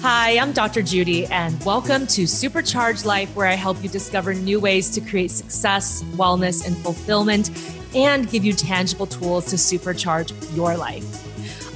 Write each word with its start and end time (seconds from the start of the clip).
Hi, 0.00 0.38
I'm 0.38 0.52
Dr. 0.52 0.80
Judy, 0.80 1.26
and 1.26 1.60
welcome 1.64 2.06
to 2.06 2.24
Supercharged 2.24 3.04
Life, 3.04 3.34
where 3.34 3.48
I 3.48 3.54
help 3.54 3.82
you 3.82 3.88
discover 3.88 4.32
new 4.32 4.60
ways 4.60 4.90
to 4.90 5.00
create 5.00 5.32
success, 5.32 6.04
wellness, 6.14 6.64
and 6.64 6.76
fulfillment, 6.78 7.50
and 7.96 8.30
give 8.30 8.44
you 8.44 8.52
tangible 8.52 9.06
tools 9.06 9.46
to 9.46 9.56
supercharge 9.56 10.32
your 10.54 10.76
life. 10.76 11.04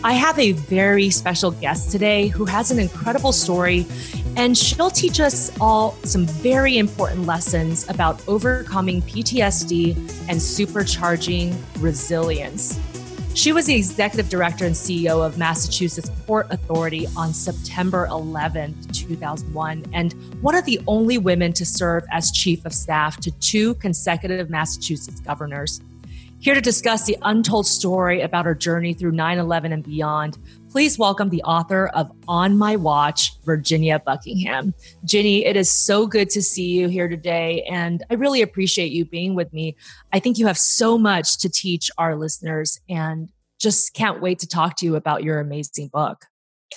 I 0.04 0.12
have 0.12 0.38
a 0.38 0.52
very 0.52 1.10
special 1.10 1.50
guest 1.50 1.90
today 1.90 2.28
who 2.28 2.44
has 2.44 2.70
an 2.70 2.78
incredible 2.78 3.32
story, 3.32 3.86
and 4.36 4.56
she'll 4.56 4.90
teach 4.90 5.18
us 5.18 5.50
all 5.60 5.96
some 6.04 6.24
very 6.24 6.78
important 6.78 7.26
lessons 7.26 7.88
about 7.88 8.22
overcoming 8.28 9.02
PTSD 9.02 9.96
and 10.28 10.38
supercharging 10.38 11.56
resilience. 11.80 12.78
She 13.34 13.50
was 13.50 13.64
the 13.64 13.74
executive 13.74 14.28
director 14.28 14.66
and 14.66 14.74
CEO 14.74 15.24
of 15.24 15.38
Massachusetts 15.38 16.10
Port 16.26 16.48
Authority 16.50 17.08
on 17.16 17.32
September 17.32 18.04
11, 18.06 18.76
2001, 18.92 19.86
and 19.94 20.12
one 20.42 20.54
of 20.54 20.66
the 20.66 20.78
only 20.86 21.16
women 21.16 21.54
to 21.54 21.64
serve 21.64 22.04
as 22.12 22.30
chief 22.30 22.66
of 22.66 22.74
staff 22.74 23.18
to 23.20 23.30
two 23.40 23.74
consecutive 23.76 24.50
Massachusetts 24.50 25.20
governors. 25.20 25.80
Here 26.40 26.54
to 26.54 26.60
discuss 26.60 27.04
the 27.04 27.16
untold 27.22 27.66
story 27.66 28.20
about 28.20 28.44
her 28.44 28.54
journey 28.54 28.92
through 28.92 29.12
9 29.12 29.38
11 29.38 29.72
and 29.72 29.82
beyond, 29.82 30.36
please 30.72 30.98
welcome 30.98 31.28
the 31.28 31.42
author 31.42 31.88
of 31.88 32.10
On 32.28 32.56
My 32.56 32.76
Watch, 32.76 33.38
Virginia 33.44 33.98
Buckingham. 33.98 34.72
Ginny, 35.04 35.44
it 35.44 35.54
is 35.54 35.70
so 35.70 36.06
good 36.06 36.30
to 36.30 36.40
see 36.40 36.70
you 36.70 36.88
here 36.88 37.08
today, 37.08 37.62
and 37.70 38.02
I 38.08 38.14
really 38.14 38.40
appreciate 38.40 38.90
you 38.90 39.04
being 39.04 39.34
with 39.34 39.52
me. 39.52 39.76
I 40.14 40.18
think 40.18 40.38
you 40.38 40.46
have 40.46 40.56
so 40.56 40.96
much 40.96 41.36
to 41.40 41.50
teach 41.50 41.90
our 41.98 42.16
listeners, 42.16 42.80
and 42.88 43.28
just 43.60 43.92
can't 43.92 44.22
wait 44.22 44.38
to 44.38 44.46
talk 44.46 44.76
to 44.76 44.86
you 44.86 44.96
about 44.96 45.22
your 45.22 45.40
amazing 45.40 45.88
book. 45.88 46.24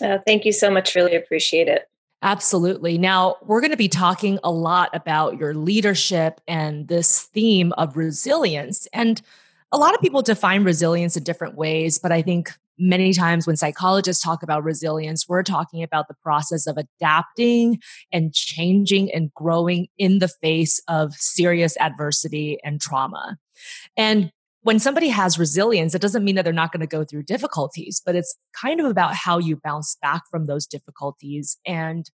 Uh, 0.02 0.18
thank 0.28 0.44
you 0.44 0.52
so 0.52 0.70
much. 0.70 0.94
Really 0.94 1.16
appreciate 1.16 1.70
it. 1.70 1.88
Absolutely. 2.22 2.98
Now, 2.98 3.38
we're 3.44 3.62
going 3.62 3.72
to 3.72 3.78
be 3.78 3.88
talking 3.88 4.40
a 4.44 4.52
lot 4.52 4.90
about 4.92 5.38
your 5.40 5.54
leadership 5.54 6.42
and 6.50 6.90
this 6.90 7.22
theme 7.22 7.72
of 7.78 7.96
resilience. 7.96 8.90
And 8.92 9.22
a 9.76 9.78
lot 9.78 9.94
of 9.94 10.00
people 10.00 10.22
define 10.22 10.64
resilience 10.64 11.18
in 11.18 11.24
different 11.24 11.56
ways, 11.56 12.00
but 12.00 12.12
I 12.14 12.22
think 12.22 12.54
many 12.78 13.12
times 13.12 13.46
when 13.46 13.58
psychologists 13.58 14.24
talk 14.24 14.42
about 14.42 14.64
resilience, 14.64 15.28
we're 15.28 15.44
talking 15.44 15.84
about 15.84 16.08
the 16.08 16.14
process 16.14 16.66
of 16.66 16.78
adapting 16.78 17.80
and 18.10 18.34
changing 18.34 19.12
and 19.14 19.34
growing 19.34 19.88
in 19.98 20.20
the 20.20 20.30
face 20.30 20.82
of 20.88 21.14
serious 21.14 21.76
adversity 21.78 22.58
and 22.64 22.80
trauma. 22.80 23.38
And 23.98 24.32
when 24.62 24.80
somebody 24.80 25.10
has 25.10 25.38
resilience, 25.38 25.94
it 25.94 26.02
doesn't 26.02 26.24
mean 26.24 26.36
that 26.36 26.44
they're 26.44 26.54
not 26.54 26.72
going 26.72 26.80
to 26.80 26.88
go 26.88 27.04
through 27.04 27.24
difficulties, 27.24 28.02
but 28.04 28.16
it's 28.16 28.36
kind 28.60 28.80
of 28.80 28.86
about 28.86 29.14
how 29.14 29.40
you 29.40 29.58
bounce 29.62 29.98
back 30.02 30.24
from 30.32 30.46
those 30.46 30.66
difficulties 30.66 31.58
and 31.66 32.10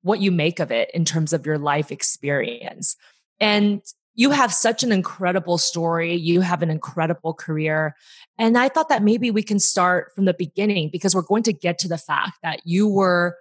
what 0.00 0.20
you 0.20 0.32
make 0.32 0.58
of 0.58 0.70
it 0.70 0.90
in 0.94 1.04
terms 1.04 1.34
of 1.34 1.44
your 1.44 1.58
life 1.58 1.92
experience. 1.92 2.96
And 3.40 3.82
you 4.14 4.30
have 4.30 4.52
such 4.52 4.82
an 4.82 4.92
incredible 4.92 5.58
story. 5.58 6.14
You 6.14 6.40
have 6.40 6.62
an 6.62 6.70
incredible 6.70 7.34
career. 7.34 7.96
And 8.38 8.56
I 8.56 8.68
thought 8.68 8.88
that 8.88 9.02
maybe 9.02 9.30
we 9.30 9.42
can 9.42 9.58
start 9.58 10.12
from 10.14 10.24
the 10.24 10.34
beginning 10.34 10.90
because 10.92 11.14
we're 11.14 11.22
going 11.22 11.42
to 11.44 11.52
get 11.52 11.78
to 11.80 11.88
the 11.88 11.98
fact 11.98 12.38
that 12.42 12.60
you 12.64 12.88
were 12.88 13.36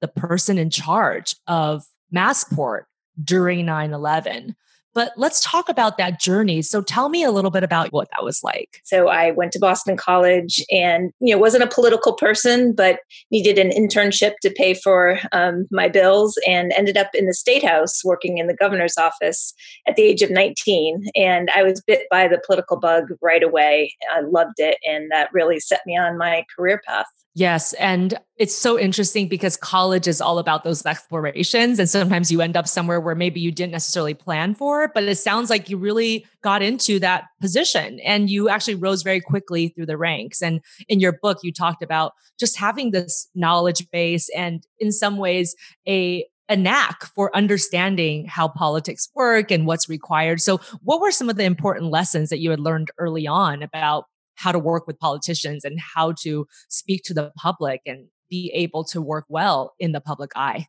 the 0.00 0.08
person 0.08 0.58
in 0.58 0.70
charge 0.70 1.34
of 1.46 1.84
Massport 2.14 2.82
during 3.22 3.66
9 3.66 3.92
11. 3.92 4.56
But 4.94 5.12
let's 5.16 5.40
talk 5.40 5.68
about 5.68 5.98
that 5.98 6.20
journey. 6.20 6.62
So 6.62 6.82
tell 6.82 7.08
me 7.08 7.22
a 7.22 7.30
little 7.30 7.50
bit 7.50 7.62
about 7.62 7.92
what 7.92 8.08
that 8.12 8.24
was 8.24 8.42
like. 8.42 8.80
So 8.84 9.08
I 9.08 9.30
went 9.30 9.52
to 9.52 9.58
Boston 9.58 9.96
College 9.96 10.64
and, 10.70 11.12
you 11.20 11.34
know, 11.34 11.38
wasn't 11.38 11.62
a 11.62 11.68
political 11.68 12.12
person, 12.12 12.72
but 12.72 13.00
needed 13.30 13.58
an 13.58 13.70
internship 13.70 14.34
to 14.42 14.50
pay 14.50 14.74
for 14.74 15.18
um, 15.32 15.66
my 15.70 15.88
bills 15.88 16.38
and 16.46 16.72
ended 16.72 16.96
up 16.96 17.10
in 17.14 17.26
the 17.26 17.34
State 17.34 17.64
House 17.64 18.04
working 18.04 18.38
in 18.38 18.48
the 18.48 18.54
governor's 18.54 18.98
office 18.98 19.54
at 19.86 19.96
the 19.96 20.02
age 20.02 20.22
of 20.22 20.30
19. 20.30 21.04
And 21.14 21.50
I 21.54 21.62
was 21.62 21.80
bit 21.80 22.06
by 22.10 22.26
the 22.26 22.42
political 22.44 22.78
bug 22.78 23.04
right 23.22 23.42
away. 23.42 23.94
I 24.12 24.20
loved 24.20 24.58
it. 24.58 24.78
And 24.84 25.10
that 25.10 25.32
really 25.32 25.60
set 25.60 25.80
me 25.86 25.96
on 25.96 26.18
my 26.18 26.44
career 26.56 26.80
path. 26.86 27.06
Yes. 27.34 27.74
And 27.74 28.18
it's 28.38 28.54
so 28.54 28.76
interesting 28.76 29.28
because 29.28 29.56
college 29.56 30.08
is 30.08 30.20
all 30.20 30.40
about 30.40 30.64
those 30.64 30.84
explorations. 30.84 31.78
And 31.78 31.88
sometimes 31.88 32.32
you 32.32 32.40
end 32.40 32.56
up 32.56 32.66
somewhere 32.66 33.00
where 33.00 33.14
maybe 33.14 33.38
you 33.38 33.52
didn't 33.52 33.70
necessarily 33.72 34.14
plan 34.14 34.54
for, 34.54 34.88
but 34.92 35.04
it 35.04 35.16
sounds 35.16 35.48
like 35.48 35.70
you 35.70 35.76
really 35.76 36.26
got 36.42 36.60
into 36.60 36.98
that 37.00 37.24
position 37.40 38.00
and 38.00 38.28
you 38.30 38.48
actually 38.48 38.74
rose 38.74 39.02
very 39.02 39.20
quickly 39.20 39.68
through 39.68 39.86
the 39.86 39.96
ranks. 39.96 40.42
And 40.42 40.60
in 40.88 40.98
your 40.98 41.12
book, 41.22 41.38
you 41.44 41.52
talked 41.52 41.84
about 41.84 42.12
just 42.38 42.58
having 42.58 42.90
this 42.90 43.28
knowledge 43.34 43.88
base 43.92 44.28
and 44.36 44.66
in 44.80 44.90
some 44.90 45.16
ways 45.16 45.54
a 45.86 46.26
a 46.48 46.56
knack 46.56 47.04
for 47.14 47.34
understanding 47.36 48.26
how 48.26 48.48
politics 48.48 49.08
work 49.14 49.52
and 49.52 49.68
what's 49.68 49.88
required. 49.88 50.40
So, 50.40 50.58
what 50.82 51.00
were 51.00 51.12
some 51.12 51.30
of 51.30 51.36
the 51.36 51.44
important 51.44 51.92
lessons 51.92 52.28
that 52.30 52.40
you 52.40 52.50
had 52.50 52.58
learned 52.58 52.90
early 52.98 53.24
on 53.28 53.62
about 53.62 54.06
how 54.40 54.52
to 54.52 54.58
work 54.58 54.86
with 54.86 54.98
politicians 54.98 55.64
and 55.64 55.78
how 55.78 56.12
to 56.22 56.46
speak 56.68 57.02
to 57.04 57.14
the 57.14 57.30
public 57.36 57.82
and 57.86 58.06
be 58.28 58.50
able 58.54 58.84
to 58.84 59.02
work 59.02 59.26
well 59.28 59.74
in 59.78 59.92
the 59.92 60.00
public 60.00 60.30
eye? 60.34 60.66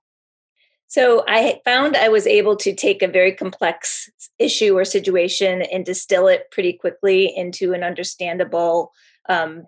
So 0.88 1.24
I 1.26 1.62
found 1.64 1.96
I 1.96 2.10
was 2.10 2.28
able 2.28 2.58
to 2.58 2.76
take 2.76 3.02
a 3.02 3.08
very 3.08 3.32
complex 3.32 4.10
issue 4.40 4.78
or 4.78 4.84
situation 4.84 5.62
and 5.62 5.86
distill 5.86 6.28
it 6.28 6.52
pretty 6.52 6.74
quickly 6.74 7.32
into 7.34 7.72
an 7.72 7.82
understandable 7.82 8.92
um, 9.30 9.68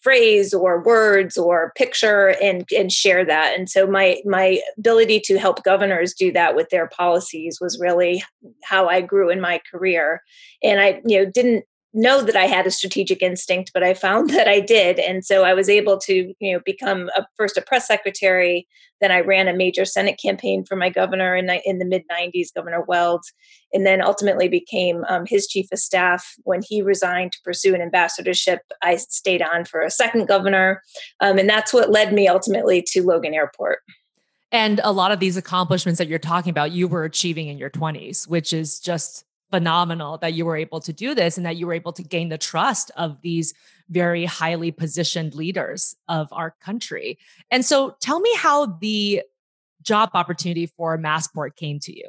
phrase 0.00 0.52
or 0.52 0.82
words 0.82 1.38
or 1.38 1.72
picture 1.76 2.34
and 2.42 2.68
and 2.76 2.92
share 2.92 3.24
that 3.24 3.54
and 3.56 3.70
so 3.70 3.86
my 3.86 4.20
my 4.24 4.60
ability 4.78 5.18
to 5.18 5.38
help 5.38 5.64
governors 5.64 6.12
do 6.12 6.30
that 6.30 6.54
with 6.54 6.68
their 6.70 6.88
policies 6.88 7.58
was 7.60 7.80
really 7.80 8.22
how 8.62 8.86
I 8.86 9.00
grew 9.00 9.30
in 9.30 9.40
my 9.40 9.60
career 9.70 10.22
and 10.62 10.80
I 10.80 11.00
you 11.06 11.18
know 11.18 11.30
didn't 11.30 11.64
know 11.94 12.22
that 12.22 12.36
I 12.36 12.46
had 12.46 12.66
a 12.66 12.70
strategic 12.70 13.22
instinct, 13.22 13.70
but 13.72 13.82
I 13.82 13.94
found 13.94 14.30
that 14.34 14.48
I 14.48 14.60
did. 14.60 14.98
And 14.98 15.24
so 15.24 15.44
I 15.44 15.54
was 15.54 15.68
able 15.68 15.98
to, 15.98 16.34
you 16.38 16.52
know, 16.52 16.60
become 16.64 17.08
a, 17.16 17.26
first 17.36 17.56
a 17.56 17.62
press 17.62 17.86
secretary. 17.86 18.66
Then 19.00 19.10
I 19.10 19.20
ran 19.20 19.48
a 19.48 19.54
major 19.54 19.84
Senate 19.84 20.18
campaign 20.20 20.64
for 20.64 20.76
my 20.76 20.90
governor 20.90 21.36
in, 21.36 21.48
in 21.64 21.78
the 21.78 21.84
mid 21.84 22.02
90s, 22.10 22.54
Governor 22.54 22.82
Weld, 22.86 23.24
and 23.72 23.86
then 23.86 24.02
ultimately 24.02 24.48
became 24.48 25.04
um, 25.08 25.24
his 25.26 25.46
chief 25.46 25.66
of 25.72 25.78
staff. 25.78 26.34
When 26.44 26.62
he 26.66 26.82
resigned 26.82 27.32
to 27.32 27.38
pursue 27.44 27.74
an 27.74 27.82
ambassadorship, 27.82 28.60
I 28.82 28.96
stayed 28.96 29.42
on 29.42 29.64
for 29.64 29.82
a 29.82 29.90
second 29.90 30.26
governor. 30.26 30.82
Um, 31.20 31.38
and 31.38 31.48
that's 31.48 31.72
what 31.72 31.90
led 31.90 32.12
me 32.12 32.28
ultimately 32.28 32.82
to 32.88 33.02
Logan 33.02 33.34
Airport. 33.34 33.80
And 34.52 34.80
a 34.84 34.92
lot 34.92 35.10
of 35.10 35.18
these 35.18 35.36
accomplishments 35.36 35.98
that 35.98 36.06
you're 36.06 36.20
talking 36.20 36.50
about, 36.50 36.70
you 36.70 36.86
were 36.86 37.02
achieving 37.02 37.48
in 37.48 37.58
your 37.58 37.70
20s, 37.70 38.28
which 38.28 38.52
is 38.52 38.78
just 38.78 39.24
phenomenal 39.54 40.18
that 40.18 40.32
you 40.32 40.44
were 40.44 40.56
able 40.56 40.80
to 40.80 40.92
do 40.92 41.14
this 41.14 41.36
and 41.36 41.46
that 41.46 41.54
you 41.54 41.64
were 41.64 41.74
able 41.74 41.92
to 41.92 42.02
gain 42.02 42.28
the 42.28 42.36
trust 42.36 42.90
of 42.96 43.20
these 43.22 43.54
very 43.88 44.24
highly 44.24 44.72
positioned 44.72 45.32
leaders 45.32 45.94
of 46.08 46.26
our 46.32 46.56
country. 46.60 47.16
And 47.52 47.64
so 47.64 47.94
tell 48.00 48.18
me 48.18 48.34
how 48.36 48.66
the 48.66 49.22
job 49.80 50.10
opportunity 50.14 50.66
for 50.66 50.98
Massport 50.98 51.54
came 51.54 51.78
to 51.80 51.96
you. 51.96 52.08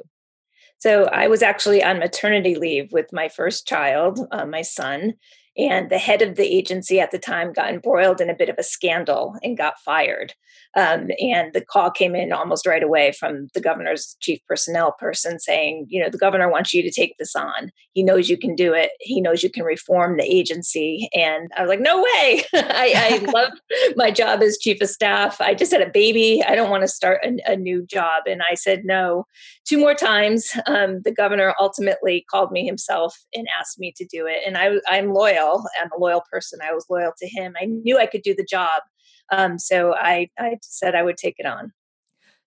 So 0.78 1.04
I 1.04 1.28
was 1.28 1.40
actually 1.40 1.84
on 1.84 2.00
maternity 2.00 2.56
leave 2.56 2.90
with 2.90 3.12
my 3.12 3.28
first 3.28 3.64
child, 3.64 4.18
uh, 4.32 4.44
my 4.44 4.62
son, 4.62 5.14
and 5.56 5.88
the 5.88 5.98
head 5.98 6.22
of 6.22 6.34
the 6.34 6.52
agency 6.52 6.98
at 6.98 7.12
the 7.12 7.18
time 7.18 7.52
got 7.52 7.72
embroiled 7.72 8.20
in 8.20 8.28
a 8.28 8.34
bit 8.34 8.48
of 8.48 8.58
a 8.58 8.64
scandal 8.64 9.36
and 9.44 9.56
got 9.56 9.78
fired. 9.78 10.34
Um, 10.76 11.10
and 11.20 11.52
the 11.52 11.64
call 11.64 11.90
came 11.90 12.14
in 12.14 12.32
almost 12.32 12.66
right 12.66 12.82
away 12.82 13.12
from 13.12 13.48
the 13.54 13.60
governor's 13.60 14.16
chief 14.20 14.40
personnel 14.48 14.92
person 14.92 15.38
saying, 15.38 15.86
you 15.88 16.02
know, 16.02 16.10
the 16.10 16.18
governor 16.18 16.50
wants 16.50 16.72
you 16.72 16.82
to 16.82 16.90
take 16.90 17.16
this 17.18 17.34
on. 17.34 17.70
He 17.92 18.02
knows 18.02 18.28
you 18.28 18.38
can 18.38 18.54
do 18.54 18.74
it. 18.74 18.90
He 19.00 19.20
knows 19.20 19.42
you 19.42 19.50
can 19.50 19.64
reform 19.64 20.16
the 20.16 20.24
agency. 20.24 21.08
And 21.14 21.50
I 21.56 21.62
was 21.62 21.68
like, 21.68 21.80
no 21.80 21.98
way. 21.98 22.44
I, 22.54 23.22
I 23.24 23.30
love 23.32 23.52
my 23.96 24.10
job 24.10 24.42
as 24.42 24.58
chief 24.58 24.80
of 24.80 24.88
staff. 24.88 25.40
I 25.40 25.54
just 25.54 25.72
had 25.72 25.82
a 25.82 25.90
baby. 25.90 26.42
I 26.42 26.54
don't 26.54 26.70
want 26.70 26.82
to 26.82 26.88
start 26.88 27.20
a, 27.24 27.52
a 27.52 27.56
new 27.56 27.86
job. 27.86 28.24
And 28.26 28.42
I 28.50 28.54
said 28.54 28.84
no 28.84 29.26
two 29.66 29.78
more 29.78 29.94
times. 29.94 30.50
Um, 30.66 31.02
the 31.02 31.12
governor 31.12 31.54
ultimately 31.60 32.24
called 32.30 32.52
me 32.52 32.64
himself 32.64 33.16
and 33.34 33.46
asked 33.58 33.78
me 33.78 33.92
to 33.96 34.04
do 34.04 34.26
it. 34.26 34.40
And 34.46 34.56
I, 34.56 34.78
I'm 34.88 35.12
loyal 35.12 35.26
loyal. 35.36 35.64
I'm 35.80 35.90
a 35.96 36.00
loyal 36.00 36.22
person. 36.30 36.60
I 36.62 36.72
was 36.72 36.86
loyal 36.90 37.12
to 37.18 37.28
him. 37.28 37.54
I 37.60 37.66
knew 37.66 37.98
I 37.98 38.06
could 38.06 38.22
do 38.22 38.34
the 38.34 38.46
job. 38.48 38.82
Um, 39.30 39.58
so 39.58 39.94
I, 39.94 40.30
I 40.38 40.58
said 40.62 40.94
I 40.94 41.02
would 41.02 41.16
take 41.16 41.36
it 41.38 41.46
on. 41.46 41.72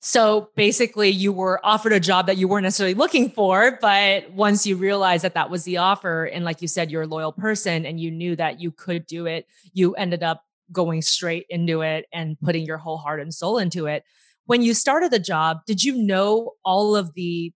So 0.01 0.49
basically, 0.55 1.09
you 1.09 1.33
were 1.33 1.59
offered 1.61 1.91
a 1.91 1.99
job 1.99 2.27
that 2.27 2.37
you 2.37 2.47
weren't 2.47 2.63
necessarily 2.63 2.93
looking 2.93 3.29
for, 3.29 3.77
but 3.81 4.31
once 4.31 4.65
you 4.65 4.77
realized 4.77 5.25
that 5.25 5.33
that 5.33 5.49
was 5.49 5.65
the 5.65 5.77
offer, 5.77 6.23
and 6.23 6.45
like 6.45 6.61
you 6.61 6.69
said, 6.69 6.89
you're 6.89 7.01
a 7.01 7.07
loyal 7.07 7.33
person 7.33 7.85
and 7.85 7.99
you 7.99 8.09
knew 8.09 8.35
that 8.37 8.61
you 8.61 8.71
could 8.71 9.05
do 9.07 9.25
it, 9.25 9.45
you 9.73 9.93
ended 9.95 10.23
up 10.23 10.45
going 10.71 11.01
straight 11.01 11.45
into 11.49 11.81
it 11.81 12.05
and 12.13 12.39
putting 12.39 12.65
your 12.65 12.77
whole 12.77 12.97
heart 12.97 13.19
and 13.19 13.33
soul 13.33 13.57
into 13.57 13.87
it. 13.87 14.03
When 14.45 14.61
you 14.61 14.73
started 14.73 15.11
the 15.11 15.19
job, 15.19 15.59
did 15.65 15.83
you 15.83 15.95
know 15.95 16.53
all 16.63 16.95
of 16.95 17.13
the 17.13 17.51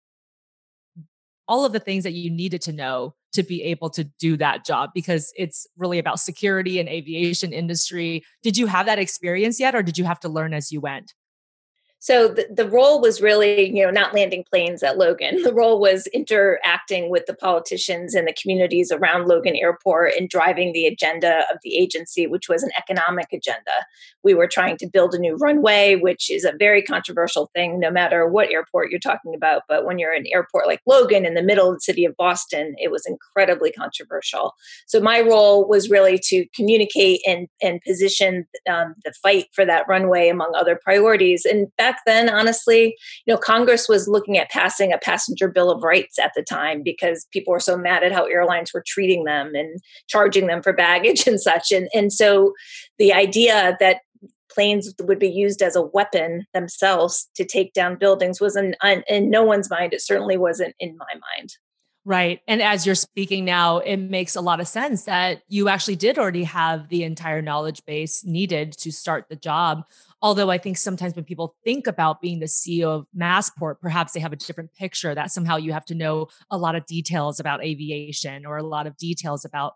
all 1.47 1.65
of 1.65 1.73
the 1.73 1.81
things 1.81 2.05
that 2.05 2.13
you 2.13 2.31
needed 2.31 2.63
to 2.63 2.73
know 2.73 3.15
to 3.33 3.43
be 3.43 3.63
able 3.63 3.91
to 3.91 4.05
do 4.05 4.37
that 4.37 4.65
job 4.65 4.91
because 4.95 5.33
it's 5.37 5.67
really 5.77 5.99
about 5.99 6.21
security 6.21 6.81
and 6.81 6.89
aviation 6.89 7.53
industry. 7.53 8.25
Did 8.43 8.57
you 8.57 8.67
have 8.67 8.87
that 8.87 8.99
experience 8.99 9.61
yet 9.61 9.75
or 9.75 9.83
did 9.83 9.99
you 9.99 10.05
have 10.05 10.21
to 10.21 10.29
learn 10.29 10.55
as 10.55 10.73
you 10.73 10.81
went? 10.81 11.15
So 12.03 12.29
the, 12.29 12.47
the 12.51 12.69
role 12.69 12.99
was 13.01 13.21
really, 13.21 13.69
you 13.77 13.85
know, 13.85 13.91
not 13.91 14.15
landing 14.15 14.43
planes 14.51 14.83
at 14.83 14.97
Logan. 14.97 15.43
The 15.51 15.55
role 15.57 15.81
was 15.81 16.07
interacting 16.09 17.11
with 17.11 17.27
the 17.27 17.35
politicians 17.35 18.15
and 18.15 18.29
the 18.29 18.35
communities 18.41 18.93
around 18.93 19.27
Logan 19.27 19.57
Airport 19.57 20.13
and 20.17 20.29
driving 20.29 20.73
the 20.73 20.87
agenda 20.87 21.41
of 21.53 21.59
the 21.65 21.77
agency, 21.77 22.29
which 22.29 22.49
was 22.49 22.63
an 22.63 22.71
economic 22.79 23.27
agenda. 23.33 23.73
We 24.23 24.35
were 24.35 24.47
trying 24.47 24.77
to 24.79 24.87
build 24.87 25.13
a 25.13 25.19
new 25.19 25.37
runway, 25.37 25.97
which 25.97 26.31
is 26.31 26.45
a 26.45 26.55
very 26.57 26.83
controversial 26.83 27.51
thing, 27.53 27.81
no 27.81 27.91
matter 27.91 28.29
what 28.29 28.51
airport 28.51 28.91
you're 28.91 29.01
talking 29.01 29.35
about. 29.35 29.63
But 29.69 29.85
when 29.85 29.99
you're 29.99 30.13
an 30.13 30.27
airport 30.33 30.69
like 30.69 30.81
Logan 30.87 31.27
in 31.27 31.35
the 31.35 31.43
middle 31.43 31.69
of 31.69 31.77
the 31.77 31.81
city 31.81 32.05
of 32.05 32.17
Boston, 32.17 32.75
it 32.79 32.93
was 32.93 33.05
incredibly 33.07 33.73
controversial. 33.73 34.55
So 34.87 35.01
my 35.01 35.21
role 35.21 35.69
was 35.69 35.91
really 35.91 36.19
to 36.27 36.47
communicate 36.55 37.23
and, 37.27 37.49
and 37.61 37.81
position 37.83 38.47
um, 38.69 38.95
the 39.05 39.13
fight 39.21 39.47
for 39.53 39.65
that 39.65 39.87
runway 39.89 40.29
among 40.29 40.53
other 40.55 40.79
priorities. 40.81 41.45
And 41.45 41.67
back 41.91 42.01
then, 42.07 42.29
honestly, 42.29 42.97
you 43.27 43.35
know, 43.35 43.39
Congress 43.39 43.89
was 43.89 44.09
looking 44.09 44.39
at 44.39 44.51
passing 44.51 44.93
a 44.93 44.99
passenger 44.99 45.49
bill 45.49 45.71
of 45.71 45.83
rights 45.83 46.19
at 46.19 46.33
the 46.37 46.43
time 46.43 46.83
because 46.83 47.27
people 47.33 47.53
were 47.53 47.61
so 47.61 47.77
mad 47.77 48.03
at 48.03 48.13
how 48.13 48.25
airlines 48.27 48.73
were 48.73 48.85
treating 48.87 49.25
them 49.25 49.55
and 49.55 49.81
charging 50.09 50.47
them 50.47 50.63
for 50.63 50.73
baggage 50.73 51.27
and 51.27 51.41
such. 51.41 51.73
And 51.73 51.89
and 51.95 52.13
so 52.13 52.53
the 52.99 53.13
idea 53.13 53.77
that 53.81 54.01
planes 54.53 54.93
would 55.01 55.19
be 55.19 55.31
used 55.31 55.63
as 55.63 55.77
a 55.77 55.83
weapon 55.83 56.45
themselves 56.55 57.29
to 57.37 57.45
take 57.45 57.73
down 57.73 57.97
buildings 57.97 58.41
was 58.41 58.57
in, 58.57 58.75
in 59.09 59.31
no 59.31 59.45
one's 59.45 59.71
mind. 59.71 59.95
It 59.95 60.03
certainly 60.03 60.37
wasn't 60.37 60.75
in 60.81 60.97
my 60.97 61.21
mind. 61.37 61.51
Right. 62.07 62.41
And 62.49 62.63
as 62.63 62.87
you're 62.87 62.95
speaking 62.95 63.45
now, 63.45 63.79
it 63.79 63.99
makes 63.99 64.35
a 64.35 64.41
lot 64.41 64.59
of 64.59 64.67
sense 64.67 65.05
that 65.05 65.43
you 65.49 65.69
actually 65.69 65.97
did 65.97 66.19
already 66.19 66.45
have 66.45 66.89
the 66.89 67.05
entire 67.05 67.43
knowledge 67.43 67.85
base 67.85 68.25
needed 68.25 68.73
to 68.79 68.91
start 68.91 69.27
the 69.29 69.37
job. 69.37 69.85
Although 70.23 70.51
I 70.51 70.57
think 70.57 70.79
sometimes 70.79 71.15
when 71.15 71.27
people 71.27 71.57
think 71.63 71.87
about 71.87 72.23
being 72.23 72.41
the 72.41 72.47
CEO 72.47 72.89
of 72.89 73.07
Massport, 73.15 73.81
perhaps 73.83 74.13
they 74.13 74.21
have 74.21 74.33
a 74.33 74.37
different 74.37 74.73
picture 74.73 75.15
that 75.15 75.31
somehow 75.31 75.57
you 75.57 75.75
have 75.75 75.85
to 75.87 75.95
know 75.95 76.29
a 76.51 76.57
lot 76.57 76.75
of 76.75 76.87
details 76.87 77.39
about 77.39 77.63
aviation 77.63 78.47
or 78.47 78.57
a 78.57 78.63
lot 78.63 78.87
of 78.87 78.97
details 78.97 79.45
about 79.45 79.75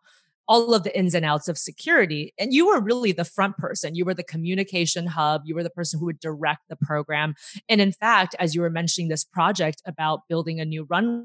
all 0.49 0.75
of 0.75 0.83
the 0.83 0.99
ins 0.99 1.15
and 1.15 1.27
outs 1.27 1.49
of 1.49 1.59
security. 1.59 2.33
And 2.39 2.55
you 2.55 2.67
were 2.67 2.81
really 2.81 3.13
the 3.13 3.25
front 3.25 3.59
person. 3.59 3.95
You 3.95 4.05
were 4.07 4.15
the 4.15 4.23
communication 4.23 5.07
hub. 5.07 5.43
You 5.45 5.55
were 5.55 5.63
the 5.63 5.71
person 5.71 6.01
who 6.01 6.07
would 6.07 6.21
direct 6.21 6.63
the 6.69 6.77
program. 6.77 7.35
And 7.69 7.81
in 7.83 7.93
fact, 7.93 8.35
as 8.39 8.55
you 8.55 8.63
were 8.63 8.71
mentioning 8.71 9.09
this 9.09 9.25
project 9.25 9.83
about 9.87 10.29
building 10.29 10.61
a 10.61 10.65
new 10.65 10.85
runway 10.89 11.25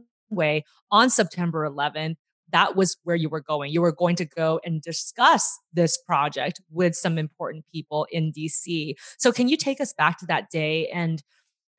on 0.91 1.09
September 1.09 1.69
11th, 1.69 2.15
that 2.51 2.75
was 2.75 2.97
where 3.03 3.15
you 3.15 3.29
were 3.29 3.41
going. 3.41 3.71
You 3.71 3.81
were 3.81 3.91
going 3.91 4.15
to 4.17 4.25
go 4.25 4.59
and 4.65 4.81
discuss 4.81 5.59
this 5.73 5.97
project 5.97 6.61
with 6.71 6.95
some 6.95 7.17
important 7.17 7.65
people 7.71 8.07
in 8.11 8.31
DC. 8.31 8.95
So, 9.17 9.31
can 9.31 9.47
you 9.47 9.57
take 9.57 9.79
us 9.79 9.93
back 9.93 10.17
to 10.19 10.25
that 10.27 10.49
day? 10.49 10.87
And 10.87 11.21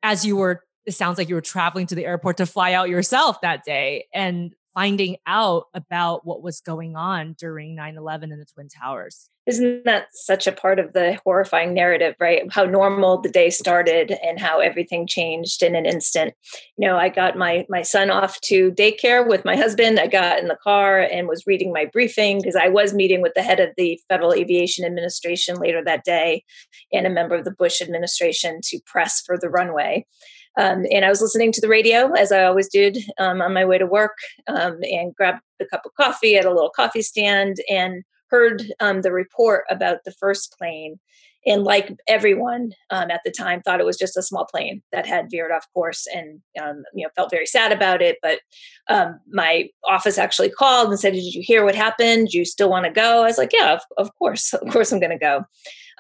as 0.03 0.25
you 0.25 0.37
were, 0.37 0.63
it 0.87 0.93
sounds 0.93 1.19
like 1.19 1.29
you 1.29 1.35
were 1.35 1.41
traveling 1.41 1.87
to 1.89 1.95
the 1.95 2.07
airport 2.07 2.37
to 2.39 2.47
fly 2.47 2.73
out 2.73 2.89
yourself 2.89 3.41
that 3.43 3.65
day. 3.65 4.07
And 4.15 4.55
finding 4.75 5.17
out 5.27 5.65
about 5.75 6.27
what 6.27 6.43
was 6.43 6.61
going 6.61 6.97
on 6.97 7.35
during 7.39 7.77
9-11 7.77 8.25
in 8.25 8.39
the 8.39 8.47
twin 8.47 8.69
towers. 8.69 9.31
Isn't 9.47 9.85
that 9.85 10.07
such 10.13 10.47
a 10.47 10.53
part 10.53 10.79
of 10.79 10.93
the 10.93 11.19
horrifying 11.25 11.75
narrative 11.75 12.15
right? 12.21 12.43
How 12.53 12.65
normal 12.65 13.21
the 13.21 13.31
day 13.31 13.51
started 13.51 14.13
and 14.23 14.39
how 14.39 14.61
everything 14.61 15.07
changed 15.07 15.63
in 15.63 15.75
an 15.75 15.87
instant. 15.87 16.35
You 16.77 16.87
know 16.87 16.97
i 16.97 17.09
got 17.09 17.37
my 17.37 17.67
my 17.69 17.83
son 17.83 18.11
off 18.11 18.41
to 18.43 18.71
daycare 18.73 19.27
with 19.27 19.45
my 19.45 19.57
husband. 19.57 19.99
I 19.99 20.07
got 20.07 20.39
in 20.39 20.49
the 20.49 20.59
car 20.63 21.01
and 21.01 21.27
was 21.27 21.47
reading 21.47 21.73
my 21.73 21.87
briefing 21.87 22.39
because 22.39 22.57
i 22.57 22.69
was 22.69 22.95
meeting 22.95 23.23
with 23.23 23.33
the 23.35 23.43
head 23.43 23.61
of 23.61 23.71
the 23.77 23.99
federal 24.09 24.33
aviation 24.33 24.85
administration 24.85 25.57
later 25.57 25.83
that 25.85 26.05
day 26.05 26.45
and 26.93 27.07
a 27.07 27.11
member 27.11 27.35
of 27.35 27.45
the 27.45 27.51
bush 27.51 27.81
administration 27.81 28.61
to 28.65 28.79
press 28.87 29.23
for 29.25 29.39
the 29.39 29.49
runway 29.49 30.07
um, 30.59 30.85
and 30.91 31.05
I 31.05 31.09
was 31.09 31.23
listening 31.23 31.53
to 31.53 31.61
the 31.61 31.69
radio 31.69 32.13
as 32.13 32.33
I 32.33 32.45
always 32.45 32.69
did 32.69 32.99
um, 33.19 33.41
on 33.41 33.53
my 33.53 33.65
way 33.65 33.79
to 33.79 33.87
work 33.87 34.17
um, 34.49 34.79
and 34.83 35.15
grabbed 35.15 35.43
a 35.61 35.67
cup 35.67 35.83
of 35.87 35.95
coffee 35.95 36.37
at 36.37 36.45
a 36.45 36.53
little 36.53 36.71
coffee 36.71 37.03
stand 37.03 37.59
and 37.69 38.03
heard 38.31 38.65
um, 38.81 39.03
the 39.03 39.13
report 39.13 39.65
about 39.71 39.99
the 40.05 40.13
first 40.13 40.55
plane. 40.59 40.99
And 41.47 41.65
like 41.65 41.97
everyone 42.07 42.73
um, 42.91 43.11
at 43.11 43.23
the 43.25 43.31
time, 43.31 43.63
thought 43.63 43.81
it 43.81 43.87
was 43.87 43.97
just 43.97 44.17
a 44.17 44.23
small 44.23 44.45
plane 44.45 44.83
that 44.93 45.07
had 45.07 45.31
veered 45.31 45.51
off 45.51 45.67
course, 45.73 46.07
and 46.15 46.39
you 46.55 47.03
know 47.03 47.09
felt 47.17 47.31
very 47.31 47.47
sad 47.47 47.73
about 47.73 48.03
it. 48.03 48.19
But 48.21 48.41
my 49.33 49.71
office 49.89 50.19
actually 50.19 50.51
called 50.51 50.91
and 50.91 51.01
said, 51.01 51.15
"Did 51.15 51.33
you 51.35 51.41
hear 51.43 51.65
what 51.65 51.75
happened? 51.75 52.29
Do 52.29 52.39
you 52.39 52.45
still 52.45 52.69
want 52.69 52.85
to 52.85 52.93
go?" 52.93 53.23
I 53.23 53.27
was 53.27 53.39
like, 53.39 53.55
"Yeah, 53.55 53.73
of, 53.73 53.81
of 53.97 54.15
course, 54.19 54.53
of 54.53 54.71
course, 54.71 54.93
I'm 54.93 55.01
going 55.01 55.13
to 55.13 55.19
go." 55.19 55.47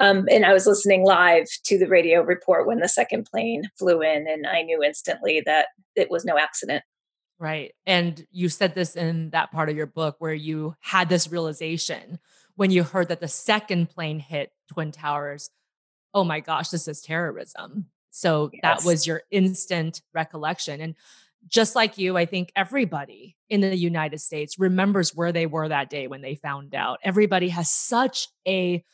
Um, 0.00 0.26
and 0.31 0.47
I 0.47 0.52
was 0.52 0.67
listening 0.67 1.05
live 1.05 1.47
to 1.64 1.79
the 1.79 1.87
radio 1.87 2.23
report 2.23 2.67
when 2.67 2.81
the 2.81 2.88
second 2.88 3.26
plane 3.31 3.64
flew 3.79 4.00
in, 4.00 4.26
and 4.26 4.47
I 4.47 4.62
knew 4.62 4.82
instantly 4.82 5.43
that 5.44 5.69
it 5.94 6.11
was 6.11 6.25
no 6.25 6.38
accident. 6.38 6.82
Right. 7.38 7.73
And 7.87 8.26
you 8.31 8.49
said 8.49 8.75
this 8.75 8.97
in 8.97 9.31
that 9.31 9.50
part 9.52 9.70
of 9.70 9.76
your 9.76 9.87
book 9.87 10.17
where 10.19 10.35
you 10.35 10.75
had 10.81 11.08
this 11.08 11.31
realization 11.31 12.19
when 12.56 12.70
you 12.70 12.82
heard 12.82 13.08
that 13.08 13.20
the 13.20 13.29
second 13.29 13.88
plane 13.88 14.19
hit 14.19 14.52
Twin 14.70 14.93
Towers. 14.93 15.50
Oh 16.12 16.25
my 16.25 16.41
gosh, 16.41 16.69
this 16.69 16.87
is 16.87 17.00
terrorism. 17.00 17.87
So 18.11 18.50
yes. 18.52 18.61
that 18.62 18.87
was 18.87 19.06
your 19.06 19.23
instant 19.31 20.02
recollection. 20.12 20.81
And 20.81 20.94
just 21.49 21.75
like 21.75 21.97
you, 21.97 22.19
I 22.19 22.26
think 22.26 22.52
everybody 22.55 23.37
in 23.49 23.62
the 23.62 23.75
United 23.75 24.20
States 24.20 24.58
remembers 24.58 25.14
where 25.14 25.32
they 25.32 25.47
were 25.47 25.69
that 25.69 25.88
day 25.88 26.06
when 26.06 26.20
they 26.20 26.35
found 26.35 26.75
out. 26.75 26.99
Everybody 27.02 27.49
has 27.49 27.70
such 27.70 28.29
a 28.47 28.85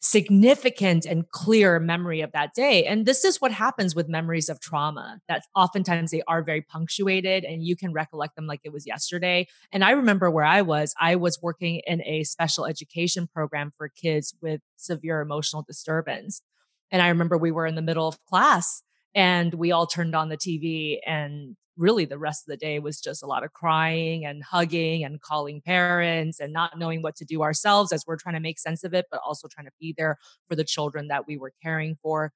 significant 0.00 1.04
and 1.04 1.28
clear 1.30 1.80
memory 1.80 2.20
of 2.20 2.30
that 2.32 2.54
day. 2.54 2.84
And 2.84 3.04
this 3.04 3.24
is 3.24 3.40
what 3.40 3.50
happens 3.50 3.94
with 3.94 4.08
memories 4.08 4.48
of 4.48 4.60
trauma 4.60 5.20
that 5.28 5.42
oftentimes 5.56 6.10
they 6.12 6.22
are 6.28 6.42
very 6.42 6.62
punctuated 6.62 7.44
and 7.44 7.64
you 7.64 7.74
can 7.74 7.92
recollect 7.92 8.36
them 8.36 8.46
like 8.46 8.60
it 8.62 8.72
was 8.72 8.86
yesterday. 8.86 9.48
And 9.72 9.84
I 9.84 9.90
remember 9.90 10.30
where 10.30 10.44
I 10.44 10.62
was, 10.62 10.94
I 11.00 11.16
was 11.16 11.40
working 11.42 11.82
in 11.86 12.02
a 12.04 12.22
special 12.24 12.64
education 12.64 13.26
program 13.26 13.72
for 13.76 13.88
kids 13.88 14.34
with 14.40 14.60
severe 14.76 15.20
emotional 15.20 15.62
disturbance. 15.62 16.42
And 16.92 17.02
I 17.02 17.08
remember 17.08 17.36
we 17.36 17.50
were 17.50 17.66
in 17.66 17.74
the 17.74 17.82
middle 17.82 18.06
of 18.06 18.22
class 18.24 18.82
and 19.14 19.52
we 19.54 19.72
all 19.72 19.86
turned 19.86 20.14
on 20.14 20.28
the 20.28 20.36
TV 20.36 20.98
and 21.04 21.56
really 21.78 22.04
the 22.04 22.18
rest 22.18 22.42
of 22.42 22.50
the 22.50 22.56
day 22.56 22.78
was 22.78 23.00
just 23.00 23.22
a 23.22 23.26
lot 23.26 23.44
of 23.44 23.52
crying 23.52 24.26
and 24.26 24.42
hugging 24.42 25.04
and 25.04 25.20
calling 25.20 25.62
parents 25.62 26.40
and 26.40 26.52
not 26.52 26.78
knowing 26.78 27.00
what 27.00 27.16
to 27.16 27.24
do 27.24 27.42
ourselves 27.42 27.92
as 27.92 28.04
we're 28.06 28.16
trying 28.16 28.34
to 28.34 28.40
make 28.40 28.58
sense 28.58 28.84
of 28.84 28.92
it, 28.92 29.06
but 29.10 29.20
also 29.24 29.48
trying 29.48 29.66
to 29.66 29.72
be 29.80 29.94
there 29.96 30.18
for 30.48 30.56
the 30.56 30.64
children 30.64 31.08
that 31.08 31.26
we 31.26 31.38
were 31.38 31.52
caring 31.62 31.96
for. 32.02 32.32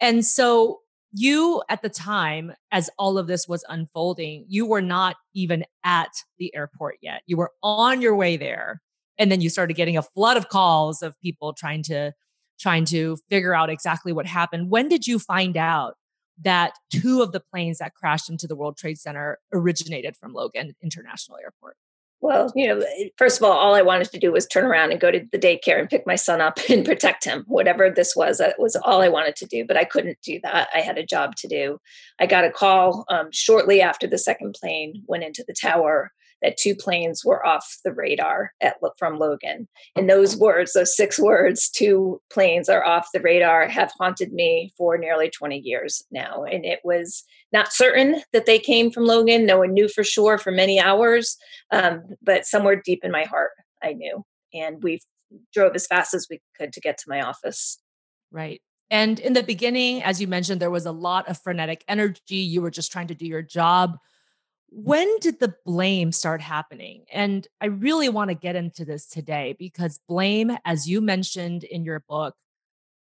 And 0.00 0.24
so 0.24 0.80
you 1.12 1.62
at 1.68 1.82
the 1.82 1.88
time 1.88 2.52
as 2.72 2.90
all 2.98 3.16
of 3.16 3.26
this 3.26 3.46
was 3.48 3.64
unfolding 3.68 4.44
you 4.48 4.66
were 4.66 4.82
not 4.82 5.16
even 5.34 5.64
at 5.84 6.10
the 6.38 6.54
airport 6.54 6.96
yet 7.00 7.22
you 7.26 7.36
were 7.36 7.52
on 7.62 8.02
your 8.02 8.14
way 8.14 8.36
there 8.36 8.82
and 9.18 9.30
then 9.30 9.40
you 9.40 9.48
started 9.48 9.74
getting 9.74 9.96
a 9.96 10.02
flood 10.02 10.36
of 10.36 10.48
calls 10.48 11.02
of 11.02 11.18
people 11.20 11.52
trying 11.52 11.82
to 11.82 12.12
trying 12.58 12.84
to 12.84 13.16
figure 13.30 13.54
out 13.54 13.70
exactly 13.70 14.12
what 14.12 14.26
happened 14.26 14.68
when 14.68 14.88
did 14.88 15.06
you 15.06 15.18
find 15.18 15.56
out 15.56 15.94
that 16.42 16.72
two 16.90 17.22
of 17.22 17.32
the 17.32 17.40
planes 17.40 17.78
that 17.78 17.94
crashed 17.94 18.30
into 18.30 18.46
the 18.46 18.56
World 18.56 18.76
Trade 18.76 18.98
Center 18.98 19.38
originated 19.52 20.16
from 20.16 20.32
Logan 20.32 20.74
International 20.82 21.38
Airport? 21.42 21.76
Well, 22.20 22.50
you 22.56 22.66
know, 22.66 22.82
first 23.18 23.38
of 23.38 23.44
all, 23.44 23.52
all 23.52 23.74
I 23.74 23.82
wanted 23.82 24.10
to 24.10 24.18
do 24.18 24.32
was 24.32 24.46
turn 24.46 24.64
around 24.64 24.90
and 24.90 25.00
go 25.00 25.10
to 25.10 25.24
the 25.30 25.38
daycare 25.38 25.78
and 25.78 25.88
pick 25.88 26.06
my 26.06 26.16
son 26.16 26.40
up 26.40 26.58
and 26.70 26.84
protect 26.84 27.24
him. 27.24 27.44
Whatever 27.46 27.90
this 27.90 28.16
was, 28.16 28.38
that 28.38 28.58
was 28.58 28.74
all 28.76 29.02
I 29.02 29.08
wanted 29.08 29.36
to 29.36 29.46
do, 29.46 29.64
but 29.66 29.76
I 29.76 29.84
couldn't 29.84 30.18
do 30.22 30.40
that. 30.42 30.68
I 30.74 30.80
had 30.80 30.98
a 30.98 31.06
job 31.06 31.36
to 31.36 31.48
do. 31.48 31.78
I 32.18 32.26
got 32.26 32.44
a 32.44 32.50
call 32.50 33.04
um, 33.08 33.28
shortly 33.32 33.80
after 33.80 34.06
the 34.06 34.18
second 34.18 34.56
plane 34.58 35.04
went 35.06 35.24
into 35.24 35.44
the 35.46 35.54
tower 35.54 36.12
that 36.42 36.56
two 36.56 36.74
planes 36.74 37.24
were 37.24 37.44
off 37.46 37.78
the 37.84 37.92
radar 37.92 38.52
at 38.60 38.76
from 38.98 39.18
Logan. 39.18 39.68
And 39.94 40.08
those 40.08 40.36
words, 40.36 40.72
those 40.72 40.96
six 40.96 41.18
words, 41.18 41.68
two 41.68 42.20
planes 42.30 42.68
are 42.68 42.84
off 42.84 43.08
the 43.12 43.20
radar, 43.20 43.68
have 43.68 43.92
haunted 43.98 44.32
me 44.32 44.72
for 44.76 44.98
nearly 44.98 45.30
20 45.30 45.58
years 45.58 46.02
now. 46.10 46.44
And 46.44 46.64
it 46.64 46.80
was 46.84 47.24
not 47.52 47.72
certain 47.72 48.22
that 48.32 48.46
they 48.46 48.58
came 48.58 48.90
from 48.90 49.04
Logan. 49.04 49.46
No 49.46 49.58
one 49.58 49.72
knew 49.72 49.88
for 49.88 50.04
sure 50.04 50.38
for 50.38 50.52
many 50.52 50.80
hours, 50.80 51.36
um, 51.70 52.02
but 52.22 52.46
somewhere 52.46 52.80
deep 52.84 53.00
in 53.02 53.10
my 53.10 53.24
heart, 53.24 53.50
I 53.82 53.92
knew. 53.92 54.22
And 54.52 54.82
we 54.82 55.00
drove 55.52 55.74
as 55.74 55.86
fast 55.86 56.14
as 56.14 56.26
we 56.30 56.40
could 56.56 56.72
to 56.72 56.80
get 56.80 56.98
to 56.98 57.04
my 57.08 57.22
office. 57.22 57.78
Right. 58.30 58.60
And 58.90 59.18
in 59.18 59.32
the 59.32 59.42
beginning, 59.42 60.02
as 60.02 60.20
you 60.20 60.28
mentioned, 60.28 60.60
there 60.60 60.70
was 60.70 60.86
a 60.86 60.92
lot 60.92 61.28
of 61.28 61.40
frenetic 61.42 61.84
energy. 61.88 62.36
You 62.36 62.62
were 62.62 62.70
just 62.70 62.92
trying 62.92 63.08
to 63.08 63.14
do 63.14 63.26
your 63.26 63.42
job 63.42 63.98
when 64.76 65.08
did 65.20 65.40
the 65.40 65.54
blame 65.64 66.12
start 66.12 66.42
happening? 66.42 67.06
And 67.10 67.48
I 67.62 67.66
really 67.66 68.10
want 68.10 68.28
to 68.28 68.34
get 68.34 68.56
into 68.56 68.84
this 68.84 69.06
today 69.06 69.56
because 69.58 69.98
blame, 70.06 70.54
as 70.66 70.86
you 70.86 71.00
mentioned 71.00 71.64
in 71.64 71.82
your 71.82 72.00
book, 72.06 72.34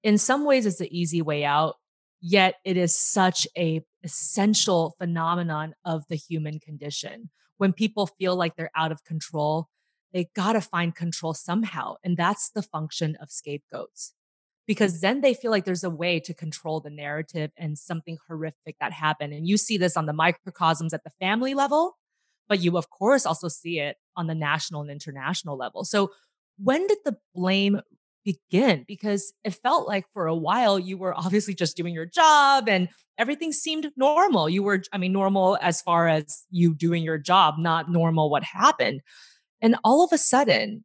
in 0.03 0.19
some 0.19 0.45
ways 0.45 0.67
is 0.67 0.77
the 0.77 0.95
easy 0.95 1.23
way 1.23 1.43
out, 1.43 1.77
yet 2.21 2.57
it 2.67 2.77
is 2.77 2.95
such 2.95 3.49
a 3.57 3.83
essential 4.03 4.95
phenomenon 4.99 5.75
of 5.87 6.05
the 6.11 6.17
human 6.17 6.61
condition. 6.61 7.31
When 7.57 7.73
people 7.73 8.09
feel 8.09 8.37
like 8.37 8.57
they're 8.57 8.71
out 8.77 8.93
of 8.93 9.03
control, 9.05 9.69
they 10.13 10.29
got 10.37 10.53
to 10.53 10.61
find 10.61 10.95
control 10.95 11.33
somehow, 11.33 11.95
and 12.05 12.15
that's 12.15 12.51
the 12.51 12.63
function 12.63 13.17
of 13.23 13.31
scapegoats. 13.31 14.13
Because 14.67 15.01
then 15.01 15.21
they 15.21 15.35
feel 15.35 15.51
like 15.51 15.65
there's 15.65 15.85
a 15.85 15.91
way 15.91 16.21
to 16.21 16.35
control 16.35 16.81
the 16.81 16.91
narrative 16.91 17.51
and 17.57 17.79
something 17.79 18.19
horrific 18.29 18.77
that 18.81 18.93
happened. 18.93 19.33
And 19.33 19.47
you 19.47 19.57
see 19.57 19.77
this 19.77 19.97
on 19.97 20.07
the 20.07 20.13
microcosms 20.13 20.95
at 20.95 21.05
the 21.05 21.13
family 21.21 21.55
level, 21.55 21.97
but 22.49 22.61
you, 22.61 22.77
of 22.77 22.91
course, 22.91 23.27
also 23.27 23.49
see 23.49 23.79
it 23.79 23.97
on 24.17 24.27
the 24.27 24.35
national 24.35 24.83
and 24.83 24.91
international 24.91 25.57
level. 25.57 25.85
So, 25.85 26.11
when 26.59 26.87
did 26.87 26.99
the 27.05 27.17
blame 27.35 27.81
begin? 28.25 28.85
Because 28.87 29.33
it 29.43 29.55
felt 29.55 29.89
like 29.89 30.07
for 30.13 30.27
a 30.27 30.35
while 30.35 30.79
you 30.79 30.97
were 30.97 31.15
obviously 31.19 31.55
just 31.55 31.77
doing 31.77 31.93
your 31.93 32.07
job 32.07 32.69
and 32.69 32.89
everything 33.19 33.53
seemed 33.53 33.91
normal. 33.97 34.49
You 34.49 34.63
were, 34.63 34.83
I 34.93 34.99
mean, 34.99 35.13
normal 35.13 35.59
as 35.61 35.83
far 35.83 36.09
as 36.09 36.45
you 36.51 36.75
doing 36.75 37.03
your 37.03 37.19
job, 37.19 37.57
not 37.59 37.91
normal 37.91 38.31
what 38.31 38.45
happened. 38.45 39.01
And 39.61 39.77
all 39.83 40.05
of 40.05 40.13
a 40.13 40.19
sudden, 40.19 40.85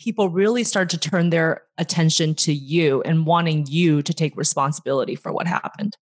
people 0.00 0.28
really 0.28 0.64
start 0.64 0.88
to 0.90 0.98
turn 0.98 1.30
their 1.30 1.62
attention 1.78 2.34
to 2.34 2.52
you 2.52 3.02
and 3.02 3.26
wanting 3.26 3.66
you 3.68 4.02
to 4.02 4.12
take 4.12 4.36
responsibility 4.36 5.14
for 5.14 5.32
what 5.32 5.46
happened? 5.46 5.96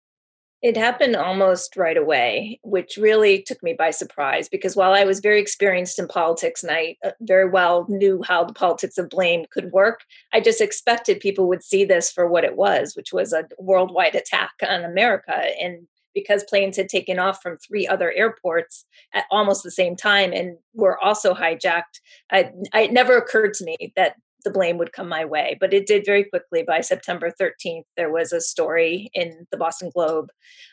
It 0.61 0.77
happened 0.77 1.15
almost 1.15 1.77
right 1.77 1.97
away, 1.97 2.59
which 2.65 2.97
really 2.97 3.43
took 3.43 3.63
me 3.63 3.75
by 3.75 3.91
surprise 3.91 4.49
because 4.49 4.75
while 4.75 4.93
I 4.93 5.05
was 5.05 5.21
very 5.21 5.41
experienced 5.41 6.01
in 6.01 6.09
politics 6.09 6.65
and 6.65 6.73
I 6.73 6.97
uh, 7.05 7.11
very 7.21 7.49
well 7.49 7.87
knew 7.89 8.23
how 8.27 8.43
the 8.43 8.53
politics 8.53 8.99
of 8.99 9.09
blame 9.09 9.45
could 9.53 9.71
work, 9.71 10.01
I 10.33 10.41
just 10.41 10.61
expected 10.61 11.21
people 11.21 11.47
would 11.47 11.63
see 11.63 11.85
this 11.85 12.11
for 12.11 12.27
what 12.27 12.43
it 12.43 12.57
was, 12.57 12.95
which 12.97 13.13
was 13.13 13.33
a 13.33 13.45
worldwide 13.59 14.17
attack 14.17 14.51
on 14.69 14.85
America. 14.85 15.37
And 15.61 15.87
because 16.19 16.45
planes 16.45 16.77
had 16.77 16.89
taken 16.89 17.19
off 17.19 17.41
from 17.43 17.57
three 17.59 17.87
other 17.87 18.13
airports 18.13 18.85
at 19.15 19.25
almost 19.31 19.63
the 19.63 19.71
same 19.71 19.97
time 19.97 20.33
and 20.33 20.57
were 20.75 20.99
also 21.03 21.35
hijacked. 21.35 22.01
I, 22.31 22.51
I, 22.73 22.83
it 22.83 22.93
never 22.93 23.17
occurred 23.17 23.55
to 23.55 23.65
me 23.65 23.93
that 23.97 24.17
the 24.45 24.51
blame 24.51 24.79
would 24.79 24.93
come 24.93 25.09
my 25.09 25.25
way, 25.25 25.57
but 25.61 25.75
it 25.75 25.87
did 25.87 26.05
very 26.07 26.25
quickly. 26.25 26.63
By 26.63 26.81
September 26.81 27.31
13th, 27.41 27.83
there 27.97 28.13
was 28.13 28.33
a 28.33 28.41
story 28.41 29.11
in 29.15 29.47
the 29.51 29.57
Boston 29.57 29.91
Globe 29.93 30.29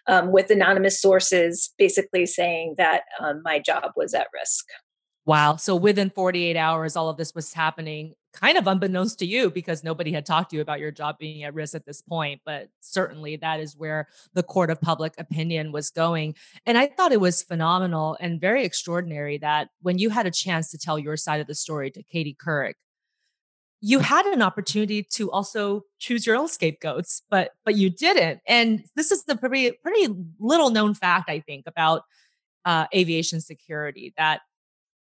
um, 0.08 0.32
with 0.32 0.50
anonymous 0.50 1.02
sources 1.02 1.74
basically 1.78 2.26
saying 2.26 2.76
that 2.78 3.04
um, 3.20 3.42
my 3.44 3.60
job 3.60 3.92
was 3.96 4.14
at 4.14 4.28
risk. 4.34 4.66
Wow. 5.26 5.56
So 5.56 5.76
within 5.76 6.12
48 6.12 6.56
hours, 6.56 6.96
all 6.96 7.10
of 7.10 7.18
this 7.18 7.34
was 7.34 7.54
happening 7.54 8.14
kind 8.36 8.58
of 8.58 8.68
unbeknownst 8.68 9.20
to 9.20 9.26
you 9.26 9.50
because 9.50 9.84
nobody 9.84 10.12
had 10.12 10.26
talked 10.26 10.52
to 10.52 10.56
you 10.56 10.62
about 10.62 10.80
your 10.80 10.92
job 10.92 11.18
being 11.18 11.44
at 11.44 11.54
risk 11.54 11.76
at 11.76 11.86
this 11.86 12.02
point. 12.02 12.42
But 12.46 12.70
certainly 12.82 13.38
that 13.38 13.60
is 13.60 13.76
where 13.76 14.08
the 14.34 14.44
court 14.44 14.70
of 14.70 14.82
public 14.82 15.14
opinion 15.18 15.72
was 15.72 15.90
going. 15.90 16.36
And 16.66 16.78
I 16.78 16.88
thought 16.88 17.12
it 17.12 17.22
was 17.22 17.42
phenomenal 17.42 18.18
and 18.20 18.40
very 18.40 18.64
extraordinary 18.64 19.38
that 19.40 19.70
when 19.82 19.98
you 19.98 20.10
had 20.10 20.26
a 20.26 20.32
chance 20.32 20.70
to 20.72 20.78
tell 20.78 21.00
your 21.00 21.18
side 21.18 21.42
of 21.42 21.48
the 21.48 21.56
story 21.56 21.90
to 21.92 22.04
Katie 22.04 22.38
Couric, 22.40 22.74
you 23.82 24.00
had 24.00 24.26
an 24.26 24.42
opportunity 24.42 25.04
to 25.04 25.32
also 25.32 25.84
choose 26.00 26.26
your 26.26 26.36
own 26.36 26.48
scapegoats, 26.48 27.22
but 27.30 27.52
but 27.64 27.76
you 27.76 27.90
didn't. 27.90 28.40
And 28.48 28.84
this 28.96 29.12
is 29.12 29.26
the 29.26 29.36
pretty 29.36 29.72
pretty 29.72 30.14
little 30.40 30.72
known 30.72 30.94
fact 30.94 31.30
I 31.30 31.40
think 31.42 31.66
about 31.68 32.02
uh, 32.66 32.88
aviation 32.94 33.42
security 33.42 34.14
that 34.18 34.42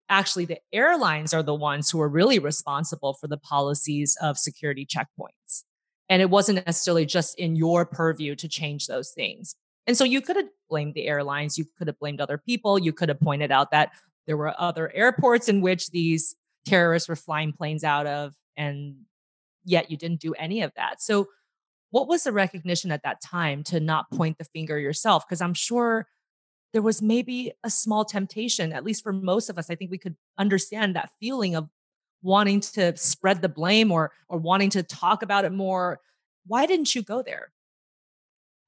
actually 0.09 0.45
the 0.45 0.59
airlines 0.71 1.33
are 1.33 1.43
the 1.43 1.55
ones 1.55 1.89
who 1.89 2.01
are 2.01 2.09
really 2.09 2.39
responsible 2.39 3.13
for 3.13 3.27
the 3.27 3.37
policies 3.37 4.17
of 4.21 4.37
security 4.37 4.85
checkpoints. 4.85 5.63
And 6.09 6.21
it 6.21 6.29
wasn't 6.29 6.65
necessarily 6.65 7.05
just 7.05 7.37
in 7.39 7.55
your 7.55 7.85
purview 7.85 8.35
to 8.35 8.47
change 8.47 8.87
those 8.87 9.11
things. 9.11 9.55
And 9.87 9.97
so 9.97 10.03
you 10.03 10.21
could 10.21 10.35
have 10.35 10.49
blamed 10.69 10.93
the 10.93 11.07
airlines, 11.07 11.57
you 11.57 11.65
could 11.77 11.87
have 11.87 11.99
blamed 11.99 12.21
other 12.21 12.37
people, 12.37 12.79
you 12.79 12.93
could 12.93 13.09
have 13.09 13.19
pointed 13.19 13.51
out 13.51 13.71
that 13.71 13.91
there 14.27 14.37
were 14.37 14.53
other 14.59 14.91
airports 14.93 15.47
in 15.47 15.61
which 15.61 15.91
these 15.91 16.35
terrorists 16.65 17.07
were 17.07 17.15
flying 17.15 17.53
planes 17.53 17.83
out 17.83 18.07
of, 18.07 18.33
and 18.57 18.95
yet 19.63 19.91
you 19.91 19.97
didn't 19.97 20.21
do 20.21 20.33
any 20.33 20.61
of 20.61 20.71
that. 20.75 21.01
So, 21.01 21.27
what 21.91 22.07
was 22.07 22.23
the 22.23 22.31
recognition 22.31 22.91
at 22.91 23.03
that 23.03 23.21
time 23.21 23.63
to 23.65 23.79
not 23.79 24.09
point 24.11 24.37
the 24.37 24.43
finger 24.45 24.77
yourself? 24.77 25.23
Because 25.25 25.39
I'm 25.39 25.53
sure 25.53 26.07
there 26.75 26.81
was 26.81 27.01
maybe 27.01 27.53
a 27.63 27.69
small 27.69 28.03
temptation, 28.03 28.73
at 28.73 28.83
least 28.83 29.01
for 29.01 29.13
most 29.13 29.49
of 29.49 29.57
us. 29.57 29.69
I 29.69 29.75
think 29.75 29.91
we 29.91 29.97
could 29.97 30.17
understand 30.37 30.93
that 30.93 31.09
feeling 31.21 31.55
of 31.55 31.69
wanting 32.21 32.59
to 32.59 32.93
spread 32.97 33.41
the 33.41 33.47
blame 33.47 33.93
or 33.93 34.11
or 34.27 34.37
wanting 34.37 34.69
to 34.71 34.83
talk 34.83 35.23
about 35.23 35.45
it 35.45 35.53
more. 35.53 36.01
Why 36.45 36.65
didn't 36.65 36.93
you 36.93 37.01
go 37.01 37.21
there? 37.21 37.53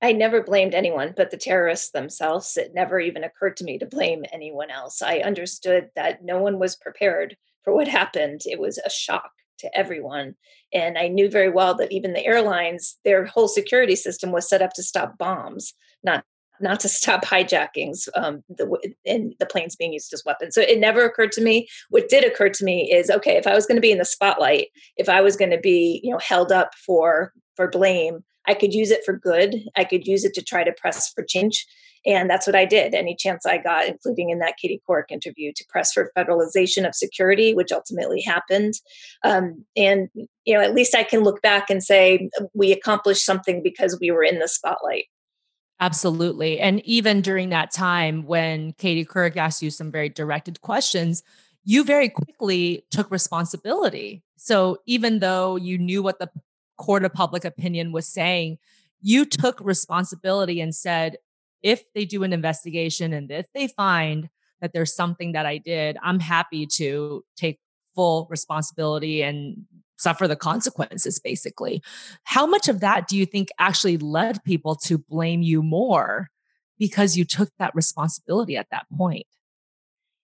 I 0.02 0.14
never 0.14 0.42
blamed 0.42 0.74
anyone 0.74 1.16
but 1.18 1.32
the 1.32 1.38
terrorists 1.38 1.92
themselves. 1.92 2.56
It 2.56 2.74
never 2.74 2.98
even 2.98 3.26
occurred 3.26 3.58
to 3.58 3.66
me 3.66 3.78
to 3.78 3.86
blame 3.86 4.24
anyone 4.32 4.72
else. 4.72 5.02
I 5.02 5.18
understood 5.18 5.90
that 5.98 6.24
no 6.24 6.40
one 6.42 6.60
was 6.60 6.78
prepared 6.78 7.36
for 7.66 7.76
what 7.76 7.90
happened. 7.90 8.44
It 8.46 8.58
was 8.58 8.78
a 8.78 8.90
shock 8.90 9.32
to 9.60 9.78
everyone. 9.78 10.36
And 10.72 10.98
I 10.98 11.10
knew 11.10 11.30
very 11.30 11.50
well 11.50 11.76
that 11.76 11.92
even 11.92 12.14
the 12.14 12.26
airlines, 12.26 13.00
their 13.04 13.26
whole 13.26 13.50
security 13.50 13.98
system 13.98 14.32
was 14.32 14.48
set 14.48 14.62
up 14.62 14.72
to 14.76 14.84
stop 14.84 15.18
bombs, 15.18 15.74
not 16.06 16.24
not 16.62 16.80
to 16.82 16.90
stop 16.90 17.24
hijackings 17.24 18.08
um, 18.16 18.44
the, 18.50 18.78
and 19.06 19.34
the 19.40 19.46
planes 19.46 19.76
being 19.76 19.94
used 19.94 20.14
as 20.14 20.24
weapons. 20.26 20.56
So 20.56 20.62
it 20.62 20.80
never 20.80 21.04
occurred 21.06 21.32
to 21.34 21.42
me. 21.42 21.68
What 21.90 22.10
did 22.10 22.24
occur 22.24 22.50
to 22.50 22.64
me 22.64 22.92
is 22.92 23.10
okay, 23.10 23.38
if 23.38 23.48
I 23.48 23.54
was 23.54 23.66
going 23.66 23.78
to 23.78 23.82
be 23.82 23.92
in 23.92 23.98
the 23.98 24.06
spotlight, 24.06 24.68
if 24.98 25.10
I 25.10 25.22
was 25.22 25.36
going 25.36 25.52
to 25.52 25.60
be 25.60 26.02
you 26.04 26.12
know 26.12 26.20
held 26.20 26.52
up 26.52 26.74
for 26.76 27.34
for 27.56 27.70
blame, 27.70 28.24
I 28.48 28.54
could 28.54 28.74
use 28.74 28.92
it 28.92 29.04
for 29.06 29.14
good. 29.14 29.56
I 29.76 29.84
could 29.84 30.08
use 30.08 30.24
it 30.24 30.34
to 30.36 30.44
try 30.44 30.64
to 30.64 30.72
press 30.72 31.12
for 31.12 31.24
change. 31.24 31.66
And 32.06 32.30
that's 32.30 32.48
what 32.48 32.56
I 32.56 32.64
did. 32.64 32.94
Any 32.94 33.16
chance 33.16 33.46
I 33.46 33.58
got, 33.58 33.86
including 33.86 34.30
in 34.30 34.40
that 34.40 34.56
Katie 34.58 34.82
Couric 34.88 35.12
interview, 35.12 35.52
to 35.56 35.66
press 35.68 35.92
for 35.92 36.12
federalization 36.18 36.88
of 36.88 36.96
security, 36.96 37.54
which 37.54 37.72
ultimately 37.72 38.22
happened. 38.22 38.76
Um, 39.24 39.66
and 39.76 40.08
you 40.46 40.56
know, 40.56 40.62
at 40.62 40.74
least 40.74 40.96
I 40.96 41.04
can 41.04 41.24
look 41.24 41.42
back 41.42 41.70
and 41.70 41.84
say 41.84 42.30
we 42.54 42.72
accomplished 42.72 43.26
something 43.26 43.62
because 43.62 43.98
we 44.00 44.12
were 44.12 44.24
in 44.24 44.40
the 44.40 44.48
spotlight. 44.48 45.06
Absolutely. 45.80 46.60
And 46.60 46.84
even 46.86 47.22
during 47.22 47.50
that 47.50 47.72
time 47.72 48.26
when 48.26 48.74
Katie 48.74 49.06
Couric 49.06 49.38
asked 49.38 49.62
you 49.62 49.70
some 49.70 49.92
very 49.92 50.10
directed 50.10 50.62
questions, 50.62 51.22
you 51.64 51.84
very 51.84 52.10
quickly 52.10 52.86
took 52.90 53.12
responsibility. 53.12 54.24
So 54.38 54.78
even 54.88 55.20
though 55.20 55.56
you 55.56 55.78
knew 55.78 56.02
what 56.02 56.18
the 56.18 56.30
court 56.78 57.04
of 57.04 57.14
public 57.14 57.46
opinion 57.46 57.92
was 57.92 58.08
saying, 58.08 58.58
you 59.02 59.26
took 59.26 59.60
responsibility 59.62 60.62
and 60.62 60.74
said, 60.74 61.18
if 61.62 61.84
they 61.94 62.06
do 62.06 62.24
an 62.24 62.34
investigation 62.34 63.14
and 63.14 63.30
if 63.30 63.46
they 63.54 63.68
find 63.68 64.30
that 64.62 64.74
there's 64.74 64.96
something 64.96 65.34
that 65.34 65.46
I 65.46 65.58
did, 65.58 65.98
I'm 66.02 66.20
happy 66.20 66.66
to 66.74 67.24
take 67.36 67.60
full 67.94 68.28
responsibility 68.30 69.22
and 69.22 69.66
suffer 69.98 70.28
the 70.28 70.36
consequences 70.36 71.20
basically. 71.20 71.82
How 72.24 72.46
much 72.46 72.70
of 72.70 72.80
that 72.80 73.08
do 73.08 73.18
you 73.18 73.26
think 73.26 73.50
actually 73.60 73.98
led 73.98 74.44
people 74.44 74.76
to 74.76 74.98
blame 74.98 75.42
you 75.42 75.62
more 75.62 76.30
because 76.80 77.18
you 77.18 77.26
took 77.26 77.50
that 77.60 77.76
responsibility 77.76 78.56
at 78.56 78.68
that 78.72 78.86
point? 78.96 79.28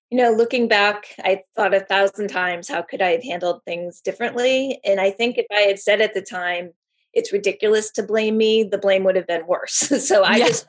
You 0.09 0.19
know 0.19 0.31
looking 0.31 0.67
back 0.67 1.05
i 1.23 1.41
thought 1.55 1.73
a 1.73 1.79
thousand 1.79 2.27
times 2.27 2.67
how 2.67 2.83
could 2.83 3.01
i 3.01 3.09
have 3.09 3.23
handled 3.23 3.61
things 3.65 3.99
differently? 3.99 4.79
And 4.85 5.01
i 5.01 5.09
think 5.09 5.39
if 5.39 5.47
i 5.51 5.61
had 5.61 5.79
said 5.79 6.01
at 6.01 6.13
the 6.13 6.21
time 6.21 6.71
it's 7.13 7.33
ridiculous 7.33 7.91
to 7.91 8.03
blame 8.03 8.37
me 8.37 8.63
the 8.63 8.77
blame 8.77 9.03
would 9.03 9.15
have 9.15 9.27
been 9.27 9.47
worse. 9.47 9.91
So 10.01 10.23
i 10.23 10.35
yeah. 10.35 10.47
just 10.47 10.67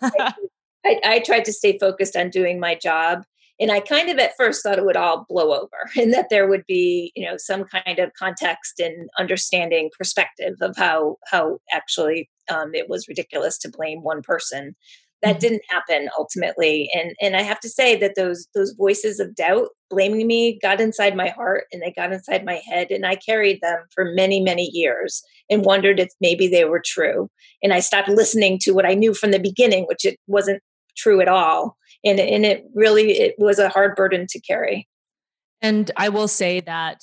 I, 0.87 1.01
I 1.05 1.19
tried 1.21 1.45
to 1.47 1.53
stay 1.53 1.79
focused 1.79 2.17
on 2.17 2.31
doing 2.31 2.59
my 2.61 2.75
job 2.75 3.25
and 3.61 3.71
i 3.71 3.81
kind 3.81 4.09
of 4.09 4.19
at 4.19 4.37
first 4.37 4.63
thought 4.63 4.79
it 4.79 4.85
would 4.85 4.97
all 4.97 5.25
blow 5.29 5.53
over 5.53 5.91
and 5.97 6.13
that 6.13 6.29
there 6.31 6.49
would 6.49 6.65
be 6.67 7.13
you 7.15 7.25
know 7.25 7.37
some 7.37 7.65
kind 7.65 7.99
of 7.99 8.13
context 8.19 8.81
and 8.81 9.09
understanding 9.19 9.91
perspective 9.97 10.55
of 10.61 10.77
how 10.77 11.17
how 11.31 11.59
actually 11.73 12.29
um, 12.51 12.75
it 12.75 12.89
was 12.89 13.09
ridiculous 13.09 13.59
to 13.59 13.71
blame 13.71 14.03
one 14.03 14.23
person. 14.23 14.75
That 15.23 15.33
mm-hmm. 15.33 15.39
didn't 15.39 15.63
happen 15.69 16.09
ultimately. 16.19 16.91
And 16.95 17.15
and 17.21 17.37
i 17.37 17.43
have 17.43 17.61
to 17.61 17.69
say 17.69 17.97
that 17.97 18.15
those 18.17 18.47
those 18.55 18.73
voices 18.73 19.21
of 19.21 19.35
doubt 19.35 19.69
blaming 19.91 20.27
me 20.27 20.59
got 20.61 20.81
inside 20.81 21.17
my 21.17 21.29
heart 21.29 21.65
and 21.73 21.81
they 21.83 21.93
got 21.93 22.13
inside 22.13 22.45
my 22.45 22.61
head 22.67 22.91
and 22.91 23.07
i 23.07 23.15
carried 23.15 23.61
them 23.61 23.79
for 23.95 24.05
many 24.05 24.41
many 24.41 24.71
years 24.73 25.23
and 25.51 25.65
wondered 25.65 26.01
if 26.01 26.09
maybe 26.21 26.49
they 26.49 26.65
were 26.65 26.83
true. 26.85 27.31
And 27.63 27.73
i 27.73 27.81
stopped 27.81 28.09
listening 28.09 28.59
to 28.61 28.73
what 28.73 28.87
i 28.87 28.95
knew 28.95 29.15
from 29.15 29.31
the 29.31 29.39
beginning 29.39 29.85
which 29.85 30.05
it 30.05 30.19
wasn't 30.27 30.63
true 30.97 31.21
at 31.21 31.29
all 31.29 31.77
and 32.05 32.21
and 32.21 32.45
it 32.45 32.65
really 32.75 33.13
it 33.13 33.35
was 33.39 33.59
a 33.59 33.69
hard 33.69 33.97
burden 33.97 34.27
to 34.29 34.41
carry. 34.41 34.89
And 35.63 35.91
i 35.97 36.09
will 36.09 36.29
say 36.29 36.61
that 36.61 37.03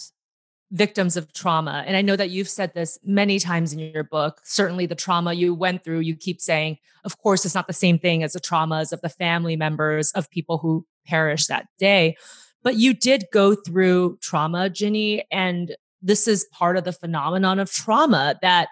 victims 0.74 1.18
of 1.18 1.34
trauma 1.34 1.84
and 1.86 1.98
i 1.98 2.02
know 2.02 2.16
that 2.16 2.30
you've 2.30 2.48
said 2.48 2.74
this 2.74 2.98
many 3.04 3.40
times 3.40 3.74
in 3.74 3.80
your 3.80 4.06
book 4.06 4.40
certainly 4.46 4.86
the 4.86 4.96
trauma 4.96 5.34
you 5.34 5.54
went 5.54 5.84
through 5.84 6.00
you 6.00 6.16
keep 6.16 6.40
saying 6.40 6.78
of 7.04 7.18
course 7.18 7.44
it's 7.44 7.56
not 7.56 7.68
the 7.68 7.74
same 7.74 8.00
thing 8.00 8.24
as 8.24 8.34
the 8.34 8.40
traumas 8.40 8.94
of 8.94 9.02
the 9.02 9.10
family 9.10 9.56
members 9.56 10.12
of 10.12 10.30
people 10.30 10.58
who 10.60 10.86
perished 11.06 11.48
that 11.48 11.68
day. 11.78 12.16
But 12.64 12.76
you 12.76 12.94
did 12.94 13.26
go 13.34 13.56
through 13.56 14.18
trauma 14.22 14.70
ginny 14.70 15.26
and 15.32 15.76
this 16.02 16.28
is 16.28 16.48
part 16.52 16.78
of 16.78 16.84
the 16.84 16.94
phenomenon 16.94 17.60
of 17.60 17.72
trauma 17.72 18.36
that 18.42 18.70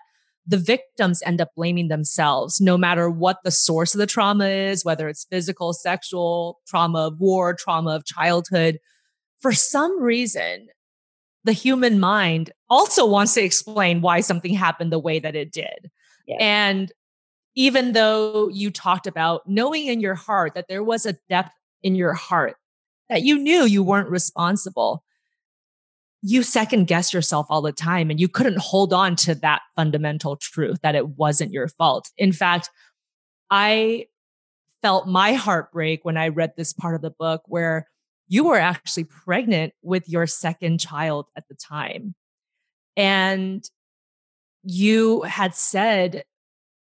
the 0.48 0.58
victims 0.58 1.22
end 1.26 1.42
up 1.42 1.50
blaming 1.56 1.90
themselves 1.90 2.60
no 2.60 2.78
matter 2.78 3.10
what 3.10 3.38
the 3.44 3.52
source 3.52 3.94
of 3.94 4.00
the 4.00 4.08
trauma 4.08 4.48
is, 4.48 4.84
whether 4.84 5.08
it's 5.08 5.26
physical, 5.30 5.74
sexual, 5.74 6.60
trauma 6.68 7.08
of 7.08 7.20
war, 7.20 7.54
trauma 7.54 7.96
of 7.96 8.06
childhood. 8.06 8.80
For 9.40 9.52
some 9.52 10.02
reason, 10.02 10.68
the 11.44 11.54
human 11.54 12.00
mind 12.00 12.52
also 12.70 13.06
wants 13.06 13.34
to 13.36 13.44
explain 13.44 14.02
why 14.02 14.22
something 14.22 14.54
happened 14.54 14.92
the 14.92 15.00
way 15.00 15.20
that 15.20 15.36
it 15.36 15.52
did. 15.52 15.90
Yeah. 16.28 16.38
And 16.40 16.92
even 17.56 17.94
though 17.94 18.50
you 18.50 18.72
talked 18.72 19.08
about 19.08 19.42
knowing 19.48 19.88
in 19.88 20.00
your 20.00 20.16
heart 20.16 20.54
that 20.56 20.68
there 20.68 20.84
was 20.84 21.06
a 21.06 21.18
depth 21.30 21.54
in 21.84 21.96
your 21.96 22.14
heart 22.14 22.56
that 23.10 23.24
you 23.24 23.38
knew 23.38 23.66
you 23.66 23.84
weren't 23.84 24.10
responsible, 24.10 25.04
you 26.22 26.44
second 26.44 26.86
guess 26.88 27.14
yourself 27.14 27.48
all 27.50 27.62
the 27.62 27.72
time 27.72 28.10
and 28.10 28.20
you 28.20 28.28
couldn't 28.28 28.60
hold 28.60 28.92
on 28.94 29.16
to 29.16 29.36
that 29.36 29.62
fundamental 29.76 30.36
truth 30.36 30.80
that 30.84 30.96
it 30.96 31.10
wasn't 31.10 31.54
your 31.54 31.68
fault. 31.68 32.10
In 32.18 32.32
fact, 32.32 32.70
I 33.50 34.08
felt 34.82 35.08
my 35.08 35.34
heartbreak 35.34 36.04
when 36.04 36.18
I 36.18 36.28
read 36.28 36.54
this 36.56 36.74
part 36.74 36.96
of 36.96 37.02
the 37.02 37.10
book 37.10 37.44
where 37.48 37.88
you 38.28 38.44
were 38.44 38.60
actually 38.60 39.06
pregnant 39.06 39.74
with 39.82 40.08
your 40.08 40.28
second 40.28 40.80
child 40.80 41.28
at 41.36 41.48
the 41.48 41.56
time. 41.56 42.16
And 42.96 43.64
you 44.64 45.22
had 45.22 45.56
said 45.56 46.24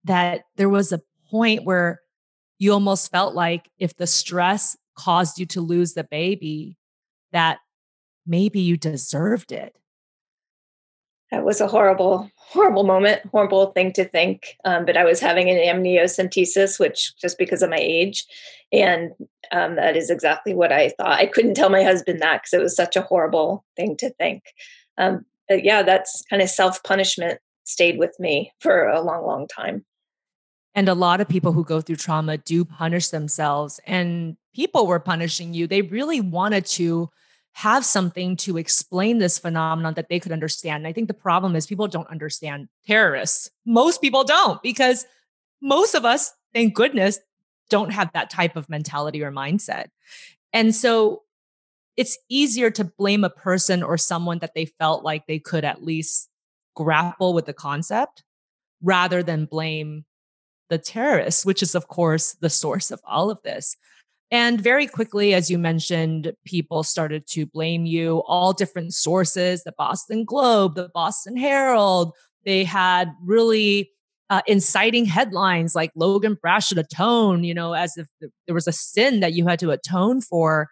that 0.05 0.45
there 0.57 0.69
was 0.69 0.93
a 0.93 1.03
point 1.31 1.65
where 1.65 2.01
you 2.59 2.73
almost 2.73 3.11
felt 3.11 3.35
like 3.35 3.71
if 3.79 3.97
the 3.97 4.07
stress 4.07 4.77
caused 4.97 5.39
you 5.39 5.47
to 5.47 5.61
lose 5.61 5.95
the 5.95 6.05
baby, 6.05 6.77
that 7.33 7.59
maybe 8.27 8.61
you 8.61 8.77
deserved 8.77 9.53
it. 9.53 9.77
That 11.31 11.45
was 11.45 11.61
a 11.61 11.67
horrible, 11.67 12.31
horrible 12.37 12.85
moment, 12.85 13.23
horrible 13.33 13.73
thing 13.73 13.93
to 13.95 14.05
think. 14.05 14.57
Um, 14.65 14.85
but 14.85 14.97
I 14.97 15.05
was 15.05 15.21
having 15.21 15.51
an 15.51 15.57
amniocentesis, 15.57 16.79
which 16.79 17.17
just 17.17 17.39
because 17.39 17.63
of 17.63 17.71
my 17.71 17.79
age. 17.81 18.25
And 18.73 19.13
um, 19.51 19.77
that 19.77 19.97
is 19.97 20.11
exactly 20.11 20.55
what 20.55 20.73
I 20.73 20.91
thought. 20.91 21.19
I 21.19 21.27
couldn't 21.27 21.55
tell 21.55 21.71
my 21.71 21.83
husband 21.83 22.21
that 22.21 22.43
because 22.43 22.53
it 22.53 22.63
was 22.63 22.77
such 22.77 22.95
a 22.95 23.03
horrible 23.03 23.65
thing 23.77 23.97
to 23.97 24.11
think. 24.11 24.45
Um, 24.97 25.25
but 25.49 25.65
yeah, 25.65 25.83
that's 25.83 26.23
kind 26.31 26.41
of 26.41 26.49
self 26.49 26.83
punishment 26.85 27.41
stayed 27.65 27.99
with 27.99 28.15
me 28.21 28.53
for 28.61 28.87
a 28.89 29.01
long, 29.01 29.27
long 29.27 29.49
time. 29.49 29.85
And 30.75 30.89
a 30.89 30.95
lot 30.95 31.21
of 31.21 31.29
people 31.29 31.53
who 31.53 31.65
go 31.65 31.81
through 31.81 31.97
trauma 31.97 32.37
do 32.37 32.65
punish 32.65 33.09
themselves, 33.09 33.81
and 33.87 34.37
people 34.55 34.87
were 34.87 34.99
punishing 34.99 35.55
you. 35.55 35.67
They 35.67 35.83
really 35.83 36.21
wanted 36.21 36.67
to 36.67 37.11
have 37.55 37.85
something 37.85 38.37
to 38.37 38.57
explain 38.57 39.19
this 39.19 39.39
phenomenon 39.39 39.95
that 39.95 40.09
they 40.09 40.19
could 40.19 40.33
understand. 40.33 40.79
And 40.79 40.87
I 40.89 40.93
think 40.93 41.07
the 41.07 41.15
problem 41.15 41.55
is 41.55 41.67
people 41.67 41.87
don't 41.87 42.11
understand 42.11 42.69
terrorists. 42.85 43.49
Most 43.65 44.01
people 44.01 44.25
don't 44.25 44.61
because 44.61 45.07
most 45.63 45.95
of 45.95 46.05
us, 46.05 46.33
thank 46.53 46.75
goodness, 46.75 47.21
don't 47.71 47.93
have 47.93 48.11
that 48.13 48.29
type 48.29 48.57
of 48.57 48.69
mentality 48.69 49.23
or 49.23 49.31
mindset. 49.31 49.87
And 50.53 50.75
so 50.75 51.23
it's 51.97 52.19
easier 52.29 52.73
to 52.73 52.85
blame 52.85 53.23
a 53.23 53.31
person 53.31 53.85
or 53.85 53.97
someone 53.99 54.41
that 54.41 54.55
they 54.55 54.65
felt 54.65 55.05
like 55.05 55.27
they 55.27 55.39
could 55.39 55.65
at 55.65 55.85
least 55.85 56.29
grapple 56.75 57.35
with 57.35 57.47
the 57.47 57.53
concept 57.53 58.25
rather 58.83 59.23
than 59.23 59.45
blame 59.45 60.05
the 60.71 60.79
terrorists, 60.79 61.47
which 61.47 61.63
is, 61.63 61.77
of 61.77 61.87
course, 61.87 62.33
the 62.41 62.51
source 62.51 62.91
of 62.91 63.01
all 63.05 63.31
of 63.31 63.41
this. 63.43 63.77
And 64.31 64.61
very 64.61 64.87
quickly, 64.87 65.35
as 65.35 65.51
you 65.51 65.59
mentioned, 65.59 66.33
people 66.45 66.83
started 66.83 67.27
to 67.29 67.47
blame 67.47 67.87
you, 67.87 68.23
all 68.27 68.53
different 68.53 68.95
sources, 68.95 69.63
the 69.63 69.75
Boston 69.77 70.25
Globe, 70.25 70.75
the 70.75 70.91
Boston 70.93 71.37
Herald. 71.37 72.13
They 72.45 72.65
had 72.65 73.13
really 73.23 73.91
uh, 74.31 74.41
inciting 74.47 75.05
headlines 75.05 75.75
like 75.75 75.93
Logan 75.95 76.39
Brash 76.41 76.69
should 76.69 76.79
atone, 76.79 77.45
you 77.45 77.55
know, 77.55 77.75
as 77.75 77.97
if 77.97 78.09
there 78.47 78.55
was 78.55 78.67
a 78.67 78.73
sin 78.73 79.21
that 79.21 79.35
you 79.35 79.47
had 79.47 79.59
to 79.61 79.71
atone 79.71 80.21
for 80.21 80.69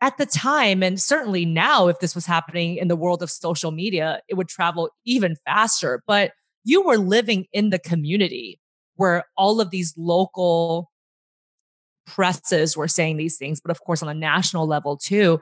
at 0.00 0.16
the 0.18 0.26
time. 0.26 0.82
And 0.82 1.00
certainly 1.00 1.44
now, 1.44 1.88
if 1.88 2.00
this 2.00 2.14
was 2.14 2.26
happening 2.26 2.76
in 2.76 2.88
the 2.88 2.96
world 2.96 3.22
of 3.22 3.30
social 3.30 3.70
media, 3.70 4.20
it 4.28 4.34
would 4.34 4.48
travel 4.48 4.90
even 5.04 5.36
faster. 5.44 6.02
But 6.06 6.32
you 6.64 6.82
were 6.82 6.98
living 6.98 7.46
in 7.52 7.70
the 7.70 7.78
community 7.78 8.58
where 8.96 9.24
all 9.36 9.60
of 9.60 9.70
these 9.70 9.94
local 9.96 10.90
presses 12.06 12.76
were 12.76 12.88
saying 12.88 13.16
these 13.16 13.36
things, 13.36 13.60
but 13.60 13.70
of 13.70 13.80
course 13.80 14.02
on 14.02 14.08
a 14.08 14.14
national 14.14 14.66
level 14.66 14.96
too. 14.96 15.40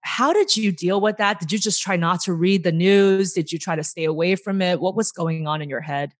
How 0.00 0.32
did 0.32 0.56
you 0.56 0.70
deal 0.70 1.00
with 1.00 1.16
that? 1.16 1.40
Did 1.40 1.50
you 1.50 1.58
just 1.58 1.82
try 1.82 1.96
not 1.96 2.20
to 2.22 2.32
read 2.32 2.62
the 2.62 2.72
news? 2.72 3.32
Did 3.32 3.50
you 3.52 3.58
try 3.58 3.74
to 3.74 3.82
stay 3.82 4.04
away 4.04 4.36
from 4.36 4.62
it? 4.62 4.80
What 4.80 4.94
was 4.94 5.10
going 5.10 5.46
on 5.46 5.62
in 5.62 5.68
your 5.68 5.80
head? 5.80 6.12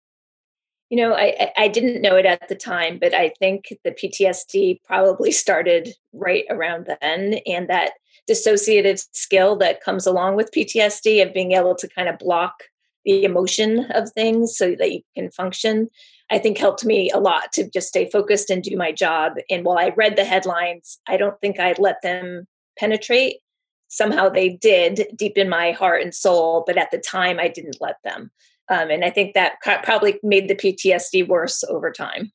You 0.90 0.98
know, 0.98 1.14
I, 1.14 1.52
I 1.57 1.68
didn't 1.68 2.02
know 2.02 2.16
it 2.16 2.26
at 2.26 2.48
the 2.48 2.55
time, 2.55 2.98
but 3.00 3.12
I 3.12 3.31
think 3.40 3.76
the 3.85 3.90
PTSD 3.90 4.83
probably 4.85 5.33
started 5.33 5.94
right 6.12 6.44
around 6.50 6.88
then. 7.00 7.40
And 7.46 7.68
that 7.68 7.92
dissociative 8.29 9.05
skill 9.12 9.57
that 9.57 9.81
comes 9.81 10.07
along 10.07 10.37
with 10.37 10.52
PTSD 10.52 11.24
of 11.24 11.35
being 11.35 11.52
able 11.52 11.74
to 11.76 11.88
kind 11.88 12.09
of 12.09 12.18
block 12.18 12.55
the 13.05 13.24
emotion 13.24 13.87
of 13.92 14.11
things 14.12 14.57
so 14.57 14.74
that 14.79 14.92
you 14.92 15.00
can 15.16 15.31
function 15.31 15.88
I 16.30 16.38
think 16.38 16.58
helped 16.58 16.84
me 16.84 17.10
a 17.10 17.18
lot 17.18 17.52
to 17.52 17.70
just 17.70 17.88
stay 17.88 18.10
focused 18.10 18.50
and 18.50 18.62
do 18.62 18.76
my 18.76 18.92
job. 18.92 19.34
And 19.48 19.64
while 19.64 19.78
I 19.78 19.92
read 19.96 20.16
the 20.16 20.24
headlines, 20.24 20.98
I 21.06 21.16
don't 21.16 21.40
think 21.40 21.60
I 21.60 21.74
let 21.78 22.02
them 22.02 22.46
penetrate. 22.78 23.36
Somehow 23.88 24.28
they 24.28 24.50
did 24.50 25.06
deep 25.14 25.38
in 25.38 25.48
my 25.48 25.70
heart 25.70 26.02
and 26.02 26.14
soul, 26.14 26.64
but 26.66 26.76
at 26.76 26.90
the 26.90 26.98
time 26.98 27.38
I 27.38 27.48
didn't 27.48 27.78
let 27.80 27.96
them. 28.02 28.30
Um, 28.68 28.90
and 28.90 29.04
I 29.04 29.10
think 29.10 29.34
that 29.34 29.60
probably 29.62 30.18
made 30.24 30.48
the 30.48 30.56
PTSD 30.56 31.28
worse 31.28 31.62
over 31.64 31.92
time. 31.92 32.32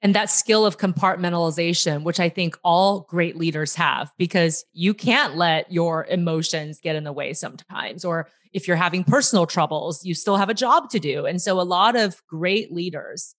And 0.00 0.14
that 0.14 0.30
skill 0.30 0.64
of 0.64 0.78
compartmentalization, 0.78 2.04
which 2.04 2.20
I 2.20 2.28
think 2.28 2.56
all 2.62 3.00
great 3.08 3.36
leaders 3.36 3.74
have, 3.74 4.12
because 4.16 4.64
you 4.72 4.94
can't 4.94 5.36
let 5.36 5.72
your 5.72 6.06
emotions 6.06 6.80
get 6.80 6.94
in 6.94 7.04
the 7.04 7.12
way 7.12 7.32
sometimes. 7.32 8.04
Or 8.04 8.28
if 8.52 8.68
you're 8.68 8.76
having 8.76 9.02
personal 9.02 9.46
troubles, 9.46 10.04
you 10.04 10.14
still 10.14 10.36
have 10.36 10.48
a 10.48 10.54
job 10.54 10.88
to 10.90 11.00
do. 11.00 11.26
And 11.26 11.42
so 11.42 11.60
a 11.60 11.62
lot 11.62 11.96
of 11.96 12.22
great 12.28 12.72
leaders 12.72 13.34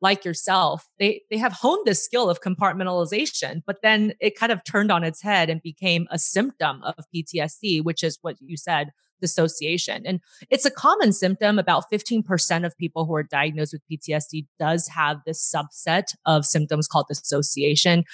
like 0.00 0.24
yourself, 0.24 0.88
they 0.98 1.22
they 1.30 1.36
have 1.36 1.52
honed 1.52 1.86
this 1.86 2.02
skill 2.02 2.30
of 2.30 2.40
compartmentalization, 2.40 3.62
but 3.66 3.82
then 3.82 4.14
it 4.18 4.38
kind 4.38 4.50
of 4.50 4.64
turned 4.64 4.90
on 4.90 5.04
its 5.04 5.22
head 5.22 5.50
and 5.50 5.62
became 5.62 6.08
a 6.10 6.18
symptom 6.18 6.82
of 6.82 7.04
PTSD, 7.14 7.84
which 7.84 8.02
is 8.02 8.18
what 8.22 8.36
you 8.40 8.56
said, 8.56 8.92
dissociation. 9.20 10.02
And 10.06 10.20
it's 10.50 10.64
a 10.64 10.70
common 10.70 11.12
symptom. 11.12 11.58
About 11.58 11.84
15% 11.92 12.66
of 12.66 12.76
people 12.76 13.04
who 13.04 13.14
are 13.14 13.22
diagnosed 13.22 13.72
with 13.72 13.82
PTSD 13.90 14.46
does 14.58 14.88
have 14.88 15.18
this 15.26 15.40
subset 15.40 16.14
of 16.26 16.46
symptoms 16.46 16.88
called 16.88 17.06
dissociation. 17.08 18.04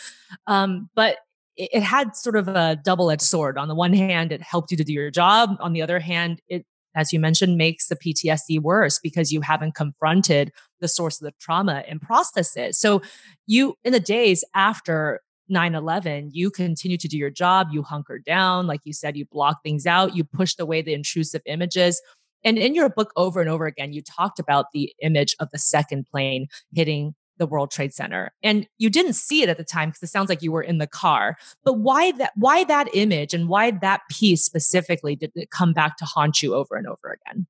Um, 0.47 0.91
but 0.95 1.19
it, 1.57 1.71
it 1.73 1.83
had 1.83 2.17
sort 2.17 2.37
of 2.37 2.49
a 2.49 2.79
double-edged 2.85 3.23
sword. 3.23 3.59
On 3.59 3.69
the 3.69 3.75
one 3.75 3.93
hand, 3.93 4.33
it 4.33 4.43
helped 4.43 4.71
you 4.71 4.77
to 4.77 4.85
do 4.85 4.93
your 4.93 5.11
job. 5.11 5.57
On 5.61 5.73
the 5.73 5.83
other 5.83 6.01
hand, 6.01 6.41
it 6.49 6.67
as 6.97 7.13
you 7.13 7.21
mentioned, 7.21 7.59
makes 7.59 7.89
the 7.89 7.95
PTSD 7.95 8.61
worse 8.61 8.99
because 8.99 9.31
you 9.31 9.43
haven't 9.43 9.75
confronted 9.75 10.51
the 10.81 10.89
source 10.89 11.21
of 11.21 11.27
the 11.27 11.35
trauma 11.39 11.85
and 11.87 12.01
processed 12.01 12.57
it. 12.57 12.75
So, 12.75 13.03
you, 13.47 13.75
in 13.85 13.93
the 13.93 14.01
days 14.01 14.43
after 14.55 15.21
9 15.49 15.75
11, 15.75 16.31
you 16.33 16.51
continue 16.51 16.97
to 16.99 17.09
do 17.09 17.17
your 17.17 17.31
job, 17.31 17.69
you 17.71 17.83
hunker 17.83 18.19
down. 18.19 18.67
Like 18.67 18.81
you 18.85 18.93
said, 18.93 19.17
you 19.17 19.25
block 19.27 19.63
things 19.63 19.87
out, 19.87 20.17
you 20.17 20.25
pushed 20.25 20.61
away 20.61 20.83
the 20.83 20.95
intrusive 20.95 21.43
images. 21.47 22.01
And 22.45 22.59
in 22.59 22.75
your 22.75 22.89
book, 22.89 23.13
over 23.17 23.41
and 23.41 23.51
over 23.51 23.67
again, 23.67 23.93
you 23.93 24.03
talked 24.03 24.39
about 24.39 24.67
the 24.73 24.93
image 25.03 25.35
of 25.41 25.49
the 25.51 25.59
second 25.59 26.07
plane 26.07 26.47
hitting 26.73 27.15
the 27.39 27.47
World 27.47 27.71
Trade 27.71 27.93
Center. 27.93 28.33
And 28.43 28.67
you 28.79 28.89
didn't 28.89 29.15
see 29.15 29.43
it 29.43 29.49
at 29.49 29.59
the 29.59 29.65
time 29.65 29.91
because 29.91 30.03
it 30.03 30.13
sounds 30.13 30.29
like 30.29 30.43
you 30.43 30.53
were 30.53 30.63
in 30.63 30.79
the 30.79 30.87
car. 30.87 31.37
But 31.65 31.75
why 31.75 32.13
that 32.13 32.33
why 32.37 32.65
that 32.65 32.89
image 32.95 33.35
and 33.35 33.49
why 33.49 33.73
that 33.73 34.03
piece 34.11 34.45
specifically 34.45 35.17
did 35.17 35.33
it 35.35 35.51
come 35.51 35.73
back 35.73 35.97
to 35.99 36.05
haunt 36.05 36.43
you 36.43 36.55
over 36.55 36.77
and 36.77 36.87
over 36.87 37.19
again? 37.27 37.47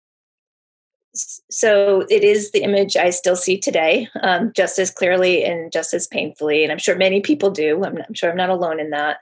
So 1.50 2.04
it 2.10 2.22
is 2.24 2.50
the 2.50 2.62
image 2.62 2.96
I 2.96 3.10
still 3.10 3.36
see 3.36 3.58
today, 3.58 4.08
um, 4.22 4.52
just 4.54 4.78
as 4.78 4.90
clearly 4.90 5.44
and 5.44 5.72
just 5.72 5.94
as 5.94 6.06
painfully. 6.06 6.62
And 6.62 6.72
I'm 6.72 6.78
sure 6.78 6.96
many 6.96 7.20
people 7.20 7.50
do. 7.50 7.84
I'm, 7.84 7.98
I'm 7.98 8.14
sure 8.14 8.30
I'm 8.30 8.36
not 8.36 8.50
alone 8.50 8.80
in 8.80 8.90
that. 8.90 9.18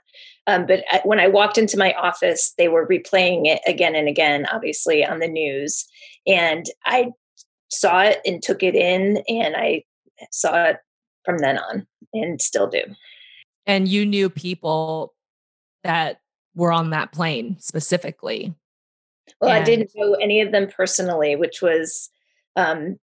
Um, 0.47 0.65
but 0.65 0.83
I, 0.91 1.01
when 1.03 1.19
I 1.19 1.27
walked 1.27 1.57
into 1.57 1.77
my 1.77 1.93
office, 1.93 2.53
they 2.57 2.67
were 2.67 2.87
replaying 2.87 3.47
it 3.47 3.61
again 3.65 3.95
and 3.95 4.07
again, 4.07 4.45
obviously 4.51 5.05
on 5.05 5.19
the 5.19 5.27
news. 5.27 5.85
And 6.27 6.65
I 6.85 7.11
saw 7.69 8.01
it 8.01 8.19
and 8.25 8.41
took 8.43 8.61
it 8.61 8.75
in, 8.75 9.23
and 9.27 9.55
I 9.55 9.83
saw 10.31 10.65
it 10.65 10.77
from 11.23 11.39
then 11.39 11.57
on 11.57 11.87
and 12.13 12.41
still 12.41 12.67
do. 12.67 12.83
And 13.65 13.87
you 13.87 14.05
knew 14.05 14.29
people 14.29 15.13
that 15.83 16.19
were 16.55 16.71
on 16.71 16.91
that 16.91 17.11
plane 17.11 17.57
specifically 17.59 18.53
well, 19.41 19.51
I 19.51 19.63
didn't 19.63 19.91
know 19.95 20.13
any 20.13 20.41
of 20.41 20.51
them 20.51 20.67
personally, 20.67 21.35
which 21.35 21.61
was 21.61 22.09
um, 22.55 22.97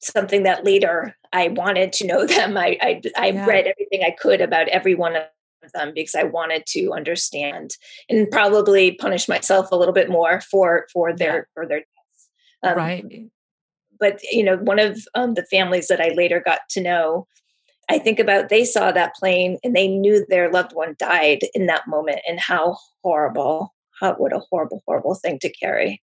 something 0.00 0.44
that 0.44 0.64
later 0.64 1.16
I 1.32 1.48
wanted 1.48 1.92
to 1.94 2.06
know 2.06 2.26
them. 2.26 2.56
I 2.56 2.78
I, 2.80 3.02
I 3.16 3.26
yeah. 3.28 3.46
read 3.46 3.66
everything 3.66 4.02
I 4.04 4.10
could 4.10 4.40
about 4.40 4.68
every 4.68 4.94
one 4.94 5.16
of 5.16 5.24
them 5.72 5.92
because 5.94 6.14
I 6.14 6.24
wanted 6.24 6.66
to 6.66 6.92
understand 6.92 7.76
and 8.08 8.30
probably 8.30 8.92
punish 8.92 9.28
myself 9.28 9.68
a 9.72 9.76
little 9.76 9.94
bit 9.94 10.10
more 10.10 10.40
for 10.40 10.86
for 10.92 11.14
their 11.14 11.36
yeah. 11.36 11.42
for 11.54 11.66
their 11.66 11.78
deaths. 11.78 12.28
Um, 12.62 12.76
right. 12.76 13.04
But 13.98 14.22
you 14.24 14.42
know, 14.42 14.56
one 14.56 14.78
of 14.78 14.98
um, 15.14 15.34
the 15.34 15.46
families 15.46 15.88
that 15.88 16.00
I 16.00 16.08
later 16.08 16.42
got 16.44 16.60
to 16.70 16.80
know, 16.80 17.26
I 17.88 17.98
think 17.98 18.18
about 18.18 18.48
they 18.48 18.64
saw 18.64 18.92
that 18.92 19.14
plane 19.14 19.58
and 19.64 19.74
they 19.74 19.88
knew 19.88 20.24
their 20.28 20.50
loved 20.50 20.72
one 20.72 20.96
died 20.98 21.40
in 21.54 21.66
that 21.66 21.86
moment 21.86 22.20
and 22.28 22.40
how 22.40 22.76
horrible 23.02 23.74
how, 24.04 24.14
what 24.14 24.32
a 24.32 24.40
horrible, 24.50 24.82
horrible 24.86 25.14
thing 25.14 25.38
to 25.40 25.50
carry. 25.50 26.02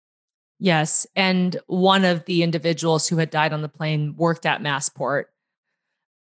Yes. 0.58 1.06
And 1.16 1.58
one 1.66 2.04
of 2.04 2.24
the 2.26 2.42
individuals 2.42 3.08
who 3.08 3.16
had 3.16 3.30
died 3.30 3.52
on 3.52 3.62
the 3.62 3.68
plane 3.68 4.14
worked 4.16 4.44
at 4.44 4.62
Massport. 4.62 5.24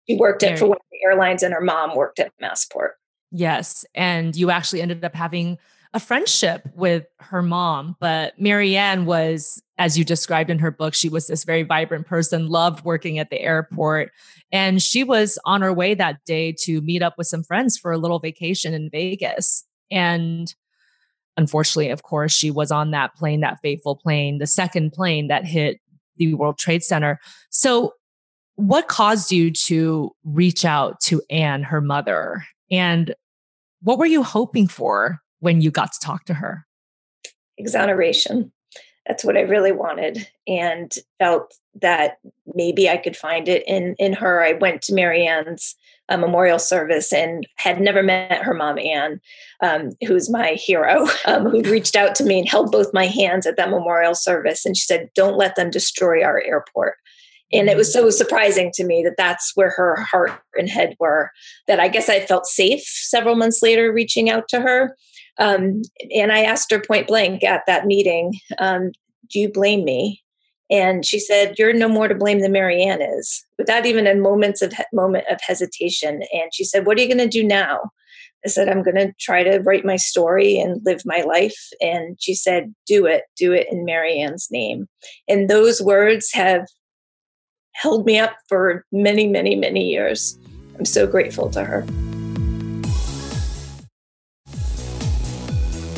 She 0.10 0.16
worked 0.16 0.44
at 0.44 0.58
for 0.58 0.68
one 0.68 0.78
of 0.78 0.86
the 0.92 1.06
airlines, 1.06 1.44
and 1.44 1.54
her 1.54 1.62
mom 1.62 1.96
worked 1.96 2.20
at 2.20 2.32
Massport. 2.42 2.92
Yes. 3.32 3.86
And 3.94 4.36
you 4.36 4.50
actually 4.50 4.82
ended 4.82 5.04
up 5.04 5.16
having 5.16 5.58
a 5.94 6.00
friendship 6.00 6.68
with 6.74 7.06
her 7.20 7.42
mom. 7.42 7.98
But 8.00 8.40
Marianne 8.40 9.06
was, 9.06 9.62
as 9.78 9.98
you 9.98 10.06
described 10.06 10.50
in 10.50 10.60
her 10.60 10.72
book, 10.72 10.94
she 10.94 11.10
was 11.10 11.28
this 11.28 11.44
very 11.44 11.64
vibrant 11.64 12.08
person, 12.08 12.48
loved 12.48 12.86
working 12.86 13.20
at 13.20 13.30
the 13.30 13.42
airport. 13.42 14.12
And 14.52 14.82
she 14.82 15.04
was 15.04 15.38
on 15.46 15.62
her 15.62 15.74
way 15.74 15.94
that 15.94 16.24
day 16.26 16.56
to 16.62 16.82
meet 16.82 17.02
up 17.02 17.16
with 17.18 17.28
some 17.28 17.44
friends 17.44 17.78
for 17.78 17.92
a 17.92 17.98
little 17.98 18.20
vacation 18.20 18.74
in 18.74 18.90
Vegas. 18.90 19.66
And 19.92 20.54
unfortunately, 21.42 21.90
of 21.90 22.04
course, 22.04 22.32
she 22.32 22.52
was 22.52 22.72
on 22.72 22.92
that 22.92 23.16
plane, 23.16 23.42
that 23.42 23.60
fateful 23.62 23.98
plane, 23.98 24.38
the 24.38 24.48
second 24.48 24.94
plane 24.94 25.28
that 25.28 25.46
hit 25.46 25.82
the 26.16 26.34
World 26.36 26.58
Trade 26.58 26.84
Center. 26.84 27.20
So, 27.50 27.94
what 28.56 28.88
caused 28.88 29.32
you 29.32 29.52
to 29.52 30.12
reach 30.24 30.64
out 30.64 31.00
to 31.02 31.22
Anne, 31.30 31.64
her 31.64 31.82
mother? 31.82 32.46
And 32.70 33.16
what 33.82 33.98
were 33.98 34.06
you 34.06 34.24
hoping 34.24 34.68
for 34.68 35.20
when 35.40 35.62
you 35.62 35.72
got 35.72 35.92
to 35.94 36.00
talk 36.00 36.26
to 36.26 36.34
her? 36.36 36.66
Exoneration. 37.58 38.52
That's 39.08 39.26
what 39.26 39.36
I 39.36 39.42
really 39.42 39.72
wanted 39.72 40.28
and 40.48 40.94
felt 41.18 41.56
that 41.82 42.18
maybe 42.54 42.90
I 42.90 42.98
could 42.98 43.16
find 43.16 43.48
it 43.48 43.64
in 43.68 43.96
in 43.98 44.14
her. 44.14 44.44
I 44.44 44.54
went 44.54 44.82
to 44.84 44.94
Marianne's 44.94 45.76
uh, 46.10 46.18
memorial 46.18 46.60
service 46.60 47.14
and 47.14 47.48
had 47.56 47.80
never 47.80 48.04
met 48.04 48.44
her 48.44 48.54
mom, 48.54 48.78
Anne, 48.78 49.22
um, 49.62 49.92
who's 50.06 50.30
my 50.30 50.52
hero, 50.52 51.08
um, 51.26 51.46
who 51.46 51.62
reached 51.64 51.96
out 51.96 52.16
to 52.16 52.24
me 52.24 52.40
and 52.40 52.50
held 52.50 52.72
both 52.72 52.94
my 52.94 53.08
hands 53.08 53.48
at 53.48 53.56
that 53.58 53.70
memorial 53.70 54.16
service. 54.16 54.66
And 54.66 54.76
she 54.76 54.86
said, 54.86 55.10
Don't 55.16 55.38
let 55.38 55.56
them 55.56 55.70
destroy 55.70 56.24
our 56.24 56.42
airport. 56.42 56.96
And 57.54 57.70
it 57.70 57.76
was 57.76 57.92
so 57.92 58.10
surprising 58.10 58.72
to 58.76 58.86
me 58.86 59.04
that 59.04 59.16
that's 59.18 59.52
where 59.56 59.72
her 59.72 59.98
heart 59.98 60.32
and 60.56 60.70
head 60.70 60.96
were, 61.00 61.32
that 61.68 61.82
I 61.82 61.90
guess 61.90 62.08
I 62.08 62.22
felt 62.22 62.46
safe 62.46 62.84
several 62.84 63.36
months 63.36 63.62
later 63.62 63.92
reaching 63.92 64.30
out 64.30 64.48
to 64.50 64.62
her. 64.62 64.96
Um, 65.38 65.82
and 66.16 66.32
I 66.32 66.44
asked 66.44 66.72
her 66.72 66.80
point 66.80 67.08
blank 67.08 67.44
at 67.44 67.66
that 67.68 67.86
meeting, 67.86 68.34
um, 68.58 68.92
Do 69.30 69.40
you 69.40 69.52
blame 69.52 69.84
me? 69.84 70.21
And 70.72 71.06
she 71.06 71.20
said, 71.20 71.60
"You're 71.60 71.74
no 71.74 71.90
more 71.90 72.08
to 72.08 72.16
blame 72.16 72.40
than 72.40 72.54
Marianne 72.54 73.02
is," 73.02 73.46
without 73.60 73.86
even 73.86 74.08
a 74.08 74.16
moment's 74.16 74.62
of 74.62 74.74
moment 74.94 75.26
of 75.30 75.40
hesitation. 75.46 76.24
And 76.34 76.54
she 76.54 76.64
said, 76.64 76.86
"What 76.86 76.98
are 76.98 77.02
you 77.02 77.08
going 77.08 77.18
to 77.20 77.28
do 77.28 77.44
now?" 77.44 77.92
I 78.44 78.48
said, 78.48 78.70
"I'm 78.70 78.82
going 78.82 78.96
to 78.96 79.14
try 79.20 79.44
to 79.44 79.60
write 79.60 79.86
my 79.86 79.98
story 79.98 80.58
and 80.58 80.82
live 80.84 81.02
my 81.06 81.22
life." 81.22 81.60
And 81.82 82.18
she 82.20 82.34
said, 82.34 82.74
"Do 82.88 83.06
it, 83.06 83.26
do 83.38 83.54
it 83.54 83.68
in 83.70 83.86
Marianne's 83.86 84.48
name." 84.50 84.88
And 85.28 85.50
those 85.50 85.82
words 85.82 86.32
have 86.34 86.66
held 87.74 88.06
me 88.06 88.18
up 88.18 88.36
for 88.48 88.86
many, 88.92 89.28
many, 89.28 89.56
many 89.56 89.90
years. 89.90 90.38
I'm 90.80 90.86
so 90.86 91.06
grateful 91.06 91.50
to 91.52 91.64
her. 91.64 91.86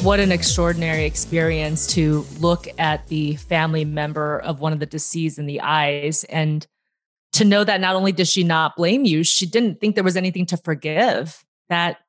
What 0.03 0.19
an 0.19 0.33
extraordinary 0.33 1.05
experience 1.05 1.87
to 1.87 2.25
look 2.39 2.67
at 2.77 3.07
the 3.07 3.37
family 3.37 3.85
member 3.85 4.39
of 4.39 4.59
one 4.59 4.73
of 4.73 4.79
the 4.79 4.85
deceased 4.85 5.39
in 5.39 5.45
the 5.45 5.61
eyes 5.61 6.25
and 6.25 6.67
to 7.31 7.45
know 7.45 7.63
that 7.63 7.79
not 7.79 7.95
only 7.95 8.11
does 8.11 8.29
she 8.29 8.43
not 8.43 8.75
blame 8.75 9.05
you, 9.05 9.23
she 9.23 9.45
didn't 9.45 9.79
think 9.79 9.95
there 9.95 10.03
was 10.03 10.17
anything 10.17 10.45
to 10.45 10.57
forgive, 10.57 11.45
that 11.69 11.99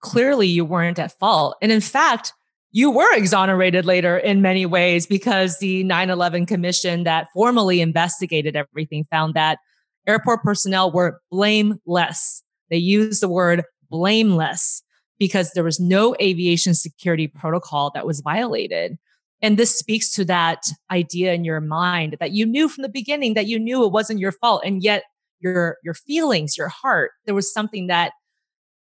clearly 0.00 0.46
you 0.46 0.66
weren't 0.66 0.98
at 0.98 1.18
fault. 1.18 1.56
And 1.62 1.72
in 1.72 1.80
fact, 1.80 2.34
you 2.72 2.90
were 2.90 3.14
exonerated 3.14 3.86
later 3.86 4.18
in 4.18 4.42
many 4.42 4.66
ways 4.66 5.06
because 5.06 5.60
the 5.60 5.84
9 5.84 6.10
11 6.10 6.44
commission 6.44 7.04
that 7.04 7.28
formally 7.32 7.80
investigated 7.80 8.54
everything 8.54 9.06
found 9.10 9.32
that 9.32 9.60
airport 10.06 10.42
personnel 10.42 10.92
were 10.92 11.22
blameless. 11.30 12.42
They 12.68 12.76
used 12.76 13.22
the 13.22 13.30
word 13.30 13.64
blameless 13.88 14.82
because 15.18 15.52
there 15.52 15.64
was 15.64 15.80
no 15.80 16.14
aviation 16.20 16.74
security 16.74 17.26
protocol 17.26 17.90
that 17.94 18.06
was 18.06 18.20
violated. 18.20 18.98
And 19.40 19.56
this 19.56 19.76
speaks 19.76 20.10
to 20.14 20.24
that 20.26 20.64
idea 20.90 21.32
in 21.32 21.44
your 21.44 21.60
mind 21.60 22.16
that 22.20 22.32
you 22.32 22.46
knew 22.46 22.68
from 22.68 22.82
the 22.82 22.88
beginning 22.88 23.34
that 23.34 23.46
you 23.46 23.58
knew 23.58 23.84
it 23.84 23.92
wasn't 23.92 24.20
your 24.20 24.32
fault. 24.32 24.62
And 24.64 24.82
yet 24.82 25.04
your, 25.40 25.76
your 25.84 25.94
feelings, 25.94 26.56
your 26.56 26.68
heart, 26.68 27.12
there 27.26 27.34
was 27.34 27.52
something 27.52 27.86
that 27.86 28.12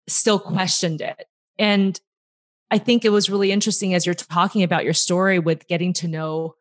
still 0.09 0.39
questioned 0.39 1.01
it. 1.01 1.27
And 1.59 1.99
I 2.71 2.79
think 2.79 3.05
it 3.05 3.11
was 3.11 3.31
really 3.31 3.53
interesting 3.53 3.95
as 3.95 4.07
you're 4.07 4.15
talking 4.15 4.63
about 4.63 4.85
your 4.85 4.95
story 4.95 5.39
with 5.39 5.69
getting 5.69 5.93
to 5.95 6.09
know 6.09 6.55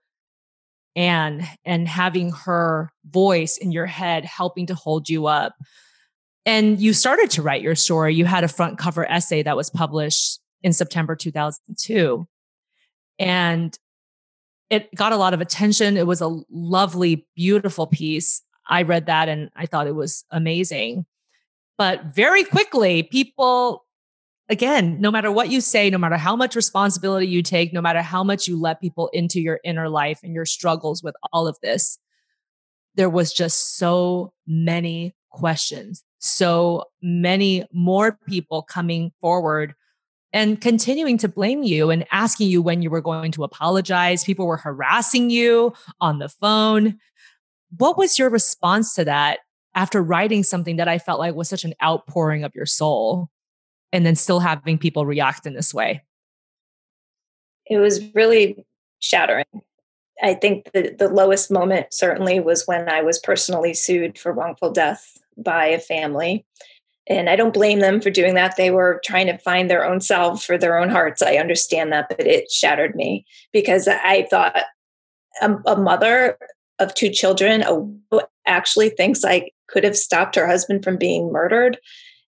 Anne 0.95 1.47
and 1.63 1.87
having 1.87 2.31
her 2.31 2.91
voice 3.09 3.57
in 3.57 3.71
your 3.71 3.85
head 3.85 4.25
helping 4.25 4.67
to 4.67 4.75
hold 4.75 5.09
you 5.09 5.27
up 5.27 5.55
and 6.45 6.79
you 6.79 6.93
started 6.93 7.29
to 7.31 7.41
write 7.41 7.61
your 7.61 7.75
story. 7.75 8.15
You 8.15 8.25
had 8.25 8.43
a 8.43 8.47
front 8.47 8.77
cover 8.77 9.09
essay 9.09 9.43
that 9.43 9.55
was 9.55 9.69
published 9.69 10.39
in 10.63 10.73
September 10.73 11.15
2002. 11.15 12.27
And 13.19 13.77
it 14.69 14.93
got 14.95 15.11
a 15.11 15.17
lot 15.17 15.33
of 15.33 15.41
attention. 15.41 15.97
It 15.97 16.07
was 16.07 16.21
a 16.21 16.41
lovely, 16.49 17.27
beautiful 17.35 17.87
piece. 17.87 18.41
I 18.67 18.83
read 18.83 19.07
that 19.07 19.29
and 19.29 19.49
I 19.55 19.65
thought 19.65 19.87
it 19.87 19.95
was 19.95 20.23
amazing. 20.31 21.05
But 21.77 22.05
very 22.05 22.43
quickly, 22.43 23.03
people, 23.03 23.85
again, 24.49 24.99
no 25.01 25.11
matter 25.11 25.31
what 25.31 25.49
you 25.49 25.61
say, 25.61 25.89
no 25.89 25.97
matter 25.97 26.17
how 26.17 26.35
much 26.35 26.55
responsibility 26.55 27.27
you 27.27 27.43
take, 27.43 27.73
no 27.73 27.81
matter 27.81 28.01
how 28.01 28.23
much 28.23 28.47
you 28.47 28.59
let 28.59 28.81
people 28.81 29.09
into 29.13 29.39
your 29.39 29.59
inner 29.63 29.89
life 29.89 30.21
and 30.23 30.33
your 30.33 30.45
struggles 30.45 31.03
with 31.03 31.15
all 31.33 31.47
of 31.47 31.57
this, 31.61 31.99
there 32.95 33.09
was 33.09 33.33
just 33.33 33.77
so 33.77 34.33
many 34.47 35.15
questions 35.31 36.03
so 36.21 36.85
many 37.01 37.65
more 37.73 38.17
people 38.27 38.61
coming 38.61 39.11
forward 39.19 39.73
and 40.31 40.61
continuing 40.61 41.17
to 41.17 41.27
blame 41.27 41.63
you 41.63 41.89
and 41.89 42.05
asking 42.11 42.47
you 42.47 42.61
when 42.61 42.81
you 42.81 42.89
were 42.89 43.01
going 43.01 43.31
to 43.33 43.43
apologize. 43.43 44.23
People 44.23 44.47
were 44.47 44.57
harassing 44.57 45.29
you 45.29 45.73
on 45.99 46.19
the 46.19 46.29
phone. 46.29 46.97
What 47.77 47.97
was 47.97 48.17
your 48.17 48.29
response 48.29 48.93
to 48.95 49.05
that 49.05 49.39
after 49.75 50.01
writing 50.01 50.43
something 50.43 50.77
that 50.77 50.87
I 50.87 50.99
felt 50.99 51.19
like 51.19 51.35
was 51.35 51.49
such 51.49 51.65
an 51.65 51.73
outpouring 51.83 52.43
of 52.43 52.55
your 52.55 52.65
soul 52.65 53.29
and 53.91 54.05
then 54.05 54.15
still 54.15 54.39
having 54.39 54.77
people 54.77 55.05
react 55.05 55.45
in 55.45 55.53
this 55.53 55.73
way? 55.73 56.01
It 57.65 57.77
was 57.77 58.01
really 58.13 58.63
shattering. 58.99 59.45
I 60.21 60.35
think 60.35 60.71
the, 60.71 60.95
the 60.97 61.09
lowest 61.09 61.49
moment 61.49 61.93
certainly 61.93 62.39
was 62.39 62.67
when 62.67 62.87
I 62.87 63.01
was 63.01 63.17
personally 63.17 63.73
sued 63.73 64.19
for 64.19 64.31
wrongful 64.31 64.71
death 64.71 65.17
by 65.43 65.65
a 65.65 65.79
family. 65.79 66.45
And 67.07 67.29
I 67.29 67.35
don't 67.35 67.53
blame 67.53 67.79
them 67.79 67.99
for 67.99 68.09
doing 68.09 68.35
that. 68.35 68.55
They 68.55 68.71
were 68.71 69.01
trying 69.03 69.27
to 69.27 69.37
find 69.39 69.69
their 69.69 69.85
own 69.85 70.01
self 70.01 70.43
for 70.43 70.57
their 70.57 70.77
own 70.77 70.89
hearts. 70.89 71.21
I 71.21 71.35
understand 71.35 71.91
that, 71.91 72.07
but 72.09 72.25
it 72.25 72.51
shattered 72.51 72.95
me 72.95 73.25
because 73.51 73.87
I 73.87 74.27
thought 74.29 74.55
a, 75.41 75.55
a 75.65 75.75
mother 75.75 76.37
of 76.79 76.93
two 76.93 77.09
children 77.09 77.63
a, 77.63 78.21
actually 78.45 78.89
thinks 78.89 79.25
I 79.25 79.49
could 79.67 79.83
have 79.83 79.97
stopped 79.97 80.35
her 80.35 80.47
husband 80.47 80.83
from 80.83 80.97
being 80.97 81.31
murdered. 81.31 81.79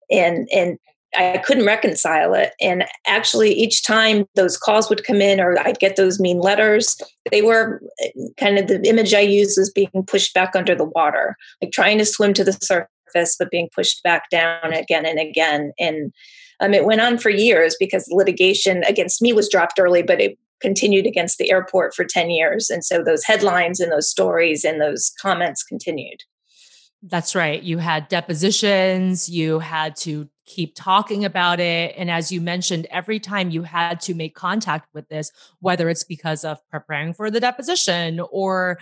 And, 0.09 0.47
and 0.53 0.77
I 1.15 1.37
couldn't 1.45 1.65
reconcile 1.65 2.33
it. 2.33 2.53
And 2.59 2.85
actually, 3.05 3.53
each 3.53 3.83
time 3.83 4.25
those 4.35 4.57
calls 4.57 4.89
would 4.89 5.03
come 5.03 5.21
in, 5.21 5.39
or 5.39 5.57
I'd 5.59 5.79
get 5.79 5.95
those 5.95 6.19
mean 6.19 6.39
letters, 6.39 6.97
they 7.31 7.41
were 7.41 7.81
eh, 8.01 8.09
kind 8.37 8.57
of 8.57 8.67
the 8.67 8.81
image 8.87 9.13
I 9.13 9.19
used 9.19 9.57
was 9.57 9.69
being 9.69 10.03
pushed 10.07 10.33
back 10.33 10.55
under 10.55 10.75
the 10.75 10.85
water, 10.85 11.37
like 11.61 11.71
trying 11.71 11.99
to 11.99 12.05
swim 12.05 12.33
to 12.33 12.43
the 12.43 12.53
surface, 12.53 12.89
but 13.13 13.51
being 13.51 13.69
pushed 13.73 14.03
back 14.03 14.29
down 14.29 14.73
again 14.73 15.05
and 15.05 15.19
again. 15.19 15.71
And 15.79 16.13
um, 16.59 16.73
it 16.73 16.85
went 16.85 17.01
on 17.01 17.17
for 17.17 17.29
years 17.29 17.75
because 17.79 18.05
the 18.05 18.15
litigation 18.15 18.83
against 18.85 19.21
me 19.21 19.33
was 19.33 19.49
dropped 19.49 19.79
early, 19.79 20.03
but 20.03 20.21
it 20.21 20.37
continued 20.61 21.05
against 21.05 21.37
the 21.37 21.51
airport 21.51 21.93
for 21.93 22.05
10 22.05 22.29
years. 22.29 22.69
And 22.69 22.85
so 22.85 23.03
those 23.03 23.25
headlines 23.25 23.79
and 23.79 23.91
those 23.91 24.09
stories 24.09 24.63
and 24.63 24.79
those 24.79 25.11
comments 25.21 25.61
continued. 25.61 26.23
That's 27.05 27.35
right. 27.35 27.61
You 27.61 27.79
had 27.79 28.07
depositions, 28.07 29.27
you 29.27 29.59
had 29.59 29.97
to 29.97 30.29
keep 30.45 30.73
talking 30.73 31.25
about 31.25 31.59
it. 31.59 31.93
And 31.97 32.09
as 32.09 32.31
you 32.31 32.39
mentioned, 32.39 32.87
every 32.89 33.19
time 33.19 33.51
you 33.51 33.63
had 33.63 33.99
to 34.01 34.13
make 34.13 34.35
contact 34.35 34.87
with 34.93 35.09
this, 35.09 35.31
whether 35.59 35.89
it's 35.89 36.05
because 36.05 36.45
of 36.45 36.59
preparing 36.69 37.13
for 37.13 37.29
the 37.29 37.41
deposition 37.41 38.21
or 38.31 38.79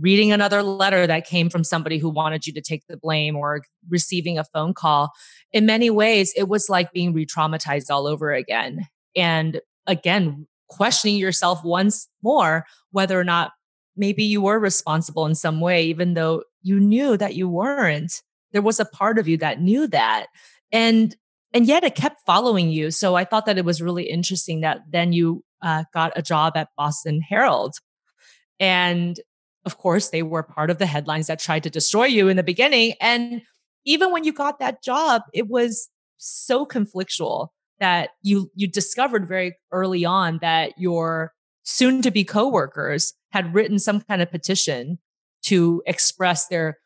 reading 0.00 0.32
another 0.32 0.62
letter 0.62 1.06
that 1.06 1.26
came 1.26 1.50
from 1.50 1.64
somebody 1.64 1.98
who 1.98 2.08
wanted 2.08 2.46
you 2.46 2.52
to 2.54 2.60
take 2.60 2.86
the 2.88 2.96
blame 2.96 3.36
or 3.36 3.62
receiving 3.88 4.38
a 4.38 4.44
phone 4.44 4.74
call, 4.74 5.10
in 5.52 5.66
many 5.66 5.90
ways, 5.90 6.32
it 6.36 6.48
was 6.48 6.68
like 6.68 6.92
being 6.92 7.12
re 7.12 7.26
traumatized 7.26 7.90
all 7.90 8.06
over 8.06 8.32
again. 8.32 8.86
And 9.16 9.60
again, 9.86 10.46
questioning 10.68 11.16
yourself 11.16 11.62
once 11.64 12.08
more 12.22 12.64
whether 12.92 13.18
or 13.18 13.24
not 13.24 13.52
maybe 13.96 14.24
you 14.24 14.40
were 14.40 14.58
responsible 14.58 15.26
in 15.26 15.34
some 15.34 15.60
way, 15.60 15.84
even 15.84 16.14
though 16.14 16.44
you 16.62 16.80
knew 16.80 17.16
that 17.16 17.34
you 17.34 17.48
weren't. 17.48 18.22
There 18.52 18.62
was 18.62 18.80
a 18.80 18.86
part 18.86 19.18
of 19.18 19.28
you 19.28 19.36
that 19.38 19.60
knew 19.60 19.86
that 19.88 20.26
and 20.72 21.14
and 21.52 21.66
yet 21.66 21.84
it 21.84 21.94
kept 21.94 22.24
following 22.26 22.70
you 22.70 22.90
so 22.90 23.14
i 23.14 23.24
thought 23.24 23.46
that 23.46 23.58
it 23.58 23.64
was 23.64 23.82
really 23.82 24.04
interesting 24.04 24.62
that 24.62 24.80
then 24.90 25.12
you 25.12 25.44
uh, 25.62 25.84
got 25.94 26.12
a 26.16 26.22
job 26.22 26.56
at 26.56 26.68
boston 26.76 27.20
herald 27.20 27.74
And 28.58 29.18
of 29.64 29.78
course, 29.78 30.10
they 30.10 30.22
were 30.22 30.42
part 30.42 30.70
of 30.70 30.78
the 30.78 30.86
headlines 30.86 31.28
that 31.28 31.38
tried 31.38 31.62
to 31.62 31.70
destroy 31.70 32.06
you 32.06 32.28
in 32.28 32.36
the 32.36 32.42
beginning. 32.42 32.94
And 33.00 33.42
even 33.84 34.12
when 34.12 34.24
you 34.24 34.32
got 34.32 34.58
that 34.58 34.82
job, 34.82 35.22
it 35.32 35.48
was 35.48 35.88
so 36.18 36.66
conflictual 36.66 37.48
that 37.80 38.10
you 38.22 38.50
you 38.54 38.68
discovered 38.68 39.26
very 39.26 39.56
early 39.72 40.04
on 40.04 40.38
that 40.40 40.72
your 40.78 41.32
soon 41.64 42.02
to 42.02 42.10
be 42.10 42.24
coworkers 42.24 43.14
had 43.30 43.54
written 43.54 43.78
some 43.78 44.00
kind 44.00 44.22
of 44.22 44.30
petition 44.30 44.98
to 45.42 45.82
express 45.86 46.46
their 46.46 46.78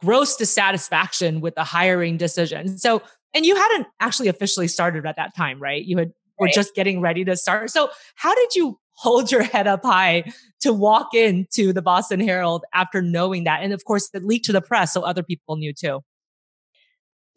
gross 0.00 0.36
dissatisfaction 0.36 1.40
with 1.40 1.54
the 1.54 1.64
hiring 1.64 2.16
decision. 2.16 2.78
So, 2.78 3.02
and 3.34 3.44
you 3.44 3.54
hadn't 3.54 3.86
actually 4.00 4.28
officially 4.28 4.68
started 4.68 5.04
at 5.04 5.16
that 5.16 5.36
time, 5.36 5.60
right? 5.60 5.84
You 5.84 5.98
had 5.98 6.12
were 6.40 6.48
just 6.48 6.74
getting 6.74 7.00
ready 7.00 7.24
to 7.24 7.36
start. 7.36 7.70
So, 7.70 7.90
how 8.16 8.34
did 8.34 8.54
you 8.54 8.78
hold 9.00 9.32
your 9.32 9.42
head 9.42 9.66
up 9.66 9.84
high 9.84 10.24
to 10.60 10.72
walk 10.72 11.14
into 11.14 11.72
the 11.72 11.82
Boston 11.82 12.20
Herald 12.20 12.64
after 12.74 13.00
knowing 13.00 13.44
that? 13.44 13.62
And 13.62 13.72
of 13.72 13.84
course, 13.84 14.10
it 14.12 14.24
leaked 14.24 14.44
to 14.46 14.52
the 14.52 14.60
press, 14.60 14.92
so 14.92 15.02
other 15.02 15.22
people 15.22 15.56
knew 15.56 15.72
too. 15.72 16.00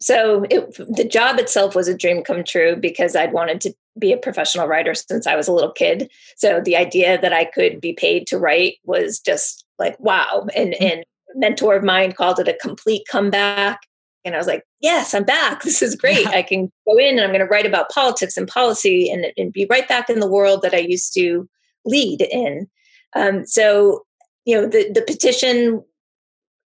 So 0.00 0.44
it, 0.50 0.74
the 0.94 1.08
job 1.08 1.38
itself 1.38 1.74
was 1.74 1.88
a 1.88 1.96
dream 1.96 2.22
come 2.22 2.44
true 2.44 2.76
because 2.76 3.16
I'd 3.16 3.32
wanted 3.32 3.60
to 3.62 3.74
be 3.98 4.12
a 4.12 4.18
professional 4.18 4.66
writer 4.66 4.92
since 4.92 5.26
I 5.26 5.36
was 5.36 5.48
a 5.48 5.52
little 5.52 5.72
kid. 5.72 6.10
So 6.36 6.60
the 6.60 6.76
idea 6.76 7.18
that 7.20 7.32
I 7.32 7.46
could 7.46 7.80
be 7.80 7.94
paid 7.94 8.26
to 8.26 8.38
write 8.38 8.74
was 8.84 9.18
just 9.18 9.64
like 9.78 9.98
wow. 9.98 10.46
And 10.54 10.74
mm-hmm. 10.74 10.84
and 10.84 11.04
mentor 11.34 11.76
of 11.76 11.84
mine 11.84 12.12
called 12.12 12.38
it 12.38 12.48
a 12.48 12.58
complete 12.60 13.02
comeback. 13.10 13.80
And 14.24 14.34
I 14.34 14.38
was 14.38 14.46
like, 14.46 14.64
yes, 14.80 15.14
I'm 15.14 15.24
back. 15.24 15.62
This 15.62 15.82
is 15.82 15.94
great. 15.94 16.26
I 16.28 16.42
can 16.42 16.70
go 16.86 16.96
in 16.98 17.16
and 17.16 17.20
I'm 17.20 17.30
going 17.30 17.40
to 17.40 17.46
write 17.46 17.66
about 17.66 17.90
politics 17.90 18.36
and 18.36 18.48
policy 18.48 19.10
and, 19.10 19.26
and 19.36 19.52
be 19.52 19.66
right 19.68 19.86
back 19.86 20.08
in 20.08 20.20
the 20.20 20.30
world 20.30 20.62
that 20.62 20.74
I 20.74 20.78
used 20.78 21.12
to 21.14 21.48
lead 21.84 22.22
in. 22.22 22.68
Um, 23.14 23.46
so, 23.46 24.04
you 24.44 24.54
know, 24.54 24.66
the, 24.66 24.90
the 24.92 25.02
petition 25.02 25.84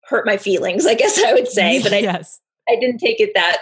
hurt 0.05 0.25
my 0.27 0.37
feelings, 0.37 0.87
I 0.87 0.95
guess 0.95 1.23
I 1.23 1.33
would 1.33 1.49
say, 1.49 1.83
but 1.83 1.93
I, 1.93 1.99
yes. 1.99 2.41
I 2.69 2.77
didn't 2.77 2.99
take 2.99 3.21
it 3.21 3.33
that 3.35 3.59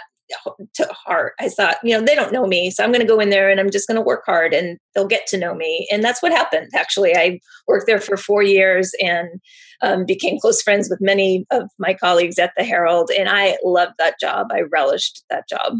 to 0.75 0.87
heart. 0.91 1.33
I 1.39 1.49
thought, 1.49 1.77
you 1.83 1.97
know, 1.97 2.05
they 2.05 2.15
don't 2.15 2.33
know 2.33 2.47
me, 2.47 2.69
so 2.69 2.83
I'm 2.83 2.91
going 2.91 3.01
to 3.01 3.07
go 3.07 3.19
in 3.19 3.29
there 3.29 3.49
and 3.49 3.59
I'm 3.59 3.71
just 3.71 3.87
going 3.87 3.95
to 3.95 4.01
work 4.01 4.23
hard 4.25 4.53
and 4.53 4.77
they'll 4.93 5.07
get 5.07 5.27
to 5.27 5.37
know 5.37 5.53
me. 5.53 5.87
And 5.91 6.03
that's 6.03 6.21
what 6.21 6.31
happened. 6.31 6.69
Actually, 6.75 7.15
I 7.15 7.39
worked 7.67 7.87
there 7.87 8.01
for 8.01 8.17
four 8.17 8.43
years 8.43 8.91
and 9.01 9.41
um, 9.81 10.05
became 10.05 10.39
close 10.39 10.61
friends 10.61 10.89
with 10.89 10.99
many 11.01 11.45
of 11.51 11.69
my 11.77 11.93
colleagues 11.93 12.39
at 12.39 12.51
the 12.57 12.63
Herald, 12.63 13.11
and 13.11 13.29
I 13.29 13.57
loved 13.63 13.93
that 13.99 14.19
job. 14.19 14.47
I 14.51 14.61
relished 14.71 15.23
that 15.29 15.47
job. 15.47 15.73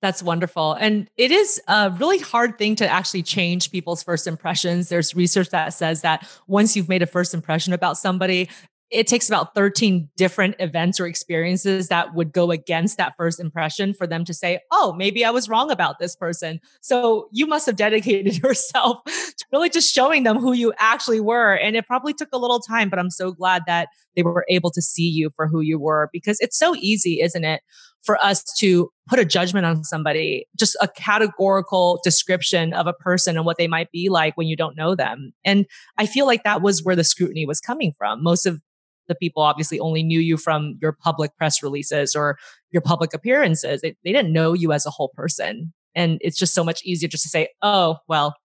That's 0.00 0.22
wonderful. 0.22 0.74
And 0.74 1.10
it 1.16 1.32
is 1.32 1.60
a 1.66 1.90
really 1.90 2.18
hard 2.18 2.56
thing 2.56 2.76
to 2.76 2.86
actually 2.86 3.24
change 3.24 3.72
people's 3.72 4.02
first 4.02 4.28
impressions. 4.28 4.88
There's 4.88 5.14
research 5.16 5.50
that 5.50 5.74
says 5.74 6.02
that 6.02 6.28
once 6.46 6.76
you've 6.76 6.88
made 6.88 7.02
a 7.02 7.06
first 7.06 7.34
impression 7.34 7.72
about 7.72 7.98
somebody, 7.98 8.48
it 8.90 9.06
takes 9.06 9.28
about 9.28 9.54
13 9.54 10.08
different 10.16 10.56
events 10.58 10.98
or 10.98 11.06
experiences 11.06 11.88
that 11.88 12.14
would 12.14 12.32
go 12.32 12.50
against 12.50 12.96
that 12.96 13.14
first 13.18 13.38
impression 13.38 13.92
for 13.92 14.06
them 14.06 14.24
to 14.24 14.32
say, 14.32 14.60
oh, 14.70 14.94
maybe 14.94 15.24
I 15.24 15.30
was 15.30 15.48
wrong 15.48 15.70
about 15.70 15.98
this 15.98 16.16
person. 16.16 16.58
So 16.80 17.28
you 17.30 17.46
must 17.46 17.66
have 17.66 17.76
dedicated 17.76 18.38
yourself 18.42 19.04
to 19.04 19.44
really 19.52 19.68
just 19.68 19.94
showing 19.94 20.22
them 20.22 20.38
who 20.38 20.52
you 20.52 20.72
actually 20.78 21.20
were. 21.20 21.54
And 21.54 21.76
it 21.76 21.86
probably 21.86 22.14
took 22.14 22.30
a 22.32 22.38
little 22.38 22.60
time, 22.60 22.88
but 22.88 22.98
I'm 22.98 23.10
so 23.10 23.32
glad 23.32 23.64
that 23.66 23.88
they 24.16 24.22
were 24.22 24.46
able 24.48 24.70
to 24.70 24.80
see 24.80 25.08
you 25.08 25.30
for 25.36 25.46
who 25.46 25.60
you 25.60 25.78
were 25.78 26.08
because 26.12 26.38
it's 26.40 26.58
so 26.58 26.74
easy, 26.76 27.20
isn't 27.20 27.44
it? 27.44 27.62
For 28.04 28.16
us 28.24 28.42
to 28.58 28.90
put 29.08 29.18
a 29.18 29.24
judgment 29.24 29.66
on 29.66 29.84
somebody, 29.84 30.46
just 30.58 30.76
a 30.80 30.88
categorical 30.88 32.00
description 32.04 32.72
of 32.72 32.86
a 32.86 32.92
person 32.92 33.36
and 33.36 33.44
what 33.44 33.58
they 33.58 33.66
might 33.66 33.90
be 33.90 34.08
like 34.08 34.36
when 34.36 34.46
you 34.46 34.56
don't 34.56 34.76
know 34.76 34.94
them. 34.94 35.32
And 35.44 35.66
I 35.98 36.06
feel 36.06 36.24
like 36.24 36.44
that 36.44 36.62
was 36.62 36.82
where 36.82 36.96
the 36.96 37.04
scrutiny 37.04 37.44
was 37.44 37.60
coming 37.60 37.92
from. 37.98 38.22
Most 38.22 38.46
of 38.46 38.62
the 39.08 39.14
people 39.14 39.42
obviously 39.42 39.80
only 39.80 40.02
knew 40.02 40.20
you 40.20 40.36
from 40.36 40.78
your 40.80 40.92
public 40.92 41.36
press 41.36 41.62
releases 41.62 42.14
or 42.14 42.38
your 42.70 42.82
public 42.82 43.14
appearances. 43.14 43.80
They, 43.80 43.96
they 44.04 44.12
didn't 44.12 44.32
know 44.32 44.52
you 44.52 44.72
as 44.72 44.86
a 44.86 44.90
whole 44.90 45.10
person. 45.14 45.72
And 45.94 46.18
it's 46.20 46.38
just 46.38 46.54
so 46.54 46.62
much 46.62 46.82
easier 46.84 47.08
just 47.08 47.24
to 47.24 47.28
say, 47.28 47.48
oh, 47.62 47.96
well, 48.08 48.36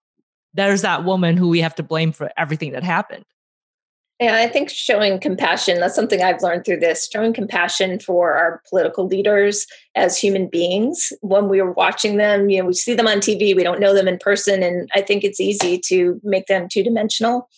there's 0.54 0.82
that 0.82 1.04
woman 1.04 1.36
who 1.36 1.48
we 1.48 1.60
have 1.60 1.74
to 1.76 1.82
blame 1.82 2.12
for 2.12 2.30
everything 2.36 2.72
that 2.72 2.82
happened. 2.82 3.24
Yeah, 4.20 4.36
I 4.36 4.46
think 4.46 4.70
showing 4.70 5.18
compassion, 5.18 5.80
that's 5.80 5.96
something 5.96 6.22
I've 6.22 6.40
learned 6.40 6.64
through 6.64 6.78
this, 6.78 7.08
showing 7.12 7.32
compassion 7.32 7.98
for 7.98 8.34
our 8.34 8.62
political 8.70 9.08
leaders 9.08 9.66
as 9.96 10.16
human 10.16 10.46
beings. 10.46 11.12
When 11.20 11.48
we 11.48 11.60
are 11.60 11.72
watching 11.72 12.16
them, 12.16 12.48
you 12.48 12.60
know, 12.60 12.68
we 12.68 12.74
see 12.74 12.94
them 12.94 13.08
on 13.08 13.18
TV, 13.18 13.56
we 13.56 13.64
don't 13.64 13.80
know 13.80 13.92
them 13.92 14.06
in 14.06 14.18
person. 14.18 14.62
And 14.62 14.88
I 14.94 15.02
think 15.02 15.24
it's 15.24 15.40
easy 15.40 15.80
to 15.86 16.20
make 16.22 16.46
them 16.46 16.68
two 16.68 16.84
dimensional 16.84 17.48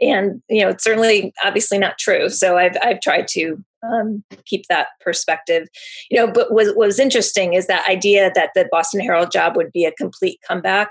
and 0.00 0.42
you 0.48 0.62
know 0.62 0.70
it's 0.70 0.84
certainly 0.84 1.32
obviously 1.44 1.78
not 1.78 1.98
true. 1.98 2.28
So 2.28 2.56
i've 2.56 2.76
i've 2.82 3.00
tried 3.00 3.28
to 3.28 3.62
um, 3.82 4.24
keep 4.46 4.66
that 4.68 4.88
perspective. 5.00 5.68
You 6.10 6.18
know 6.18 6.32
but 6.32 6.52
what, 6.52 6.76
what 6.76 6.86
was 6.86 6.98
interesting 6.98 7.54
is 7.54 7.66
that 7.66 7.88
idea 7.88 8.30
that 8.34 8.50
the 8.54 8.68
boston 8.70 9.00
herald 9.00 9.30
job 9.30 9.56
would 9.56 9.72
be 9.72 9.84
a 9.84 9.92
complete 9.92 10.40
comeback 10.46 10.90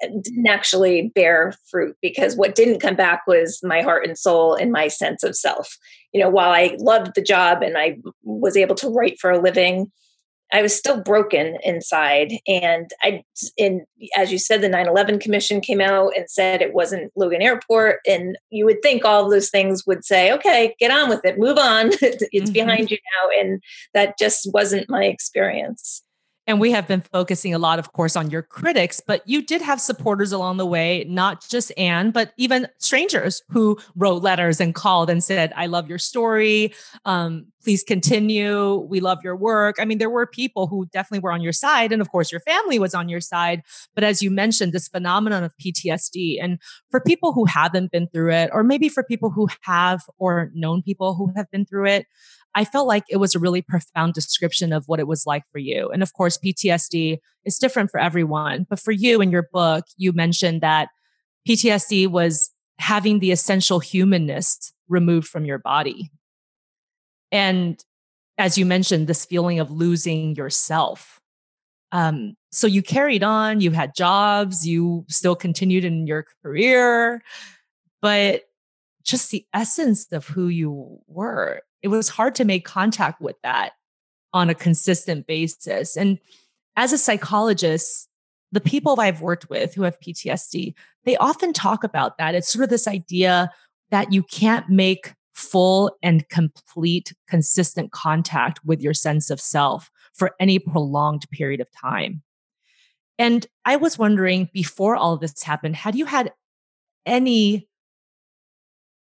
didn't 0.00 0.46
actually 0.46 1.10
bear 1.14 1.52
fruit 1.68 1.96
because 2.00 2.36
what 2.36 2.54
didn't 2.54 2.78
come 2.80 2.94
back 2.94 3.22
was 3.26 3.58
my 3.64 3.82
heart 3.82 4.06
and 4.06 4.16
soul 4.16 4.54
and 4.54 4.70
my 4.70 4.86
sense 4.86 5.24
of 5.24 5.36
self. 5.36 5.76
You 6.12 6.20
know 6.20 6.30
while 6.30 6.50
i 6.50 6.76
loved 6.78 7.12
the 7.14 7.22
job 7.22 7.62
and 7.62 7.76
i 7.76 7.98
was 8.22 8.56
able 8.56 8.74
to 8.76 8.88
write 8.88 9.18
for 9.20 9.30
a 9.30 9.40
living 9.40 9.90
I 10.52 10.62
was 10.62 10.76
still 10.76 11.00
broken 11.00 11.58
inside. 11.62 12.32
And 12.46 12.90
I, 13.02 13.22
in 13.56 13.84
as 14.16 14.32
you 14.32 14.38
said, 14.38 14.62
the 14.62 14.68
9 14.68 14.88
11 14.88 15.18
Commission 15.18 15.60
came 15.60 15.80
out 15.80 16.12
and 16.16 16.28
said 16.30 16.62
it 16.62 16.74
wasn't 16.74 17.12
Logan 17.16 17.42
Airport. 17.42 18.00
And 18.06 18.38
you 18.50 18.64
would 18.64 18.82
think 18.82 19.04
all 19.04 19.24
of 19.24 19.30
those 19.30 19.50
things 19.50 19.86
would 19.86 20.04
say, 20.04 20.32
okay, 20.32 20.74
get 20.78 20.90
on 20.90 21.08
with 21.08 21.24
it, 21.24 21.38
move 21.38 21.58
on. 21.58 21.88
it's 22.00 22.24
mm-hmm. 22.32 22.52
behind 22.52 22.90
you 22.90 22.98
now. 22.98 23.40
And 23.40 23.62
that 23.94 24.18
just 24.18 24.48
wasn't 24.52 24.88
my 24.88 25.04
experience. 25.04 26.02
And 26.48 26.58
we 26.58 26.72
have 26.72 26.88
been 26.88 27.02
focusing 27.02 27.52
a 27.52 27.58
lot, 27.58 27.78
of 27.78 27.92
course, 27.92 28.16
on 28.16 28.30
your 28.30 28.40
critics, 28.40 29.02
but 29.06 29.22
you 29.28 29.42
did 29.42 29.60
have 29.60 29.82
supporters 29.82 30.32
along 30.32 30.56
the 30.56 30.64
way, 30.64 31.04
not 31.06 31.46
just 31.46 31.70
Anne, 31.76 32.10
but 32.10 32.32
even 32.38 32.66
strangers 32.78 33.42
who 33.50 33.78
wrote 33.94 34.22
letters 34.22 34.58
and 34.58 34.74
called 34.74 35.10
and 35.10 35.22
said, 35.22 35.52
I 35.54 35.66
love 35.66 35.90
your 35.90 35.98
story. 35.98 36.72
Um, 37.04 37.48
please 37.62 37.84
continue. 37.84 38.76
We 38.76 39.00
love 39.00 39.18
your 39.22 39.36
work. 39.36 39.76
I 39.78 39.84
mean, 39.84 39.98
there 39.98 40.08
were 40.08 40.26
people 40.26 40.68
who 40.68 40.86
definitely 40.86 41.18
were 41.18 41.32
on 41.32 41.42
your 41.42 41.52
side. 41.52 41.92
And 41.92 42.00
of 42.00 42.10
course, 42.10 42.32
your 42.32 42.40
family 42.40 42.78
was 42.78 42.94
on 42.94 43.10
your 43.10 43.20
side. 43.20 43.62
But 43.94 44.04
as 44.04 44.22
you 44.22 44.30
mentioned, 44.30 44.72
this 44.72 44.88
phenomenon 44.88 45.44
of 45.44 45.52
PTSD. 45.58 46.42
And 46.42 46.58
for 46.90 46.98
people 46.98 47.34
who 47.34 47.44
haven't 47.44 47.92
been 47.92 48.08
through 48.08 48.32
it, 48.32 48.48
or 48.54 48.64
maybe 48.64 48.88
for 48.88 49.02
people 49.02 49.28
who 49.28 49.48
have 49.62 50.00
or 50.16 50.50
known 50.54 50.80
people 50.80 51.14
who 51.14 51.30
have 51.36 51.50
been 51.50 51.66
through 51.66 51.88
it, 51.88 52.06
I 52.54 52.64
felt 52.64 52.88
like 52.88 53.04
it 53.08 53.18
was 53.18 53.34
a 53.34 53.38
really 53.38 53.62
profound 53.62 54.14
description 54.14 54.72
of 54.72 54.84
what 54.86 55.00
it 55.00 55.06
was 55.06 55.26
like 55.26 55.44
for 55.52 55.58
you. 55.58 55.90
And 55.90 56.02
of 56.02 56.12
course, 56.14 56.38
PTSD 56.38 57.18
is 57.44 57.58
different 57.58 57.90
for 57.90 58.00
everyone. 58.00 58.66
But 58.68 58.80
for 58.80 58.92
you 58.92 59.20
in 59.20 59.30
your 59.30 59.48
book, 59.52 59.84
you 59.96 60.12
mentioned 60.12 60.60
that 60.62 60.88
PTSD 61.48 62.08
was 62.08 62.50
having 62.78 63.18
the 63.18 63.32
essential 63.32 63.80
humanness 63.80 64.72
removed 64.88 65.28
from 65.28 65.44
your 65.44 65.58
body. 65.58 66.10
And 67.30 67.82
as 68.38 68.56
you 68.56 68.64
mentioned, 68.64 69.06
this 69.06 69.24
feeling 69.24 69.60
of 69.60 69.70
losing 69.70 70.34
yourself. 70.36 71.20
Um, 71.90 72.34
so 72.50 72.66
you 72.66 72.82
carried 72.82 73.22
on, 73.22 73.60
you 73.60 73.70
had 73.72 73.94
jobs, 73.94 74.66
you 74.66 75.04
still 75.08 75.34
continued 75.34 75.84
in 75.84 76.06
your 76.06 76.26
career, 76.42 77.22
but 78.00 78.42
just 79.02 79.30
the 79.30 79.46
essence 79.54 80.06
of 80.12 80.26
who 80.26 80.48
you 80.48 80.98
were 81.06 81.62
it 81.82 81.88
was 81.88 82.08
hard 82.08 82.34
to 82.36 82.44
make 82.44 82.64
contact 82.64 83.20
with 83.20 83.36
that 83.42 83.72
on 84.32 84.50
a 84.50 84.54
consistent 84.54 85.26
basis. 85.26 85.96
And 85.96 86.18
as 86.76 86.92
a 86.92 86.98
psychologist, 86.98 88.08
the 88.52 88.60
people 88.60 89.00
I've 89.00 89.20
worked 89.20 89.50
with 89.50 89.74
who 89.74 89.82
have 89.82 90.00
PTSD, 90.00 90.74
they 91.04 91.16
often 91.16 91.52
talk 91.52 91.84
about 91.84 92.18
that. 92.18 92.34
It's 92.34 92.50
sort 92.50 92.64
of 92.64 92.70
this 92.70 92.88
idea 92.88 93.50
that 93.90 94.12
you 94.12 94.22
can't 94.22 94.68
make 94.68 95.14
full 95.34 95.96
and 96.02 96.28
complete, 96.28 97.14
consistent 97.28 97.92
contact 97.92 98.60
with 98.64 98.80
your 98.80 98.94
sense 98.94 99.30
of 99.30 99.40
self 99.40 99.90
for 100.12 100.34
any 100.40 100.58
prolonged 100.58 101.28
period 101.30 101.60
of 101.60 101.70
time. 101.70 102.22
And 103.18 103.46
I 103.64 103.76
was 103.76 103.98
wondering 103.98 104.48
before 104.52 104.96
all 104.96 105.16
this 105.16 105.42
happened, 105.42 105.76
had 105.76 105.94
you 105.94 106.06
had 106.06 106.32
any 107.06 107.68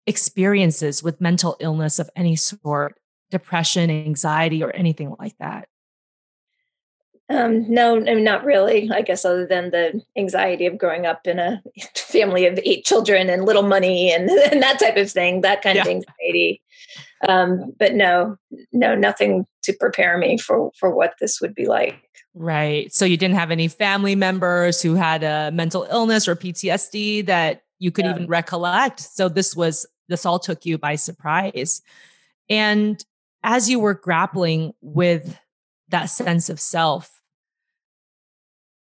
experiences 0.06 1.02
with 1.02 1.20
mental 1.20 1.56
illness 1.60 1.98
of 1.98 2.10
any 2.16 2.36
sort, 2.36 2.96
depression, 3.30 3.90
anxiety, 3.90 4.62
or 4.62 4.70
anything 4.70 5.14
like 5.18 5.36
that? 5.38 5.68
Um, 7.30 7.72
no, 7.72 7.96
not 7.96 8.44
really. 8.44 8.90
I 8.92 9.02
guess 9.02 9.24
other 9.24 9.46
than 9.46 9.70
the 9.70 10.02
anxiety 10.16 10.66
of 10.66 10.76
growing 10.76 11.06
up 11.06 11.28
in 11.28 11.38
a 11.38 11.62
family 11.96 12.46
of 12.46 12.58
eight 12.64 12.84
children 12.84 13.30
and 13.30 13.44
little 13.44 13.62
money 13.62 14.12
and, 14.12 14.28
and 14.52 14.62
that 14.62 14.80
type 14.80 14.96
of 14.96 15.10
thing, 15.10 15.42
that 15.42 15.62
kind 15.62 15.76
yeah. 15.76 15.82
of 15.82 15.88
anxiety. 15.88 16.60
Um, 17.28 17.72
but 17.78 17.94
no, 17.94 18.36
no, 18.72 18.96
nothing 18.96 19.46
to 19.62 19.72
prepare 19.74 20.18
me 20.18 20.38
for 20.38 20.72
for 20.76 20.94
what 20.94 21.14
this 21.20 21.40
would 21.40 21.54
be 21.54 21.66
like. 21.66 22.02
Right. 22.34 22.92
So 22.92 23.04
you 23.04 23.16
didn't 23.16 23.36
have 23.36 23.50
any 23.50 23.68
family 23.68 24.14
members 24.14 24.80
who 24.80 24.94
had 24.94 25.22
a 25.22 25.50
mental 25.52 25.86
illness 25.90 26.26
or 26.26 26.34
PTSD 26.34 27.26
that 27.26 27.62
you 27.80 27.90
could 27.90 28.04
yeah. 28.04 28.12
even 28.12 28.28
recollect. 28.28 29.00
So 29.00 29.28
this 29.28 29.56
was 29.56 29.86
this 30.08 30.24
all 30.24 30.38
took 30.38 30.64
you 30.64 30.78
by 30.78 30.94
surprise. 30.94 31.82
And 32.48 33.02
as 33.42 33.68
you 33.68 33.80
were 33.80 33.94
grappling 33.94 34.72
with 34.80 35.36
that 35.88 36.06
sense 36.06 36.48
of 36.48 36.60
self, 36.60 37.20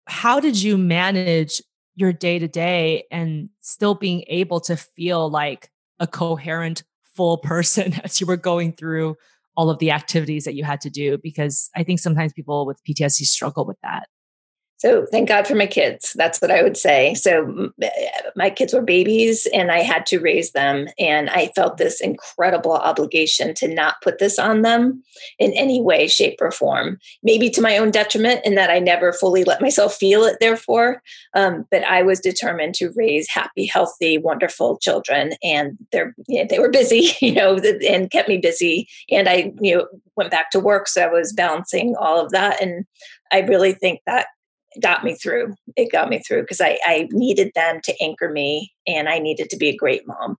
how 0.08 0.39
did 0.39 0.62
you 0.62 0.78
manage 0.78 1.62
your 1.95 2.13
day 2.13 2.38
to 2.38 2.48
day 2.48 3.06
and 3.12 3.50
still 3.62 3.95
being 3.95 4.24
able 4.28 4.60
to 4.62 4.78
feel 4.78 5.30
like 5.30 5.71
a 6.00 6.06
coherent, 6.06 6.84
full 7.15 7.38
person 7.38 7.93
as 8.04 8.21
you 8.21 8.28
were 8.28 8.38
going 8.38 8.74
through 8.74 9.15
all 9.58 9.69
of 9.69 9.80
the 9.80 9.89
activities 9.91 10.43
that 10.43 10.54
you 10.54 10.63
had 10.63 10.82
to 10.82 10.89
do? 10.89 11.17
Because 11.17 11.69
I 11.76 11.84
think 11.84 12.00
sometimes 12.00 12.34
people 12.34 12.65
with 12.65 12.84
PTSD 12.84 13.26
struggle 13.26 13.65
with 13.65 13.78
that. 13.82 14.08
So 14.77 15.05
thank 15.09 15.29
God 15.29 15.47
for 15.47 15.55
my 15.55 15.67
kids. 15.67 16.13
That's 16.15 16.41
what 16.41 16.51
I 16.51 16.61
would 16.61 16.75
say. 16.75 17.13
So 17.13 17.71
eh, 17.81 17.89
my 18.35 18.49
kids 18.49 18.73
were 18.73 18.81
babies 18.81 19.47
and 19.53 19.71
I 19.71 19.79
had 19.79 20.05
to 20.07 20.19
raise 20.19 20.51
them. 20.51 20.88
And 20.99 21.29
I 21.29 21.51
felt 21.55 21.77
this 21.77 22.01
incredible 22.01 22.73
obligation 22.73 23.53
to 23.55 23.73
not 23.73 24.01
put 24.01 24.19
this 24.19 24.38
on 24.38 24.63
them 24.63 25.01
in 25.39 25.53
any 25.53 25.81
way, 25.81 26.07
shape, 26.07 26.39
or 26.41 26.51
form. 26.51 26.99
Maybe 27.23 27.49
to 27.51 27.61
my 27.61 27.77
own 27.77 27.89
detriment 27.89 28.41
in 28.43 28.55
that 28.55 28.69
I 28.69 28.79
never 28.79 29.13
fully 29.13 29.45
let 29.45 29.61
myself 29.61 29.95
feel 29.95 30.23
it, 30.25 30.38
therefore. 30.41 31.01
Um, 31.33 31.65
but 31.71 31.83
I 31.85 32.01
was 32.01 32.19
determined 32.19 32.75
to 32.75 32.91
raise 32.95 33.29
happy, 33.29 33.65
healthy, 33.65 34.17
wonderful 34.17 34.77
children. 34.79 35.33
And 35.41 35.77
they're, 35.93 36.13
you 36.27 36.41
know, 36.41 36.47
they 36.49 36.59
were 36.59 36.69
busy, 36.69 37.11
you 37.21 37.33
know, 37.33 37.57
and 37.88 38.11
kept 38.11 38.27
me 38.27 38.38
busy. 38.38 38.89
And 39.09 39.29
I, 39.29 39.53
you 39.61 39.77
know, 39.77 39.88
went 40.17 40.31
back 40.31 40.51
to 40.51 40.59
work. 40.59 40.89
So 40.89 41.01
I 41.01 41.07
was 41.07 41.31
balancing 41.31 41.95
all 41.97 42.23
of 42.23 42.31
that. 42.31 42.61
And 42.61 42.85
I 43.31 43.39
really 43.39 43.73
think 43.73 44.01
that 44.05 44.27
got 44.81 45.03
me 45.03 45.15
through. 45.15 45.55
It 45.75 45.91
got 45.91 46.09
me 46.09 46.19
through 46.19 46.41
because 46.41 46.61
I, 46.61 46.77
I 46.85 47.07
needed 47.11 47.51
them 47.55 47.79
to 47.83 47.93
anchor 48.01 48.29
me 48.29 48.73
and 48.88 49.09
I 49.09 49.19
needed 49.19 49.49
to 49.51 49.57
be 49.57 49.69
a 49.69 49.75
great 49.75 50.07
mom. 50.07 50.38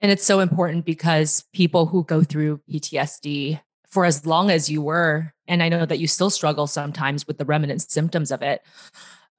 And 0.00 0.12
it's 0.12 0.24
so 0.24 0.40
important 0.40 0.84
because 0.84 1.44
people 1.52 1.86
who 1.86 2.04
go 2.04 2.22
through 2.22 2.60
PTSD 2.70 3.60
for 3.88 4.04
as 4.04 4.26
long 4.26 4.50
as 4.50 4.70
you 4.70 4.82
were, 4.82 5.32
and 5.46 5.62
I 5.62 5.68
know 5.68 5.86
that 5.86 5.98
you 5.98 6.06
still 6.06 6.30
struggle 6.30 6.66
sometimes 6.66 7.26
with 7.26 7.38
the 7.38 7.44
remnant 7.44 7.82
symptoms 7.82 8.30
of 8.30 8.42
it, 8.42 8.62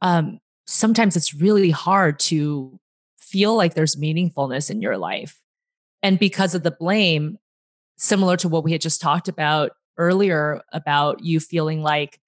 um, 0.01 0.39
sometimes 0.65 1.15
it's 1.15 1.34
really 1.34 1.69
hard 1.69 2.19
to 2.19 2.79
feel 3.17 3.55
like 3.55 3.73
there's 3.73 3.95
meaningfulness 3.95 4.69
in 4.69 4.82
your 4.82 4.97
life. 4.97 5.39
And 6.01 6.17
because 6.17 6.55
of 6.55 6.63
the 6.63 6.71
blame, 6.71 7.38
similar 7.97 8.38
to 8.38 8.49
what 8.49 8.63
we 8.63 8.71
had 8.71 8.82
just 8.82 9.01
talked 9.01 9.27
about 9.27 9.71
earlier 9.97 10.62
about 10.71 11.23
you 11.23 11.39
feeling 11.39 11.84
like 11.84 12.19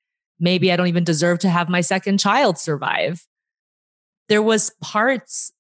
maybe 0.42 0.72
I 0.72 0.76
don't 0.76 0.88
even 0.88 1.06
deserve 1.06 1.40
to 1.40 1.50
have 1.50 1.70
my 1.70 1.80
second 1.80 2.20
child 2.20 2.58
survive. 2.58 3.26
There 4.28 4.42
was 4.42 4.72
parts 4.82 5.54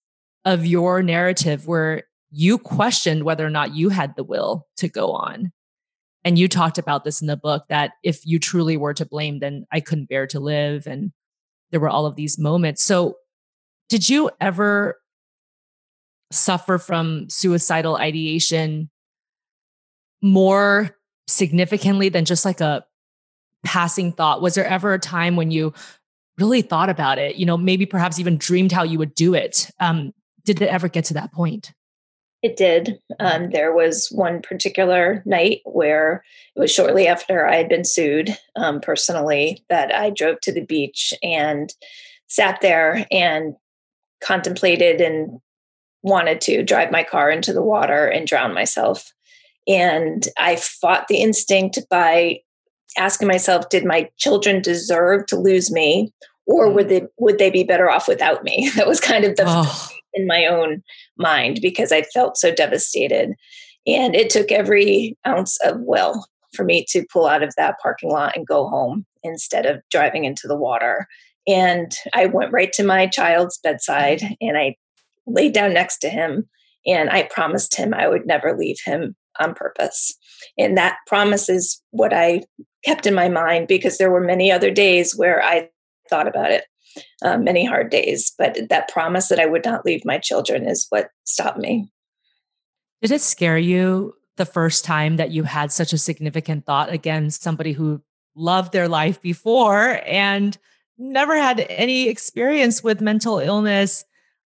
of 0.44 0.66
your 0.66 1.04
narrative 1.04 1.68
where 1.68 2.04
you 2.32 2.58
questioned 2.58 3.24
whether 3.24 3.46
or 3.46 3.50
not 3.50 3.76
you 3.76 3.90
had 3.90 4.16
the 4.16 4.24
will 4.24 4.68
to 4.78 4.90
go 4.90 5.12
on. 5.12 5.52
And 6.24 6.38
you 6.38 6.48
talked 6.48 6.78
about 6.78 7.04
this 7.04 7.22
in 7.22 7.28
the 7.28 7.38
book 7.38 7.66
that 7.70 7.92
if 8.04 8.26
you 8.26 8.40
truly 8.40 8.78
were 8.78 8.94
to 8.96 9.06
blame, 9.06 9.40
then 9.40 9.66
I 9.72 9.80
couldn't 9.80 10.10
bear 10.10 10.28
to 10.28 10.40
live. 10.40 10.88
And 10.88 11.12
there 11.72 11.80
were 11.80 11.90
all 11.90 12.06
of 12.06 12.16
these 12.16 12.38
moments. 12.40 12.84
So, 12.84 13.16
did 13.90 14.08
you 14.08 14.30
ever 14.40 15.02
suffer 16.32 16.78
from 16.78 17.30
suicidal 17.30 17.98
ideation 17.98 18.90
more 20.22 20.96
significantly 21.28 22.10
than 22.10 22.24
just 22.26 22.46
like 22.46 22.62
a 22.62 22.86
passing 23.64 24.12
thought? 24.12 24.42
Was 24.42 24.56
there 24.56 24.66
ever 24.66 24.94
a 24.94 25.00
time 25.00 25.36
when 25.36 25.52
you 25.52 25.74
really 26.38 26.62
thought 26.62 26.90
about 26.90 27.18
it? 27.18 27.36
You 27.36 27.46
know, 27.46 27.58
maybe 27.58 27.86
perhaps 27.86 28.20
even 28.20 28.38
dreamed 28.38 28.72
how 28.72 28.84
you 28.84 28.98
would 28.98 29.16
do 29.16 29.34
it. 29.34 29.70
Um, 29.80 30.14
did 30.44 30.62
it 30.62 30.70
ever 30.70 30.88
get 30.88 31.06
to 31.06 31.14
that 31.16 31.32
point? 31.32 31.72
It 32.42 32.58
did. 32.58 33.00
Um, 33.20 33.52
there 33.52 33.72
was 33.72 34.08
one 34.08 34.42
particular 34.42 35.22
night 35.26 35.62
where 35.64 36.24
it 36.56 36.60
was 36.60 36.74
shortly 36.74 37.08
after 37.08 37.48
I 37.48 37.56
had 37.56 37.70
been 37.70 37.86
sued 37.86 38.36
um, 38.56 38.82
personally 38.82 39.64
that 39.70 39.94
I 39.94 40.10
drove 40.10 40.42
to 40.42 40.52
the 40.52 40.66
beach 40.66 41.14
and 41.22 41.72
sat 42.28 42.60
there 42.62 43.06
and 43.12 43.56
contemplated 44.22 45.02
and 45.02 45.40
wanted 46.02 46.42
to 46.42 46.64
drive 46.64 46.92
my 46.92 47.04
car 47.04 47.30
into 47.30 47.54
the 47.54 47.62
water 47.62 48.08
and 48.08 48.26
drown 48.26 48.56
myself. 48.56 49.14
And 49.68 50.28
I 50.40 50.56
fought 50.56 51.08
the 51.08 51.22
instinct 51.22 51.78
by 51.92 52.40
asking 52.98 53.28
myself, 53.28 53.70
did 53.70 53.86
my 53.86 54.10
children 54.18 54.62
deserve 54.62 55.26
to 55.28 55.38
lose 55.38 55.72
me? 55.72 56.12
Or 56.46 56.72
would 56.72 56.88
mm. 56.88 56.90
they 56.90 57.02
would 57.18 57.38
they 57.38 57.50
be 57.50 57.64
better 57.64 57.90
off 57.90 58.08
without 58.08 58.44
me? 58.44 58.70
That 58.76 58.88
was 58.88 59.00
kind 59.00 59.24
of 59.26 59.36
the 59.36 59.44
oh. 59.48 59.88
in 60.14 60.28
my 60.28 60.46
own 60.46 60.84
mind 61.18 61.60
because 61.62 61.92
I 61.92 62.02
felt 62.02 62.38
so 62.38 62.54
devastated. 62.54 63.34
And 63.88 64.16
it 64.16 64.30
took 64.30 64.52
every 64.52 65.18
ounce 65.26 65.58
of 65.64 65.82
will 65.82 66.26
for 66.54 66.66
me 66.66 66.86
to 66.90 67.06
pull 67.12 67.28
out 67.28 67.44
of 67.44 67.54
that 67.56 67.76
parking 67.82 68.12
lot 68.12 68.36
and 68.36 68.46
go 68.46 68.68
home 68.68 69.06
instead 69.24 69.66
of 69.66 69.82
driving 69.90 70.26
into 70.26 70.48
the 70.48 70.58
water. 70.58 71.08
And 71.48 71.92
I 72.14 72.26
went 72.28 72.52
right 72.52 72.72
to 72.74 72.84
my 72.84 73.08
child's 73.08 73.60
bedside 73.64 74.22
and 74.42 74.58
I 74.58 74.76
laid 75.26 75.54
down 75.54 75.74
next 75.74 76.00
to 76.00 76.10
him 76.10 76.50
and 76.86 77.10
I 77.10 77.24
promised 77.24 77.76
him 77.76 77.94
I 77.94 78.08
would 78.08 78.26
never 78.26 78.58
leave 78.58 78.78
him 78.84 79.16
on 79.40 79.54
purpose. 79.54 80.16
And 80.58 80.78
that 80.78 80.98
promise 81.08 81.50
is 81.50 81.82
what 81.92 82.14
I 82.14 82.42
kept 82.84 83.06
in 83.06 83.14
my 83.14 83.30
mind 83.30 83.68
because 83.68 83.98
there 83.98 84.12
were 84.12 84.22
many 84.22 84.52
other 84.52 84.72
days 84.72 85.16
where 85.16 85.44
I 85.44 85.70
thought 86.10 86.28
about 86.28 86.52
it, 86.52 86.66
uh, 87.22 87.38
many 87.38 87.66
hard 87.66 87.90
days. 87.90 88.34
But 88.38 88.70
that 88.70 88.90
promise 88.90 89.28
that 89.28 89.40
I 89.40 89.46
would 89.46 89.66
not 89.66 89.86
leave 89.86 90.06
my 90.06 90.18
children 90.18 90.68
is 90.68 90.88
what 90.90 91.10
stopped 91.24 91.60
me. 91.60 91.92
Did 93.02 93.12
it 93.12 93.22
scare 93.22 93.58
you 93.58 94.14
the 94.38 94.46
first 94.46 94.86
time 94.86 95.18
that 95.18 95.32
you 95.32 95.44
had 95.44 95.72
such 95.72 95.94
a 95.94 95.98
significant 95.98 96.66
thought 96.66 96.92
against 96.92 97.44
somebody 97.44 97.74
who 97.74 98.02
loved 98.36 98.72
their 98.72 98.88
life 98.88 99.22
before 99.22 100.00
and 100.06 100.58
never 100.98 101.36
had 101.36 101.66
any 101.70 102.08
experience 102.08 102.84
with 102.84 103.02
mental 103.02 103.40
illness? 103.40 104.06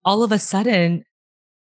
All 0.05 0.23
of 0.23 0.33
a 0.33 0.39
sudden, 0.39 1.05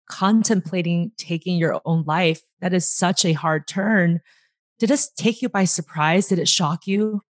contemplating 0.08 1.12
taking 1.16 1.56
your 1.56 1.80
own 1.84 2.04
life, 2.06 2.42
that 2.60 2.72
is 2.72 2.88
such 2.88 3.24
a 3.24 3.32
hard 3.32 3.66
turn. 3.66 4.20
Did 4.80 4.88
this 4.88 5.10
take 5.10 5.42
you 5.42 5.50
by 5.50 5.64
surprise? 5.64 6.28
Did 6.28 6.38
it 6.38 6.48
shock 6.48 6.86
you? 6.86 7.22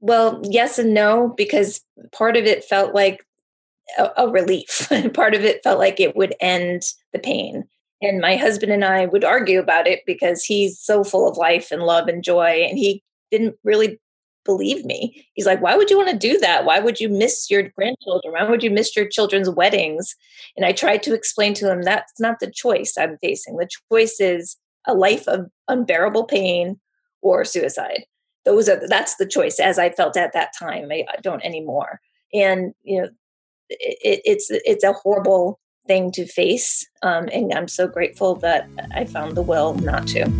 Well, 0.00 0.40
yes 0.44 0.78
and 0.78 0.92
no, 0.92 1.32
because 1.34 1.80
part 2.12 2.36
of 2.36 2.44
it 2.44 2.62
felt 2.62 2.94
like 2.94 3.24
a, 3.98 4.10
a 4.18 4.28
relief. 4.28 4.88
part 5.14 5.34
of 5.34 5.42
it 5.42 5.64
felt 5.64 5.78
like 5.78 5.98
it 5.98 6.14
would 6.14 6.34
end 6.40 6.82
the 7.12 7.18
pain. 7.18 7.64
And 8.02 8.20
my 8.20 8.36
husband 8.36 8.70
and 8.70 8.84
I 8.84 9.06
would 9.06 9.24
argue 9.24 9.58
about 9.58 9.86
it 9.86 10.00
because 10.06 10.44
he's 10.44 10.78
so 10.78 11.02
full 11.02 11.28
of 11.28 11.38
life 11.38 11.70
and 11.70 11.82
love 11.82 12.06
and 12.06 12.22
joy. 12.22 12.66
And 12.68 12.78
he 12.78 13.02
didn't 13.30 13.56
really 13.64 13.98
believe 14.44 14.84
me. 14.84 15.26
He's 15.32 15.46
like, 15.46 15.62
why 15.62 15.76
would 15.76 15.90
you 15.90 15.96
want 15.96 16.10
to 16.10 16.16
do 16.16 16.38
that? 16.38 16.66
Why 16.66 16.80
would 16.80 17.00
you 17.00 17.08
miss 17.08 17.50
your 17.50 17.62
grandchildren? 17.62 18.34
Why 18.34 18.44
would 18.44 18.62
you 18.62 18.70
miss 18.70 18.94
your 18.94 19.08
children's 19.08 19.48
weddings? 19.48 20.14
And 20.56 20.66
I 20.66 20.72
tried 20.72 21.02
to 21.04 21.14
explain 21.14 21.54
to 21.54 21.70
him 21.70 21.82
that's 21.82 22.20
not 22.20 22.40
the 22.40 22.50
choice 22.50 22.94
I'm 22.98 23.16
facing. 23.22 23.56
The 23.56 23.68
choice 23.90 24.20
is 24.20 24.56
a 24.86 24.94
life 24.94 25.26
of 25.28 25.46
unbearable 25.68 26.24
pain 26.24 26.78
or 27.22 27.44
suicide. 27.44 28.04
Those 28.44 28.68
are 28.68 28.80
that's 28.88 29.16
the 29.16 29.26
choice 29.26 29.60
as 29.60 29.78
I 29.78 29.90
felt 29.90 30.16
at 30.16 30.32
that 30.32 30.52
time. 30.58 30.90
I, 30.90 31.04
don't 31.22 31.44
anymore. 31.44 32.00
And 32.32 32.72
you 32.82 33.02
know, 33.02 33.08
it, 33.68 34.22
it's 34.24 34.48
it's 34.50 34.84
a 34.84 34.92
horrible 34.92 35.60
thing 35.86 36.10
to 36.12 36.26
face, 36.26 36.86
um, 37.02 37.28
and 37.32 37.52
I'm 37.52 37.68
so 37.68 37.86
grateful 37.86 38.36
that 38.36 38.68
I 38.94 39.04
found 39.04 39.36
the 39.36 39.42
will 39.42 39.74
not 39.74 40.06
to. 40.08 40.30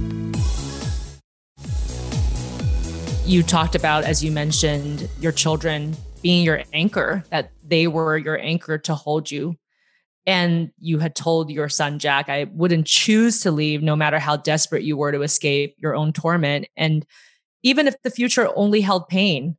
You 3.26 3.42
talked 3.42 3.74
about, 3.74 4.04
as 4.04 4.24
you 4.24 4.32
mentioned, 4.32 5.08
your 5.20 5.32
children 5.32 5.96
being 6.22 6.44
your 6.44 6.62
anchor, 6.72 7.22
that 7.30 7.52
they 7.62 7.86
were 7.86 8.18
your 8.18 8.38
anchor 8.38 8.78
to 8.78 8.94
hold 8.94 9.30
you 9.30 9.56
and 10.26 10.70
you 10.78 10.98
had 10.98 11.14
told 11.14 11.50
your 11.50 11.68
son 11.68 11.98
Jack, 11.98 12.28
I 12.28 12.44
wouldn't 12.52 12.86
choose 12.86 13.40
to 13.40 13.50
leave 13.50 13.82
no 13.82 13.96
matter 13.96 14.18
how 14.18 14.36
desperate 14.36 14.82
you 14.82 14.96
were 14.96 15.12
to 15.12 15.22
escape 15.22 15.74
your 15.78 15.94
own 15.94 16.12
torment. 16.12 16.66
And 16.76 17.06
even 17.62 17.86
if 17.86 18.00
the 18.02 18.10
future 18.10 18.50
only 18.54 18.80
held 18.80 19.08
pain, 19.08 19.56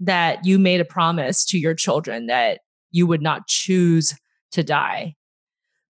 that 0.00 0.44
you 0.44 0.58
made 0.58 0.80
a 0.80 0.84
promise 0.84 1.44
to 1.46 1.58
your 1.58 1.74
children 1.74 2.26
that 2.26 2.60
you 2.90 3.06
would 3.06 3.22
not 3.22 3.46
choose 3.46 4.14
to 4.52 4.62
die. 4.62 5.14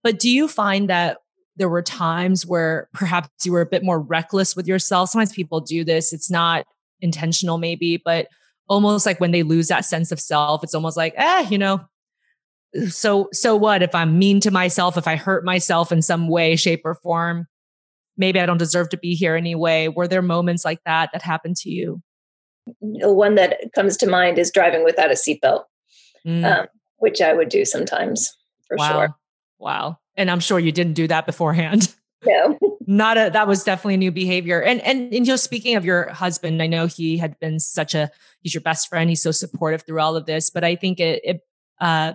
But 0.04 0.20
do 0.20 0.30
you 0.30 0.48
find 0.48 0.90
that 0.90 1.18
there 1.56 1.70
were 1.70 1.82
times 1.82 2.46
where 2.46 2.88
perhaps 2.94 3.30
you 3.44 3.52
were 3.52 3.62
a 3.62 3.66
bit 3.66 3.84
more 3.84 4.00
reckless 4.00 4.56
with 4.56 4.68
yourself? 4.68 5.10
Sometimes 5.10 5.34
people 5.34 5.60
do 5.60 5.84
this, 5.84 6.14
it's 6.14 6.30
not 6.30 6.66
intentional, 7.02 7.58
maybe, 7.58 7.98
but 7.98 8.28
almost 8.70 9.06
like 9.06 9.20
when 9.20 9.32
they 9.32 9.44
lose 9.44 9.68
that 9.68 9.86
sense 9.86 10.12
of 10.12 10.20
self, 10.20 10.64
it's 10.64 10.76
almost 10.76 10.98
like, 10.98 11.14
eh, 11.18 11.48
you 11.50 11.58
know, 11.58 11.82
so 12.90 13.30
so 13.32 13.56
what 13.56 13.82
if 13.82 13.94
i'm 13.96 14.18
mean 14.20 14.40
to 14.40 14.52
myself 14.52 14.98
if 14.98 15.08
i 15.08 15.16
hurt 15.16 15.44
myself 15.44 15.92
in 15.92 16.02
some 16.02 16.28
way 16.28 16.56
shape 16.56 16.82
or 16.84 16.96
form 16.96 17.48
maybe 18.18 18.40
i 18.40 18.46
don't 18.46 18.58
deserve 18.58 18.90
to 18.90 18.98
be 18.98 19.16
here 19.16 19.36
anyway 19.36 19.88
were 19.88 20.08
there 20.08 20.22
moments 20.22 20.66
like 20.66 20.80
that 20.86 21.10
that 21.14 21.22
happened 21.22 21.56
to 21.56 21.70
you 21.70 22.02
one 22.82 23.36
that 23.36 23.58
comes 23.74 23.96
to 23.96 24.08
mind 24.08 24.38
is 24.38 24.52
driving 24.52 24.84
without 24.84 25.12
a 25.12 25.16
seatbelt 25.16 25.64
mm. 26.26 26.44
um, 26.44 26.68
which 26.98 27.22
i 27.22 27.34
would 27.34 27.50
do 27.50 27.64
sometimes 27.64 28.36
for 28.68 28.76
wow. 28.78 28.92
sure 28.92 29.16
wow 29.60 29.98
And 30.18 30.32
I'm 30.32 30.40
sure 30.40 30.60
you 30.60 30.72
didn't 30.72 30.94
do 30.94 31.08
that 31.08 31.26
beforehand. 31.26 31.94
No. 32.26 32.58
Not 32.88 33.16
a 33.16 33.30
that 33.32 33.48
was 33.48 33.64
definitely 33.64 33.94
a 33.94 33.98
new 33.98 34.12
behavior. 34.12 34.60
And 34.60 34.82
and 34.82 35.14
and 35.14 35.28
you 35.28 35.32
know, 35.32 35.36
speaking 35.36 35.76
of 35.76 35.86
your 35.86 36.10
husband, 36.10 36.64
I 36.64 36.68
know 36.68 36.88
he 36.88 37.16
had 37.16 37.40
been 37.40 37.60
such 37.60 37.94
a 37.94 38.10
he's 38.42 38.56
your 38.56 38.62
best 38.62 38.90
friend. 38.90 39.08
He's 39.08 39.22
so 39.22 39.30
supportive 39.30 39.84
through 39.84 40.02
all 40.02 40.16
of 40.16 40.26
this. 40.26 40.50
But 40.50 40.64
I 40.64 40.76
think 40.76 41.00
it, 41.00 41.22
it 41.24 41.42
uh 41.80 42.14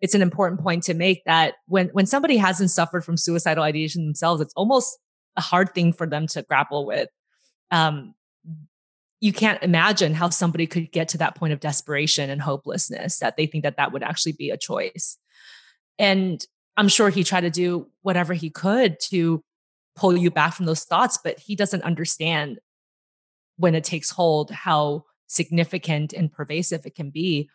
it's 0.00 0.14
an 0.14 0.22
important 0.22 0.60
point 0.60 0.82
to 0.84 0.94
make 0.94 1.24
that 1.24 1.54
when 1.66 1.88
when 1.88 2.06
somebody 2.06 2.36
hasn't 2.36 2.70
suffered 2.70 3.04
from 3.04 3.16
suicidal 3.16 3.64
ideation 3.64 4.04
themselves, 4.04 4.40
it's 4.40 4.54
almost 4.54 4.98
a 5.36 5.40
hard 5.40 5.74
thing 5.74 5.92
for 5.92 6.06
them 6.06 6.26
to 6.28 6.42
grapple 6.42 6.86
with. 6.86 7.08
Um, 7.70 8.14
you 9.20 9.32
can't 9.32 9.62
imagine 9.62 10.14
how 10.14 10.28
somebody 10.28 10.66
could 10.66 10.92
get 10.92 11.08
to 11.08 11.18
that 11.18 11.34
point 11.34 11.52
of 11.52 11.60
desperation 11.60 12.28
and 12.28 12.40
hopelessness 12.40 13.18
that 13.18 13.36
they 13.36 13.46
think 13.46 13.64
that 13.64 13.76
that 13.78 13.92
would 13.92 14.02
actually 14.02 14.32
be 14.32 14.50
a 14.50 14.58
choice. 14.58 15.16
And 15.98 16.44
I'm 16.76 16.88
sure 16.88 17.08
he 17.08 17.24
tried 17.24 17.40
to 17.42 17.50
do 17.50 17.88
whatever 18.02 18.34
he 18.34 18.50
could 18.50 19.00
to 19.08 19.42
pull 19.94 20.16
you 20.16 20.30
back 20.30 20.52
from 20.52 20.66
those 20.66 20.84
thoughts, 20.84 21.18
but 21.22 21.38
he 21.38 21.56
doesn't 21.56 21.82
understand 21.82 22.58
when 23.56 23.74
it 23.74 23.84
takes 23.84 24.10
hold 24.10 24.50
how 24.50 25.04
significant 25.26 26.12
and 26.12 26.30
pervasive 26.30 26.84
it 26.84 26.94
can 26.94 27.10
be. 27.10 27.48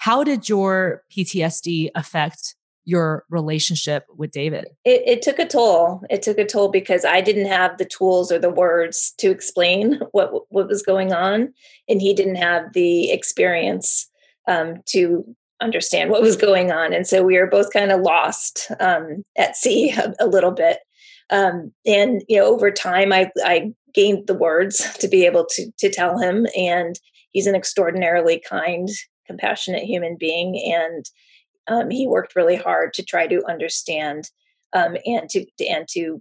How 0.00 0.24
did 0.24 0.48
your 0.48 1.02
PTSD 1.14 1.90
affect 1.94 2.56
your 2.86 3.24
relationship 3.28 4.06
with 4.16 4.30
David? 4.30 4.64
It, 4.86 5.02
it, 5.06 5.22
took 5.22 5.38
a 5.38 5.46
toll. 5.46 6.02
It 6.08 6.22
took 6.22 6.38
a 6.38 6.46
toll 6.46 6.70
because 6.70 7.04
I 7.04 7.20
didn't 7.20 7.48
have 7.48 7.76
the 7.76 7.84
tools 7.84 8.32
or 8.32 8.38
the 8.38 8.48
words 8.48 9.12
to 9.18 9.30
explain 9.30 10.00
what 10.12 10.30
what 10.48 10.68
was 10.68 10.82
going 10.82 11.12
on, 11.12 11.52
and 11.86 12.00
he 12.00 12.14
didn't 12.14 12.36
have 12.36 12.72
the 12.72 13.10
experience 13.10 14.08
um, 14.48 14.76
to 14.86 15.22
understand 15.60 16.10
what 16.10 16.22
was 16.22 16.36
going 16.36 16.72
on, 16.72 16.94
and 16.94 17.06
so 17.06 17.22
we 17.22 17.38
were 17.38 17.46
both 17.46 17.70
kind 17.70 17.92
of 17.92 18.00
lost 18.00 18.70
um, 18.80 19.22
at 19.36 19.54
sea 19.54 19.90
a, 19.90 20.14
a 20.24 20.26
little 20.26 20.52
bit. 20.52 20.78
Um, 21.28 21.72
and 21.84 22.22
you 22.26 22.38
know, 22.38 22.46
over 22.46 22.70
time, 22.70 23.12
I 23.12 23.30
I 23.44 23.72
gained 23.92 24.28
the 24.28 24.34
words 24.34 24.78
to 24.98 25.08
be 25.08 25.26
able 25.26 25.44
to 25.50 25.70
to 25.78 25.90
tell 25.90 26.18
him, 26.18 26.46
and 26.56 26.98
he's 27.32 27.46
an 27.46 27.54
extraordinarily 27.54 28.42
kind, 28.48 28.88
compassionate 29.30 29.84
human 29.84 30.16
being, 30.16 30.60
and 30.74 31.04
um, 31.68 31.90
he 31.90 32.06
worked 32.06 32.34
really 32.34 32.56
hard 32.56 32.92
to 32.94 33.04
try 33.04 33.28
to 33.28 33.44
understand 33.48 34.30
um, 34.72 34.96
and 35.06 35.28
to, 35.30 35.46
and 35.68 35.86
to 35.90 36.20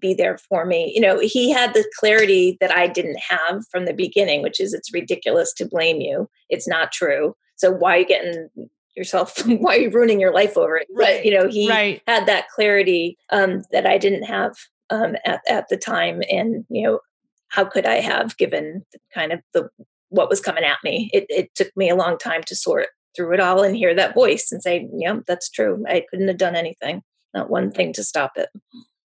be 0.00 0.14
there 0.14 0.38
for 0.38 0.64
me. 0.64 0.92
You 0.94 1.00
know, 1.00 1.18
he 1.20 1.50
had 1.50 1.74
the 1.74 1.84
clarity 1.98 2.56
that 2.60 2.70
I 2.70 2.86
didn't 2.86 3.18
have 3.18 3.66
from 3.70 3.86
the 3.86 3.92
beginning, 3.92 4.42
which 4.42 4.60
is 4.60 4.72
it's 4.72 4.92
ridiculous 4.92 5.52
to 5.54 5.66
blame 5.66 6.00
you. 6.00 6.28
It's 6.48 6.68
not 6.68 6.92
true. 6.92 7.34
So 7.56 7.70
why 7.70 7.96
are 7.96 8.00
you 8.00 8.06
getting 8.06 8.48
yourself? 8.96 9.38
why 9.46 9.76
are 9.76 9.80
you 9.80 9.90
ruining 9.90 10.20
your 10.20 10.32
life 10.32 10.56
over 10.56 10.76
it? 10.76 10.86
Right. 10.94 11.18
But 11.18 11.24
you 11.24 11.38
know, 11.38 11.48
he 11.48 11.68
right. 11.68 12.02
had 12.06 12.26
that 12.26 12.48
clarity 12.50 13.18
um, 13.30 13.64
that 13.72 13.86
I 13.86 13.98
didn't 13.98 14.24
have 14.24 14.54
um, 14.90 15.16
at 15.24 15.40
at 15.48 15.68
the 15.68 15.76
time, 15.76 16.22
and 16.30 16.64
you 16.68 16.82
know, 16.82 17.00
how 17.48 17.64
could 17.64 17.86
I 17.86 18.00
have 18.00 18.36
given 18.36 18.84
kind 19.12 19.32
of 19.32 19.40
the 19.52 19.68
what 20.14 20.30
was 20.30 20.40
coming 20.40 20.64
at 20.64 20.78
me? 20.84 21.10
It, 21.12 21.26
it 21.28 21.54
took 21.54 21.76
me 21.76 21.90
a 21.90 21.96
long 21.96 22.18
time 22.18 22.42
to 22.44 22.56
sort 22.56 22.88
through 23.16 23.34
it 23.34 23.40
all 23.40 23.62
and 23.62 23.76
hear 23.76 23.94
that 23.94 24.14
voice 24.14 24.50
and 24.50 24.62
say, 24.62 24.88
yeah, 24.96 25.18
that's 25.26 25.50
true. 25.50 25.84
I 25.88 26.04
couldn't 26.08 26.28
have 26.28 26.38
done 26.38 26.56
anything, 26.56 27.02
not 27.32 27.50
one 27.50 27.70
thing 27.70 27.92
to 27.94 28.04
stop 28.04 28.32
it. 28.36 28.48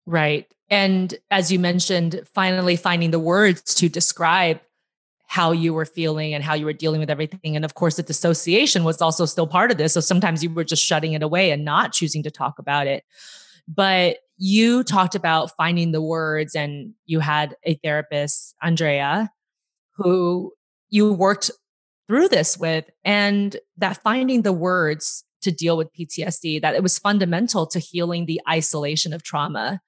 Right. 0.06 0.46
And 0.70 1.18
as 1.32 1.52
you 1.52 1.60
mentioned, 1.60 2.22
finally 2.34 2.76
finding 2.76 3.12
the 3.12 3.20
words 3.20 3.74
to 3.76 3.90
describe 3.90 4.60
how 5.28 5.52
you 5.52 5.74
were 5.74 5.86
feeling 5.86 6.34
and 6.34 6.44
how 6.44 6.54
you 6.54 6.66
were 6.66 6.74
dealing 6.74 7.02
with 7.02 7.10
everything. 7.10 7.56
And 7.56 7.66
of 7.66 7.74
course, 7.74 7.98
the 7.98 8.04
dissociation 8.04 8.86
was 8.86 9.02
also 9.02 9.26
still 9.26 9.48
part 9.48 9.72
of 9.72 9.78
this. 9.78 9.94
So 9.94 10.00
sometimes 10.00 10.42
you 10.42 10.50
were 10.50 10.64
just 10.64 10.84
shutting 10.84 11.14
it 11.14 11.24
away 11.24 11.52
and 11.52 11.66
not 11.66 11.92
choosing 11.92 12.24
to 12.24 12.32
talk 12.32 12.60
about 12.60 12.88
it. 12.88 13.04
But 13.68 14.20
you 14.38 14.84
talked 14.84 15.16
about 15.16 15.52
finding 15.58 15.92
the 15.92 16.02
words, 16.02 16.56
and 16.56 16.94
you 17.06 17.20
had 17.20 17.56
a 17.64 17.74
therapist, 17.84 18.56
Andrea, 18.62 19.30
who 19.98 20.54
you 20.90 21.14
worked 21.14 21.52
through 22.08 22.30
this 22.30 22.58
with 22.58 22.86
and 23.04 23.58
that 23.78 24.02
finding 24.02 24.42
the 24.42 24.54
words 24.54 25.24
to 25.42 25.52
deal 25.52 25.78
with 25.78 25.94
PTSD, 25.94 26.62
that 26.62 26.76
it 26.76 26.84
was 26.84 26.98
fundamental 26.98 27.68
to 27.68 27.80
healing 27.80 28.26
the 28.26 28.42
isolation 28.50 29.14
of 29.14 29.24
trauma. 29.24 29.80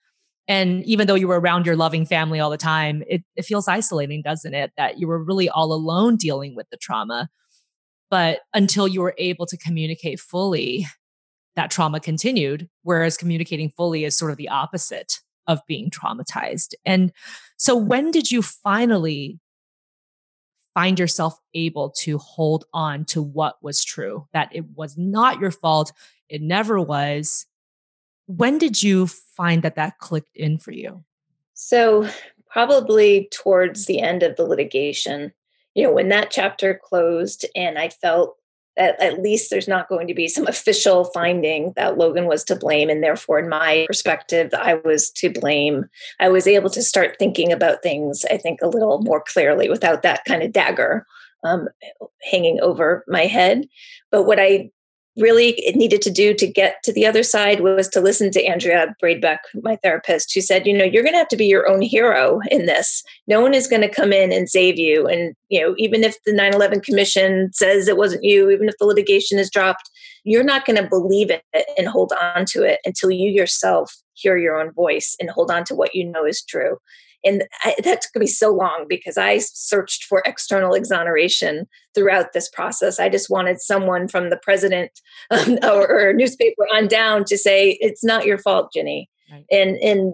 And 0.47 0.83
even 0.85 1.07
though 1.07 1.15
you 1.15 1.27
were 1.27 1.39
around 1.39 1.65
your 1.65 1.75
loving 1.75 2.05
family 2.05 2.39
all 2.39 2.49
the 2.49 2.57
time, 2.57 3.03
it, 3.07 3.23
it 3.35 3.45
feels 3.45 3.67
isolating, 3.67 4.21
doesn't 4.21 4.53
it? 4.53 4.71
That 4.77 4.99
you 4.99 5.07
were 5.07 5.23
really 5.23 5.49
all 5.49 5.73
alone 5.73 6.17
dealing 6.17 6.55
with 6.55 6.67
the 6.69 6.77
trauma. 6.77 7.29
But 8.09 8.39
until 8.53 8.87
you 8.87 9.01
were 9.01 9.15
able 9.17 9.45
to 9.45 9.57
communicate 9.57 10.19
fully, 10.19 10.87
that 11.55 11.71
trauma 11.71 11.99
continued. 11.99 12.67
Whereas 12.83 13.17
communicating 13.17 13.69
fully 13.69 14.05
is 14.05 14.17
sort 14.17 14.31
of 14.31 14.37
the 14.37 14.49
opposite 14.49 15.19
of 15.47 15.59
being 15.67 15.89
traumatized. 15.89 16.73
And 16.85 17.11
so, 17.57 17.75
when 17.75 18.11
did 18.11 18.31
you 18.31 18.41
finally 18.41 19.39
find 20.73 20.99
yourself 20.99 21.39
able 21.53 21.89
to 21.89 22.17
hold 22.17 22.65
on 22.73 23.05
to 23.05 23.21
what 23.21 23.61
was 23.63 23.83
true, 23.83 24.27
that 24.33 24.49
it 24.53 24.65
was 24.75 24.97
not 24.97 25.39
your 25.39 25.51
fault. 25.51 25.91
It 26.29 26.41
never 26.41 26.79
was. 26.79 27.45
When 28.27 28.57
did 28.57 28.81
you 28.81 29.07
find 29.07 29.63
that 29.63 29.75
that 29.75 29.97
clicked 29.99 30.35
in 30.35 30.57
for 30.57 30.71
you? 30.71 31.03
So, 31.53 32.07
probably 32.49 33.27
towards 33.31 33.85
the 33.85 34.01
end 34.01 34.23
of 34.23 34.35
the 34.35 34.43
litigation, 34.43 35.33
you 35.75 35.83
know, 35.83 35.93
when 35.93 36.09
that 36.09 36.31
chapter 36.31 36.79
closed 36.83 37.45
and 37.55 37.77
I 37.77 37.89
felt 37.89 38.38
at, 38.79 38.99
at 39.01 39.21
least 39.21 39.49
there's 39.49 39.67
not 39.67 39.89
going 39.89 40.07
to 40.07 40.13
be 40.13 40.27
some 40.27 40.47
official 40.47 41.05
finding 41.05 41.73
that 41.75 41.97
Logan 41.97 42.25
was 42.25 42.43
to 42.45 42.55
blame. 42.55 42.89
And 42.89 43.03
therefore, 43.03 43.39
in 43.39 43.49
my 43.49 43.85
perspective, 43.87 44.51
I 44.53 44.75
was 44.75 45.11
to 45.11 45.29
blame. 45.29 45.85
I 46.19 46.29
was 46.29 46.47
able 46.47 46.69
to 46.71 46.81
start 46.81 47.17
thinking 47.19 47.51
about 47.51 47.83
things, 47.83 48.25
I 48.31 48.37
think, 48.37 48.61
a 48.61 48.67
little 48.67 49.01
more 49.01 49.21
clearly 49.21 49.69
without 49.69 50.01
that 50.03 50.25
kind 50.25 50.41
of 50.41 50.51
dagger 50.51 51.05
um, 51.43 51.67
hanging 52.31 52.59
over 52.61 53.03
my 53.07 53.25
head. 53.25 53.65
But 54.11 54.23
what 54.23 54.39
I 54.39 54.71
really 55.19 55.53
needed 55.75 56.01
to 56.03 56.11
do 56.11 56.33
to 56.33 56.47
get 56.47 56.81
to 56.83 56.93
the 56.93 57.05
other 57.05 57.23
side 57.23 57.61
was 57.61 57.87
to 57.89 58.01
listen 58.01 58.31
to 58.31 58.45
Andrea 58.45 58.95
Braidbeck, 59.01 59.39
my 59.61 59.75
therapist, 59.77 60.33
who 60.33 60.41
said, 60.41 60.65
you 60.65 60.77
know, 60.77 60.83
you're 60.83 61.03
going 61.03 61.13
to 61.13 61.19
have 61.19 61.27
to 61.29 61.37
be 61.37 61.45
your 61.45 61.67
own 61.67 61.81
hero 61.81 62.39
in 62.49 62.65
this. 62.65 63.03
No 63.27 63.41
one 63.41 63.53
is 63.53 63.67
going 63.67 63.81
to 63.81 63.89
come 63.89 64.13
in 64.13 64.31
and 64.31 64.49
save 64.49 64.79
you. 64.79 65.07
And, 65.07 65.35
you 65.49 65.61
know, 65.61 65.75
even 65.77 66.03
if 66.03 66.15
the 66.25 66.33
9 66.33 66.53
11 66.53 66.81
Commission 66.81 67.51
says 67.53 67.87
it 67.87 67.97
wasn't 67.97 68.23
you, 68.23 68.49
even 68.49 68.69
if 68.69 68.75
the 68.79 68.85
litigation 68.85 69.39
is 69.39 69.49
dropped, 69.49 69.89
you're 70.23 70.43
not 70.43 70.65
going 70.65 70.81
to 70.81 70.87
believe 70.87 71.29
it 71.29 71.43
and 71.77 71.87
hold 71.87 72.13
on 72.21 72.45
to 72.45 72.63
it 72.63 72.79
until 72.85 73.11
you 73.11 73.31
yourself 73.31 73.95
hear 74.13 74.37
your 74.37 74.59
own 74.59 74.71
voice 74.73 75.15
and 75.19 75.29
hold 75.29 75.49
on 75.49 75.63
to 75.65 75.75
what 75.75 75.95
you 75.95 76.05
know 76.05 76.25
is 76.25 76.43
true 76.43 76.77
and 77.23 77.43
I, 77.63 77.75
that 77.83 78.01
took 78.01 78.21
me 78.21 78.27
so 78.27 78.53
long 78.53 78.85
because 78.87 79.17
i 79.17 79.37
searched 79.39 80.05
for 80.05 80.21
external 80.25 80.73
exoneration 80.73 81.67
throughout 81.95 82.33
this 82.33 82.49
process. 82.49 82.99
I 82.99 83.09
just 83.09 83.29
wanted 83.29 83.59
someone 83.59 84.07
from 84.07 84.29
the 84.29 84.37
president 84.37 84.91
um, 85.31 85.57
or, 85.63 86.09
or, 86.09 86.13
newspaper 86.13 86.63
on 86.73 86.87
down 86.87 87.25
to 87.25 87.37
say 87.37 87.77
it's 87.81 88.03
not 88.03 88.25
your 88.25 88.37
fault 88.37 88.71
ginny. 88.73 89.09
Right. 89.31 89.45
and 89.51 89.77
and 89.77 90.13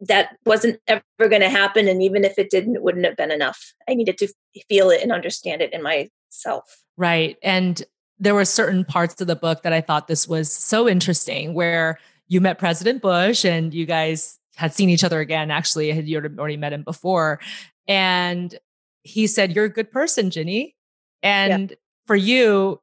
that 0.00 0.36
wasn't 0.46 0.80
ever 0.88 1.02
going 1.18 1.42
to 1.42 1.50
happen 1.50 1.86
and 1.86 2.02
even 2.02 2.24
if 2.24 2.38
it 2.38 2.48
didn't 2.48 2.76
it 2.76 2.82
wouldn't 2.82 3.04
have 3.04 3.16
been 3.16 3.30
enough. 3.30 3.74
I 3.88 3.94
needed 3.94 4.16
to 4.18 4.28
feel 4.68 4.88
it 4.90 5.02
and 5.02 5.12
understand 5.12 5.60
it 5.60 5.72
in 5.72 5.82
myself. 5.82 6.64
Right 6.96 7.36
and 7.42 7.82
there 8.18 8.34
were 8.34 8.44
certain 8.44 8.84
parts 8.84 9.20
of 9.20 9.26
the 9.26 9.36
book 9.36 9.62
that 9.62 9.72
i 9.72 9.80
thought 9.80 10.06
this 10.06 10.28
was 10.28 10.52
so 10.52 10.86
interesting 10.86 11.54
where 11.54 11.98
you 12.28 12.40
met 12.40 12.58
president 12.58 13.02
bush 13.02 13.44
and 13.44 13.72
you 13.72 13.86
guys 13.86 14.39
had 14.56 14.74
seen 14.74 14.90
each 14.90 15.04
other 15.04 15.20
again. 15.20 15.50
Actually, 15.50 15.90
had 15.92 16.08
you 16.08 16.18
already 16.18 16.56
met 16.56 16.72
him 16.72 16.82
before, 16.82 17.40
and 17.88 18.58
he 19.02 19.26
said, 19.26 19.54
"You're 19.54 19.66
a 19.66 19.70
good 19.70 19.90
person, 19.90 20.30
Ginny." 20.30 20.76
And 21.22 21.70
yeah. 21.70 21.76
for 22.06 22.16
you, 22.16 22.80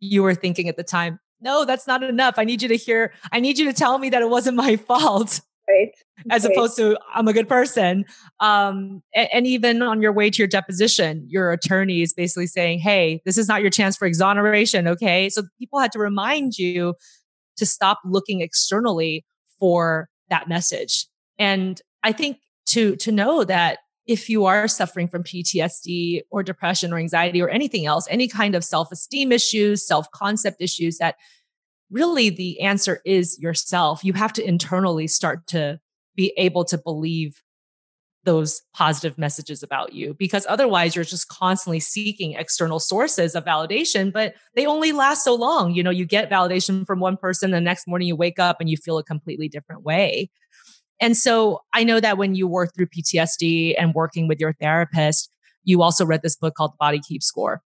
you 0.00 0.22
were 0.22 0.34
thinking 0.34 0.68
at 0.68 0.76
the 0.76 0.84
time, 0.84 1.18
"No, 1.40 1.64
that's 1.64 1.86
not 1.86 2.02
enough. 2.02 2.34
I 2.38 2.44
need 2.44 2.62
you 2.62 2.68
to 2.68 2.76
hear. 2.76 3.12
I 3.32 3.40
need 3.40 3.58
you 3.58 3.66
to 3.66 3.72
tell 3.72 3.98
me 3.98 4.10
that 4.10 4.22
it 4.22 4.30
wasn't 4.30 4.56
my 4.56 4.76
fault." 4.88 5.40
Right. 5.68 5.90
As 6.30 6.44
right. 6.44 6.52
opposed 6.52 6.76
to 6.76 6.96
I'm 7.12 7.26
a 7.26 7.32
good 7.32 7.48
person. 7.48 8.04
Um, 8.38 9.02
and, 9.14 9.28
and 9.32 9.46
even 9.46 9.82
on 9.82 10.00
your 10.00 10.12
way 10.12 10.30
to 10.30 10.38
your 10.38 10.46
deposition, 10.46 11.26
your 11.28 11.50
attorney 11.50 12.02
is 12.02 12.12
basically 12.12 12.46
saying, 12.46 12.78
Hey, 12.78 13.20
this 13.24 13.36
is 13.36 13.48
not 13.48 13.62
your 13.62 13.70
chance 13.70 13.96
for 13.96 14.06
exoneration. 14.06 14.86
Okay. 14.86 15.28
So 15.28 15.42
people 15.58 15.80
had 15.80 15.90
to 15.92 15.98
remind 15.98 16.56
you 16.56 16.94
to 17.56 17.66
stop 17.66 17.98
looking 18.04 18.42
externally 18.42 19.24
for 19.58 20.08
that 20.30 20.48
message. 20.48 21.06
And 21.38 21.80
I 22.02 22.12
think 22.12 22.38
to 22.66 22.96
to 22.96 23.12
know 23.12 23.44
that 23.44 23.78
if 24.06 24.28
you 24.28 24.44
are 24.44 24.68
suffering 24.68 25.08
from 25.08 25.24
PTSD 25.24 26.22
or 26.30 26.42
depression 26.42 26.92
or 26.92 26.98
anxiety 26.98 27.42
or 27.42 27.48
anything 27.48 27.86
else, 27.86 28.06
any 28.08 28.28
kind 28.28 28.54
of 28.54 28.64
self-esteem 28.64 29.32
issues, 29.32 29.86
self-concept 29.86 30.60
issues 30.60 30.98
that 30.98 31.16
really 31.90 32.30
the 32.30 32.60
answer 32.60 33.00
is 33.04 33.38
yourself. 33.40 34.04
You 34.04 34.12
have 34.12 34.32
to 34.34 34.46
internally 34.46 35.08
start 35.08 35.46
to 35.48 35.80
be 36.14 36.32
able 36.36 36.64
to 36.66 36.78
believe 36.78 37.42
those 38.26 38.60
positive 38.74 39.16
messages 39.16 39.62
about 39.62 39.94
you 39.94 40.14
because 40.18 40.44
otherwise 40.50 40.94
you're 40.94 41.04
just 41.04 41.28
constantly 41.28 41.80
seeking 41.80 42.32
external 42.32 42.78
sources 42.78 43.34
of 43.34 43.44
validation 43.44 44.12
but 44.12 44.34
they 44.54 44.66
only 44.66 44.92
last 44.92 45.24
so 45.24 45.34
long. 45.34 45.72
You 45.72 45.82
know 45.82 45.90
you 45.90 46.04
get 46.04 46.28
validation 46.28 46.86
from 46.86 47.00
one 47.00 47.16
person 47.16 47.52
the 47.52 47.60
next 47.60 47.86
morning 47.86 48.08
you 48.08 48.16
wake 48.16 48.38
up 48.38 48.60
and 48.60 48.68
you 48.68 48.76
feel 48.76 48.98
a 48.98 49.04
completely 49.04 49.48
different 49.48 49.84
way. 49.84 50.28
And 51.00 51.16
so 51.16 51.60
i 51.72 51.84
know 51.84 52.00
that 52.00 52.18
when 52.18 52.34
you 52.34 52.46
work 52.46 52.74
through 52.74 52.88
ptsd 52.88 53.74
and 53.78 53.94
working 53.94 54.28
with 54.28 54.40
your 54.40 54.54
therapist 54.60 55.30
you 55.64 55.82
also 55.82 56.04
read 56.04 56.22
this 56.22 56.36
book 56.36 56.54
called 56.54 56.76
body 56.78 57.00
keeps 57.00 57.26
score. 57.26 57.62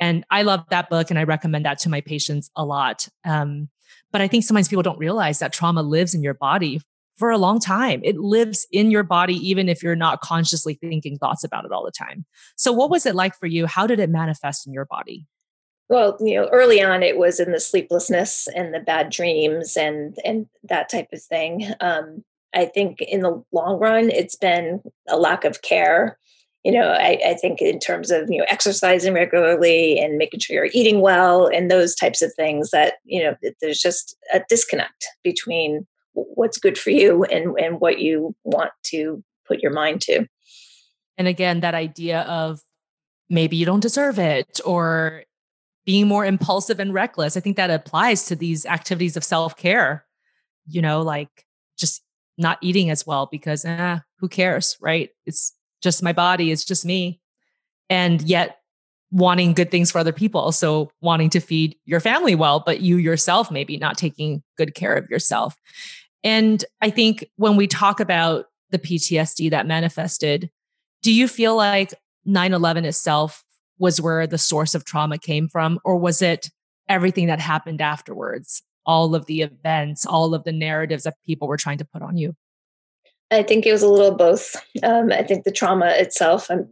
And 0.00 0.24
i 0.30 0.42
love 0.42 0.64
that 0.70 0.90
book 0.90 1.10
and 1.10 1.18
i 1.18 1.24
recommend 1.24 1.64
that 1.64 1.78
to 1.80 1.88
my 1.88 2.00
patients 2.02 2.50
a 2.54 2.64
lot. 2.64 3.08
Um, 3.24 3.68
but 4.12 4.20
i 4.20 4.28
think 4.28 4.44
sometimes 4.44 4.68
people 4.68 4.82
don't 4.82 4.98
realize 4.98 5.38
that 5.38 5.52
trauma 5.52 5.82
lives 5.82 6.14
in 6.14 6.22
your 6.22 6.34
body 6.34 6.82
for 7.18 7.30
a 7.30 7.38
long 7.38 7.58
time. 7.60 8.00
It 8.04 8.16
lives 8.16 8.66
in 8.72 8.90
your 8.90 9.02
body, 9.02 9.34
even 9.34 9.68
if 9.68 9.82
you're 9.82 9.96
not 9.96 10.20
consciously 10.20 10.74
thinking 10.74 11.18
thoughts 11.18 11.44
about 11.44 11.64
it 11.64 11.72
all 11.72 11.84
the 11.84 11.90
time. 11.90 12.24
So, 12.56 12.72
what 12.72 12.90
was 12.90 13.04
it 13.04 13.14
like 13.14 13.34
for 13.34 13.46
you? 13.46 13.66
How 13.66 13.86
did 13.86 13.98
it 13.98 14.08
manifest 14.08 14.66
in 14.66 14.72
your 14.72 14.86
body? 14.86 15.26
Well, 15.88 16.16
you 16.20 16.34
know, 16.34 16.48
early 16.48 16.82
on, 16.82 17.02
it 17.02 17.16
was 17.16 17.40
in 17.40 17.52
the 17.52 17.60
sleeplessness 17.60 18.46
and 18.54 18.74
the 18.74 18.80
bad 18.80 19.10
dreams 19.10 19.76
and 19.76 20.16
and 20.24 20.46
that 20.64 20.88
type 20.88 21.08
of 21.12 21.22
thing. 21.22 21.66
Um, 21.80 22.24
I 22.54 22.66
think 22.66 23.00
in 23.00 23.20
the 23.20 23.42
long 23.52 23.78
run, 23.78 24.10
it's 24.10 24.36
been 24.36 24.80
a 25.08 25.16
lack 25.16 25.44
of 25.44 25.62
care. 25.62 26.18
You 26.64 26.72
know, 26.72 26.90
I, 26.90 27.18
I 27.24 27.34
think 27.34 27.62
in 27.62 27.78
terms 27.78 28.10
of 28.10 28.30
you 28.30 28.38
know 28.38 28.46
exercising 28.48 29.14
regularly 29.14 29.98
and 29.98 30.18
making 30.18 30.40
sure 30.40 30.56
you're 30.56 30.70
eating 30.72 31.00
well 31.00 31.46
and 31.46 31.70
those 31.70 31.94
types 31.94 32.20
of 32.20 32.32
things 32.34 32.70
that 32.70 32.94
you 33.04 33.22
know 33.22 33.36
there's 33.60 33.80
just 33.80 34.16
a 34.32 34.42
disconnect 34.48 35.06
between 35.24 35.86
what's 36.34 36.58
good 36.58 36.78
for 36.78 36.90
you 36.90 37.24
and 37.24 37.58
and 37.58 37.80
what 37.80 37.98
you 37.98 38.34
want 38.44 38.70
to 38.84 39.22
put 39.46 39.60
your 39.60 39.72
mind 39.72 40.00
to. 40.02 40.26
And 41.16 41.28
again 41.28 41.60
that 41.60 41.74
idea 41.74 42.22
of 42.22 42.60
maybe 43.28 43.56
you 43.56 43.66
don't 43.66 43.80
deserve 43.80 44.18
it 44.18 44.60
or 44.64 45.24
being 45.84 46.06
more 46.06 46.24
impulsive 46.24 46.80
and 46.80 46.92
reckless 46.92 47.36
i 47.36 47.40
think 47.40 47.56
that 47.56 47.70
applies 47.70 48.26
to 48.26 48.36
these 48.36 48.66
activities 48.66 49.16
of 49.16 49.24
self-care 49.24 50.04
you 50.66 50.82
know 50.82 51.00
like 51.00 51.46
just 51.78 52.02
not 52.38 52.58
eating 52.60 52.88
as 52.88 53.06
well 53.06 53.28
because 53.30 53.64
eh, 53.64 53.98
who 54.18 54.28
cares 54.28 54.76
right? 54.80 55.10
It's 55.26 55.52
just 55.82 56.02
my 56.02 56.12
body 56.12 56.50
it's 56.52 56.64
just 56.64 56.86
me. 56.86 57.20
And 57.90 58.22
yet 58.22 58.58
wanting 59.10 59.54
good 59.54 59.70
things 59.70 59.90
for 59.90 59.98
other 59.98 60.12
people 60.12 60.52
so 60.52 60.90
wanting 61.00 61.30
to 61.30 61.40
feed 61.40 61.74
your 61.86 61.98
family 61.98 62.34
well 62.34 62.60
but 62.60 62.82
you 62.82 62.98
yourself 62.98 63.50
maybe 63.50 63.78
not 63.78 63.96
taking 63.96 64.42
good 64.58 64.74
care 64.74 64.94
of 64.94 65.08
yourself 65.08 65.56
and 66.24 66.64
I 66.80 66.90
think 66.90 67.24
when 67.36 67.56
we 67.56 67.66
talk 67.66 68.00
about 68.00 68.46
the 68.70 68.78
PTSD 68.78 69.50
that 69.50 69.66
manifested, 69.66 70.50
do 71.02 71.12
you 71.12 71.28
feel 71.28 71.56
like 71.56 71.94
9 72.24 72.52
11 72.52 72.84
itself 72.84 73.44
was 73.78 74.00
where 74.00 74.26
the 74.26 74.38
source 74.38 74.74
of 74.74 74.84
trauma 74.84 75.18
came 75.18 75.48
from? 75.48 75.78
Or 75.84 75.96
was 75.96 76.20
it 76.20 76.50
everything 76.88 77.26
that 77.26 77.40
happened 77.40 77.80
afterwards? 77.80 78.62
All 78.84 79.14
of 79.14 79.26
the 79.26 79.42
events, 79.42 80.04
all 80.04 80.34
of 80.34 80.44
the 80.44 80.52
narratives 80.52 81.04
that 81.04 81.14
people 81.24 81.46
were 81.46 81.56
trying 81.56 81.78
to 81.78 81.84
put 81.84 82.02
on 82.02 82.16
you? 82.16 82.34
I 83.30 83.42
think 83.42 83.66
it 83.66 83.72
was 83.72 83.82
a 83.82 83.88
little 83.88 84.16
both. 84.16 84.56
Um, 84.82 85.12
I 85.12 85.22
think 85.22 85.44
the 85.44 85.52
trauma 85.52 85.90
itself 85.90 86.50
um, 86.50 86.68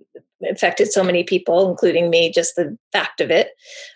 affected 0.51 0.91
so 0.91 1.05
many 1.05 1.23
people, 1.23 1.71
including 1.71 2.11
me, 2.11 2.33
just 2.33 2.57
the 2.57 2.77
fact 2.93 3.21
of 3.21 3.31
it. 3.31 3.51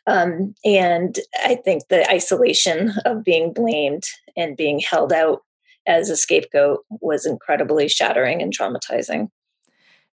Um, 0.06 0.54
and 0.64 1.18
I 1.42 1.56
think 1.56 1.88
the 1.88 2.08
isolation 2.10 2.92
of 3.04 3.24
being 3.24 3.52
blamed 3.52 4.04
and 4.36 4.56
being 4.56 4.80
held 4.80 5.12
out 5.12 5.42
as 5.86 6.10
a 6.10 6.16
scapegoat 6.16 6.84
was 6.88 7.26
incredibly 7.26 7.88
shattering 7.88 8.42
and 8.42 8.56
traumatizing. 8.56 9.28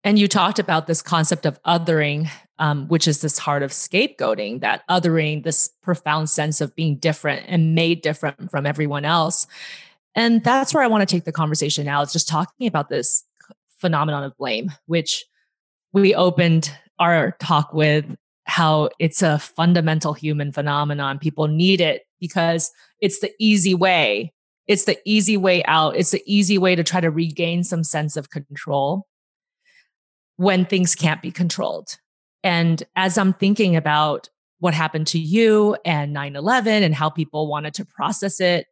And 0.03 0.19
you 0.19 0.29
talked 0.29 0.59
about 0.59 0.87
this 0.87 1.01
concept 1.01 1.47
of 1.47 1.61
othering, 1.63 2.29
um, 2.59 2.87
which 2.89 3.09
is 3.09 3.23
this 3.23 3.39
heart 3.39 3.63
of 3.63 3.71
scapegoating, 3.71 4.61
that 4.61 4.83
othering, 4.89 5.43
this 5.43 5.71
profound 5.83 6.29
sense 6.29 6.61
of 6.61 6.75
being 6.77 6.97
different 6.97 7.47
and 7.49 7.75
made 7.75 8.03
different 8.03 8.51
from 8.51 8.67
everyone 8.67 9.07
else. 9.07 9.47
And 10.15 10.45
that's 10.45 10.75
where 10.75 10.83
I 10.83 10.87
want 10.89 11.09
to 11.09 11.13
take 11.13 11.25
the 11.25 11.33
conversation 11.33 11.87
now. 11.87 12.03
It's 12.03 12.13
just 12.13 12.29
talking 12.29 12.67
about 12.67 12.91
this 12.91 13.25
phenomenon 13.79 14.25
of 14.25 14.37
blame, 14.37 14.71
which 14.87 15.25
we 15.93 16.15
opened 16.15 16.71
our 16.99 17.33
talk 17.41 17.73
with 17.73 18.05
how 18.45 18.91
it's 18.99 19.23
a 19.23 19.39
fundamental 19.39 20.13
human 20.13 20.53
phenomenon. 20.53 21.19
People 21.19 21.49
need 21.49 21.81
it 21.81 22.03
because 22.21 22.71
it's 23.01 23.21
the 23.21 23.33
easy 23.39 23.75
way. 23.75 24.33
It's 24.67 24.85
the 24.85 24.99
easy 25.05 25.37
way 25.37 25.65
out. 25.65 25.97
It's 25.97 26.11
the 26.11 26.23
easy 26.27 26.59
way 26.59 26.75
to 26.75 26.85
try 26.85 27.01
to 27.01 27.11
regain 27.11 27.65
some 27.65 27.85
sense 27.85 28.17
of 28.17 28.31
control 28.31 29.07
when 30.37 30.65
things 30.65 30.95
can't 30.95 31.23
be 31.23 31.31
controlled. 31.31 31.97
And 32.43 32.83
as 32.97 33.17
I'm 33.17 33.33
thinking 33.33 33.77
about 33.77 34.29
what 34.59 34.75
happened 34.75 35.07
to 35.09 35.19
you 35.19 35.77
and 35.85 36.13
9 36.13 36.37
11 36.37 36.83
and 36.83 36.95
how 36.95 37.11
people 37.11 37.47
wanted 37.49 37.75
to 37.75 37.85
process 37.85 38.41
it, 38.41 38.67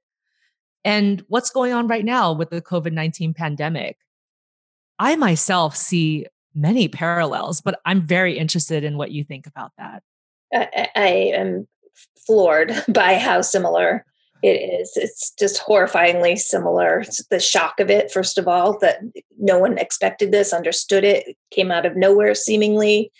and 0.85 1.25
what's 1.29 1.51
going 1.51 1.73
on 1.73 1.87
right 1.87 2.05
now 2.05 2.33
with 2.33 2.51
the 2.51 2.61
COVID 2.61 2.93
19 2.93 3.35
pandemic, 3.35 3.97
I 4.99 5.17
myself 5.17 5.77
see 5.77 6.27
many 6.55 6.89
parallels, 6.89 7.61
but 7.61 7.81
I'm 7.85 8.07
very 8.07 8.39
interested 8.39 8.85
in 8.85 8.97
what 8.97 9.11
you 9.11 9.25
think 9.25 9.47
about 9.47 9.73
that. 9.79 10.03
I, 10.53 10.89
I 10.95 11.09
am 11.35 11.67
floored 12.27 12.73
by 12.89 13.15
how 13.15 13.41
similar 13.41 14.05
it 14.43 14.81
is. 14.81 14.93
It's 14.97 15.31
just 15.39 15.63
horrifyingly 15.65 16.37
similar. 16.37 17.01
It's 17.01 17.25
the 17.27 17.39
shock 17.39 17.79
of 17.79 17.91
it, 17.91 18.11
first 18.11 18.39
of 18.39 18.49
all, 18.49 18.79
that 18.81 19.01
no 19.39 19.59
one 19.59 19.79
expected 19.79 20.33
this, 20.33 20.53
understood 20.53 21.05
it, 21.05 21.37
came 21.51 21.71
out 21.71 21.87
of 21.87 21.97
nowhere 21.97 22.35
seemingly. 22.35 23.13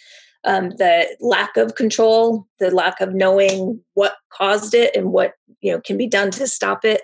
Um, 0.45 0.71
the 0.71 1.07
lack 1.21 1.57
of 1.57 1.77
control, 1.77 2.49
the 2.59 2.73
lack 2.73 3.01
of 3.01 3.15
knowing 3.15 3.81
what 3.95 4.17
caused 4.33 4.75
it 4.75 4.97
and 4.97 5.13
what 5.13 5.35
you 5.61 5.71
know 5.71 5.81
can 5.81 5.97
be 5.97 6.09
done 6.09 6.33
to 6.33 6.49
stop 6.49 6.85
it, 6.85 7.03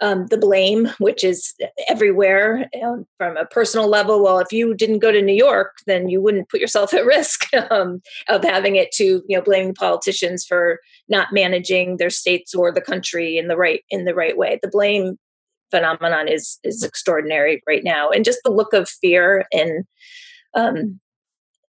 um, 0.00 0.26
the 0.26 0.38
blame, 0.38 0.88
which 0.98 1.24
is 1.24 1.54
everywhere 1.88 2.68
um, 2.84 3.06
from 3.16 3.36
a 3.36 3.46
personal 3.46 3.88
level. 3.88 4.22
Well, 4.22 4.38
if 4.38 4.52
you 4.52 4.74
didn't 4.74 4.98
go 4.98 5.10
to 5.10 5.22
New 5.22 5.34
York, 5.34 5.76
then 5.86 6.08
you 6.08 6.20
wouldn't 6.20 6.48
put 6.48 6.60
yourself 6.60 6.92
at 6.94 7.06
risk 7.06 7.46
um, 7.70 8.02
of 8.28 8.44
having 8.44 8.76
it 8.76 8.92
to 8.92 9.22
you 9.26 9.36
know 9.36 9.42
blaming 9.42 9.74
politicians 9.74 10.44
for 10.44 10.80
not 11.08 11.32
managing 11.32 11.96
their 11.96 12.10
states 12.10 12.54
or 12.54 12.72
the 12.72 12.80
country 12.80 13.38
in 13.38 13.48
the 13.48 13.56
right 13.56 13.82
in 13.90 14.04
the 14.04 14.14
right 14.14 14.36
way. 14.36 14.58
The 14.62 14.68
blame 14.68 15.18
phenomenon 15.70 16.28
is 16.28 16.58
is 16.62 16.82
extraordinary 16.82 17.62
right 17.66 17.84
now, 17.84 18.10
and 18.10 18.24
just 18.24 18.40
the 18.44 18.52
look 18.52 18.72
of 18.72 18.88
fear 18.88 19.46
and 19.52 19.84
um, 20.54 21.00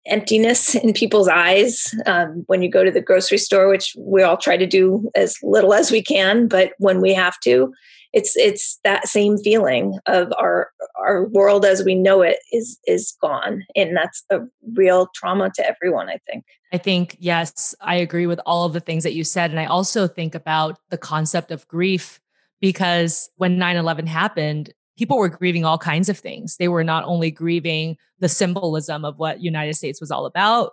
emptiness 0.08 0.76
in 0.84 0.94
people's 0.94 1.28
eyes 1.28 1.94
um, 2.06 2.44
when 2.48 2.62
you 2.62 2.70
go 2.70 2.84
to 2.84 2.92
the 2.92 3.02
grocery 3.02 3.38
store, 3.38 3.70
which 3.70 3.96
we 3.98 4.24
all 4.24 4.38
try 4.38 4.58
to 4.58 4.66
do 4.66 5.10
as 5.16 5.38
little 5.44 5.74
as 5.74 5.92
we 5.92 6.02
can, 6.02 6.48
but 6.48 6.74
when 6.80 7.02
we 7.02 7.14
have 7.14 7.40
to, 7.42 7.74
it's 8.14 8.36
it's 8.38 8.80
that 8.84 9.08
same 9.08 9.38
feeling 9.38 10.00
of 10.06 10.34
our 10.40 10.72
our 10.98 11.28
world 11.28 11.66
as 11.66 11.84
we 11.84 11.94
know 11.94 12.22
it 12.22 12.40
is 12.52 12.80
is 12.88 13.16
gone. 13.22 13.64
And 13.76 13.96
that's 13.96 14.24
a 14.32 14.40
real 14.74 15.10
trauma 15.14 15.52
to 15.56 15.68
everyone 15.68 16.10
i 16.10 16.18
think. 16.30 16.46
I 16.72 16.78
think 16.78 17.18
yes 17.20 17.76
i 17.82 17.96
agree 17.96 18.26
with 18.26 18.40
all 18.46 18.66
of 18.66 18.74
the 18.74 18.80
things 18.80 19.04
that 19.04 19.14
you 19.14 19.24
said. 19.24 19.52
And 19.52 19.60
i 19.60 19.66
also 19.66 20.08
think 20.08 20.36
about 20.36 20.80
the 20.90 20.98
concept 20.98 21.52
of 21.52 21.68
grief 21.68 22.20
because 22.60 23.30
when 23.36 23.58
9-11 23.58 24.08
happened 24.08 24.74
people 24.98 25.18
were 25.18 25.30
grieving 25.30 25.66
all 25.66 25.78
kinds 25.78 26.10
of 26.10 26.18
things 26.18 26.58
they 26.58 26.68
were 26.68 26.84
not 26.84 27.04
only 27.06 27.32
grieving 27.32 27.98
the 28.20 28.30
symbolism 28.30 29.06
of 29.06 29.18
what 29.18 29.42
united 29.42 29.74
states 29.74 30.02
was 30.02 30.12
all 30.12 30.26
about 30.26 30.72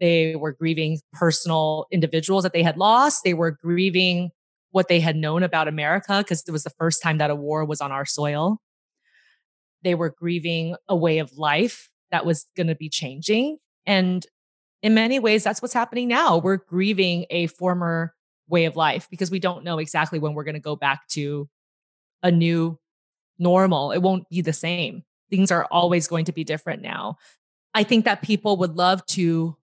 they 0.00 0.34
were 0.36 0.52
grieving 0.52 0.98
personal 1.12 1.86
individuals 1.90 2.42
that 2.42 2.52
they 2.52 2.62
had 2.62 2.76
lost 2.76 3.22
they 3.24 3.34
were 3.34 3.50
grieving 3.50 4.30
what 4.74 4.88
they 4.88 4.98
had 4.98 5.14
known 5.14 5.44
about 5.44 5.68
America 5.68 6.18
because 6.18 6.42
it 6.48 6.50
was 6.50 6.64
the 6.64 6.70
first 6.70 7.00
time 7.00 7.18
that 7.18 7.30
a 7.30 7.34
war 7.36 7.64
was 7.64 7.80
on 7.80 7.92
our 7.92 8.04
soil. 8.04 8.58
They 9.84 9.94
were 9.94 10.10
grieving 10.10 10.74
a 10.88 10.96
way 10.96 11.18
of 11.18 11.38
life 11.38 11.88
that 12.10 12.26
was 12.26 12.46
going 12.56 12.66
to 12.66 12.74
be 12.74 12.88
changing. 12.88 13.58
And 13.86 14.26
in 14.82 14.92
many 14.92 15.20
ways, 15.20 15.44
that's 15.44 15.62
what's 15.62 15.74
happening 15.74 16.08
now. 16.08 16.38
We're 16.38 16.56
grieving 16.56 17.24
a 17.30 17.46
former 17.46 18.14
way 18.48 18.64
of 18.64 18.74
life 18.74 19.06
because 19.12 19.30
we 19.30 19.38
don't 19.38 19.62
know 19.62 19.78
exactly 19.78 20.18
when 20.18 20.34
we're 20.34 20.42
going 20.42 20.54
to 20.54 20.60
go 20.60 20.74
back 20.74 21.06
to 21.10 21.48
a 22.24 22.32
new 22.32 22.76
normal. 23.38 23.92
It 23.92 24.02
won't 24.02 24.28
be 24.28 24.40
the 24.40 24.52
same. 24.52 25.02
Things 25.30 25.50
are 25.50 25.66
always 25.70 26.06
going 26.06 26.24
to 26.26 26.32
be 26.32 26.44
different 26.44 26.82
now. 26.82 27.16
I 27.74 27.82
think 27.82 28.04
that 28.04 28.22
people 28.22 28.56
would 28.58 28.76
love 28.76 29.04
to 29.06 29.56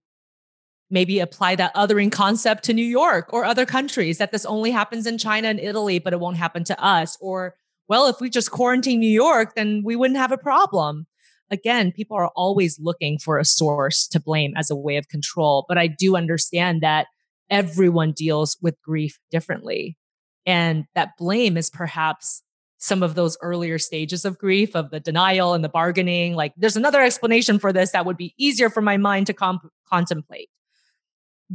maybe 0.90 1.20
apply 1.20 1.56
that 1.56 1.74
othering 1.74 2.12
concept 2.12 2.64
to 2.66 2.74
New 2.74 2.86
York 2.86 3.32
or 3.32 3.46
other 3.46 3.66
countries 3.66 4.18
that 4.18 4.34
this 4.34 4.46
only 4.46 4.72
happens 4.72 5.08
in 5.08 5.18
China 5.18 5.48
and 5.48 5.60
Italy, 5.60 6.00
but 6.00 6.12
it 6.12 6.20
won't 6.20 6.36
happen 6.36 6.66
to 6.66 6.84
us. 6.84 7.18
Or, 7.22 7.56
well, 7.88 8.08
if 8.08 8.20
we 8.20 8.30
just 8.30 8.52
quarantine 8.52 9.00
New 9.00 9.08
York, 9.08 9.56
then 9.56 9.82
we 9.86 9.96
wouldn't 9.96 10.20
have 10.20 10.34
a 10.34 10.38
problem. 10.38 11.08
Again, 11.50 11.94
people 11.94 12.18
are 12.18 12.32
always 12.36 12.78
looking 12.80 13.18
for 13.18 13.38
a 13.38 13.46
source 13.46 14.08
to 14.08 14.20
blame 14.20 14.54
as 14.58 14.70
a 14.70 14.76
way 14.76 14.98
of 14.98 15.08
control. 15.08 15.66
But 15.70 15.78
I 15.78 15.88
do 15.88 16.18
understand 16.18 16.82
that 16.82 17.08
everyone 17.50 18.12
deals 18.12 18.58
with 18.62 18.82
grief 18.82 19.18
differently. 19.32 19.98
And 20.46 20.86
that 20.96 21.18
blame 21.18 21.56
is 21.56 21.70
perhaps 21.70 22.44
some 22.82 23.04
of 23.04 23.14
those 23.14 23.38
earlier 23.44 23.78
stages 23.78 24.26
of 24.26 24.40
grief, 24.40 24.76
of 24.76 24.90
the 24.90 25.00
denial 25.00 25.54
and 25.54 25.64
the 25.64 25.70
bargaining. 25.70 26.34
Like, 26.34 26.52
there's 26.58 26.76
another 26.76 27.00
explanation 27.00 27.60
for 27.60 27.72
this 27.72 27.92
that 27.92 28.08
would 28.08 28.18
be 28.18 28.34
easier 28.40 28.72
for 28.72 28.82
my 28.82 28.98
mind 28.98 29.28
to 29.28 29.34
comp- 29.34 29.72
contemplate. 29.88 30.50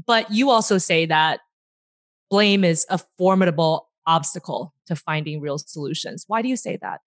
But 0.06 0.30
you 0.30 0.50
also 0.50 0.78
say 0.78 1.04
that 1.06 1.40
blame 2.30 2.62
is 2.62 2.86
a 2.88 3.00
formidable 3.18 3.88
obstacle 4.06 4.72
to 4.86 4.94
finding 4.94 5.40
real 5.40 5.58
solutions. 5.58 6.24
Why 6.28 6.42
do 6.42 6.48
you 6.48 6.56
say 6.56 6.78
that? 6.80 7.00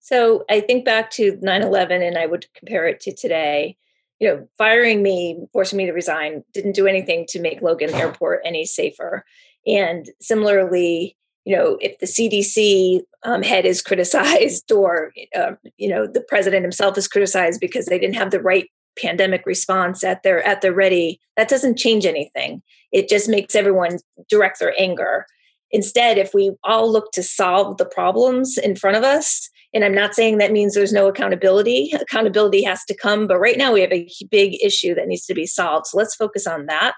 So 0.00 0.46
I 0.48 0.60
think 0.60 0.86
back 0.86 1.10
to 1.12 1.38
9 1.42 1.62
11 1.62 2.00
and 2.00 2.16
I 2.16 2.24
would 2.24 2.46
compare 2.54 2.86
it 2.86 3.00
to 3.00 3.14
today. 3.14 3.76
You 4.20 4.28
know, 4.28 4.48
firing 4.56 5.02
me, 5.02 5.38
forcing 5.52 5.76
me 5.76 5.84
to 5.84 5.92
resign, 5.92 6.44
didn't 6.54 6.72
do 6.72 6.86
anything 6.86 7.26
to 7.28 7.40
make 7.40 7.60
Logan 7.60 7.92
Airport 7.92 8.40
any 8.42 8.64
safer. 8.64 9.26
And 9.66 10.08
similarly, 10.22 11.18
you 11.46 11.56
know, 11.56 11.78
if 11.80 11.96
the 12.00 12.06
CDC 12.06 13.02
um, 13.22 13.42
head 13.42 13.64
is 13.64 13.80
criticized 13.80 14.70
or, 14.72 15.12
uh, 15.34 15.52
you 15.78 15.88
know, 15.88 16.06
the 16.06 16.20
president 16.20 16.62
himself 16.62 16.98
is 16.98 17.08
criticized 17.08 17.60
because 17.60 17.86
they 17.86 17.98
didn't 17.98 18.16
have 18.16 18.32
the 18.32 18.42
right 18.42 18.68
pandemic 19.00 19.46
response 19.46 20.02
at 20.02 20.22
their 20.22 20.42
at 20.42 20.60
their 20.60 20.74
ready, 20.74 21.20
that 21.36 21.48
doesn't 21.48 21.78
change 21.78 22.04
anything. 22.04 22.62
It 22.92 23.08
just 23.08 23.28
makes 23.28 23.54
everyone 23.54 23.98
direct 24.28 24.58
their 24.58 24.74
anger. 24.78 25.26
Instead, 25.70 26.18
if 26.18 26.34
we 26.34 26.52
all 26.64 26.90
look 26.90 27.12
to 27.12 27.22
solve 27.22 27.76
the 27.76 27.86
problems 27.86 28.58
in 28.58 28.74
front 28.74 28.96
of 28.96 29.04
us, 29.04 29.48
and 29.72 29.84
I'm 29.84 29.94
not 29.94 30.14
saying 30.14 30.38
that 30.38 30.52
means 30.52 30.74
there's 30.74 30.92
no 30.92 31.06
accountability. 31.06 31.92
Accountability 31.92 32.62
has 32.64 32.84
to 32.84 32.96
come, 32.96 33.26
but 33.26 33.38
right 33.38 33.58
now 33.58 33.72
we 33.72 33.82
have 33.82 33.92
a 33.92 34.08
big 34.30 34.56
issue 34.64 34.94
that 34.94 35.06
needs 35.06 35.26
to 35.26 35.34
be 35.34 35.46
solved. 35.46 35.86
So 35.86 35.98
let's 35.98 36.14
focus 36.14 36.46
on 36.46 36.66
that 36.66 36.94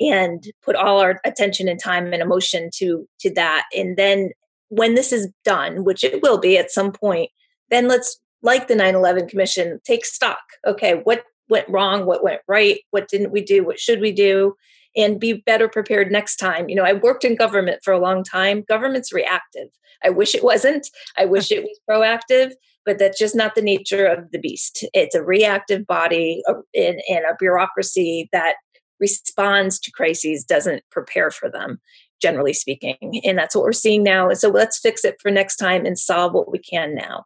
and 0.00 0.44
put 0.62 0.76
all 0.76 1.00
our 1.00 1.20
attention 1.24 1.68
and 1.68 1.80
time 1.80 2.12
and 2.12 2.22
emotion 2.22 2.70
to 2.74 3.06
to 3.20 3.32
that. 3.34 3.66
And 3.76 3.96
then 3.96 4.30
when 4.68 4.94
this 4.94 5.12
is 5.12 5.28
done, 5.44 5.84
which 5.84 6.04
it 6.04 6.22
will 6.22 6.38
be 6.38 6.56
at 6.56 6.70
some 6.70 6.92
point, 6.92 7.30
then 7.70 7.88
let's 7.88 8.18
like 8.42 8.68
the 8.68 8.74
9/11 8.74 9.28
commission 9.28 9.80
take 9.84 10.04
stock. 10.04 10.40
Okay, 10.66 11.00
what 11.04 11.24
went 11.48 11.68
wrong, 11.68 12.06
what 12.06 12.22
went 12.22 12.40
right, 12.48 12.80
what 12.90 13.08
didn't 13.08 13.32
we 13.32 13.42
do, 13.42 13.64
what 13.64 13.78
should 13.78 14.00
we 14.00 14.12
do? 14.12 14.54
and 14.96 15.20
be 15.20 15.34
better 15.34 15.68
prepared 15.68 16.10
next 16.10 16.36
time. 16.36 16.68
You 16.68 16.74
know, 16.74 16.84
I 16.84 16.94
worked 16.94 17.24
in 17.24 17.36
government 17.36 17.80
for 17.84 17.92
a 17.92 17.98
long 17.98 18.24
time. 18.24 18.64
Government's 18.68 19.12
reactive. 19.12 19.68
I 20.04 20.10
wish 20.10 20.34
it 20.34 20.42
wasn't. 20.42 20.88
I 21.18 21.26
wish 21.26 21.52
it 21.52 21.62
was 21.62 21.78
proactive, 21.88 22.52
but 22.84 22.98
that's 22.98 23.18
just 23.18 23.36
not 23.36 23.54
the 23.54 23.62
nature 23.62 24.06
of 24.06 24.30
the 24.32 24.38
beast. 24.38 24.84
It's 24.94 25.14
a 25.14 25.22
reactive 25.22 25.86
body 25.86 26.42
uh, 26.48 26.54
in, 26.72 27.00
in 27.06 27.18
a 27.18 27.36
bureaucracy 27.38 28.28
that 28.32 28.54
responds 29.00 29.78
to 29.80 29.90
crises, 29.90 30.44
doesn't 30.44 30.84
prepare 30.90 31.30
for 31.30 31.50
them, 31.50 31.80
generally 32.20 32.52
speaking. 32.52 33.20
And 33.24 33.38
that's 33.38 33.54
what 33.54 33.64
we're 33.64 33.72
seeing 33.72 34.02
now. 34.02 34.28
and 34.28 34.38
So 34.38 34.48
let's 34.48 34.78
fix 34.78 35.04
it 35.04 35.20
for 35.20 35.30
next 35.30 35.56
time 35.56 35.86
and 35.86 35.98
solve 35.98 36.32
what 36.34 36.50
we 36.50 36.58
can 36.58 36.94
now. 36.94 37.24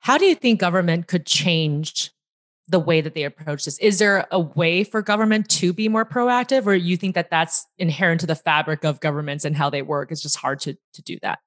How 0.00 0.18
do 0.18 0.24
you 0.24 0.34
think 0.34 0.60
government 0.60 1.06
could 1.06 1.26
change 1.26 2.10
the 2.68 2.80
way 2.80 3.00
that 3.00 3.14
they 3.14 3.24
approach 3.24 3.64
this 3.64 3.78
is 3.78 3.98
there 3.98 4.26
a 4.30 4.40
way 4.40 4.84
for 4.84 5.02
government 5.02 5.48
to 5.48 5.72
be 5.72 5.88
more 5.88 6.04
proactive 6.04 6.66
or 6.66 6.74
you 6.74 6.96
think 6.96 7.14
that 7.14 7.30
that's 7.30 7.66
inherent 7.78 8.20
to 8.20 8.26
the 8.26 8.34
fabric 8.34 8.84
of 8.84 9.00
governments 9.00 9.44
and 9.44 9.56
how 9.56 9.68
they 9.68 9.82
work 9.82 10.12
it's 10.12 10.22
just 10.22 10.36
hard 10.36 10.60
to 10.60 10.74
to 10.94 11.02
do 11.02 11.18
that 11.22 11.40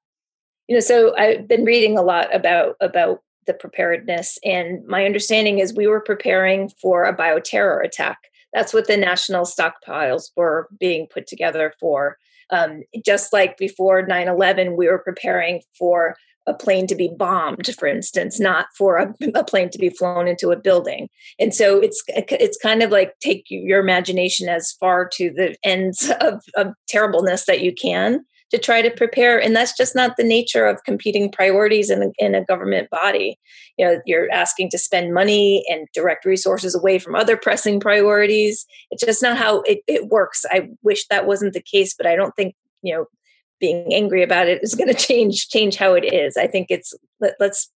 you 0.67 0.75
know 0.75 0.79
so 0.81 1.17
i've 1.17 1.47
been 1.47 1.63
reading 1.63 1.97
a 1.97 2.01
lot 2.01 2.33
about 2.35 2.75
about 2.81 3.21
the 3.47 3.53
preparedness 3.53 4.37
and 4.43 4.85
my 4.87 5.05
understanding 5.05 5.59
is 5.59 5.73
we 5.73 5.87
were 5.87 6.01
preparing 6.01 6.69
for 6.81 7.05
a 7.05 7.15
bioterror 7.15 7.83
attack 7.83 8.17
that's 8.55 8.73
what 8.73 8.87
the 8.87 8.97
national 8.97 9.45
stockpiles 9.45 10.31
were 10.35 10.67
being 10.79 11.05
put 11.13 11.27
together 11.27 11.73
for 11.79 12.17
um, 12.51 12.81
just 13.05 13.33
like 13.33 13.57
before 13.57 14.07
9-11 14.07 14.77
we 14.77 14.87
were 14.87 14.99
preparing 14.99 15.61
for 15.77 16.15
a 16.47 16.53
plane 16.53 16.85
to 16.85 16.95
be 16.95 17.09
bombed, 17.17 17.67
for 17.79 17.87
instance, 17.87 18.39
not 18.39 18.67
for 18.77 18.97
a, 18.97 19.13
a, 19.33 19.43
plane 19.43 19.69
to 19.71 19.79
be 19.79 19.89
flown 19.89 20.27
into 20.27 20.51
a 20.51 20.55
building. 20.55 21.09
And 21.39 21.55
so 21.55 21.79
it's 21.79 22.03
it's 22.07 22.57
kind 22.57 22.83
of 22.83 22.91
like 22.91 23.15
take 23.19 23.45
your 23.49 23.79
imagination 23.79 24.47
as 24.47 24.73
far 24.73 25.09
to 25.13 25.31
the 25.31 25.55
ends 25.63 26.11
of, 26.21 26.43
of 26.55 26.73
terribleness 26.87 27.45
that 27.45 27.61
you 27.61 27.73
can 27.73 28.23
to 28.51 28.57
try 28.57 28.81
to 28.81 28.91
prepare. 28.91 29.41
And 29.41 29.55
that's 29.55 29.75
just 29.75 29.95
not 29.95 30.17
the 30.17 30.23
nature 30.23 30.65
of 30.65 30.83
competing 30.83 31.31
priorities 31.31 31.89
in 31.89 32.13
in 32.17 32.35
a 32.35 32.43
government 32.43 32.89
body. 32.89 33.39
You 33.77 33.85
know, 33.85 34.01
you're 34.05 34.31
asking 34.31 34.69
to 34.71 34.77
spend 34.77 35.13
money 35.13 35.63
and 35.69 35.87
direct 35.93 36.25
resources 36.25 36.75
away 36.75 36.99
from 36.99 37.15
other 37.15 37.35
pressing 37.37 37.79
priorities. 37.79 38.65
It's 38.91 39.03
just 39.03 39.21
not 39.21 39.37
how 39.37 39.61
it, 39.61 39.79
it 39.87 40.07
works. 40.07 40.45
I 40.49 40.69
wish 40.83 41.07
that 41.07 41.27
wasn't 41.27 41.53
the 41.53 41.61
case, 41.61 41.93
but 41.97 42.07
I 42.07 42.15
don't 42.15 42.35
think 42.35 42.55
you 42.81 42.93
know 42.93 43.05
being 43.59 43.93
angry 43.93 44.21
about 44.21 44.47
it 44.47 44.63
is 44.63 44.75
going 44.75 44.87
to 44.93 44.93
change 44.93 45.49
change 45.49 45.75
how 45.75 45.93
it 45.93 46.05
is. 46.05 46.37
I 46.37 46.47
think 46.47 46.67
it's 46.69 46.93
let, 47.19 47.35
let's 47.39 47.71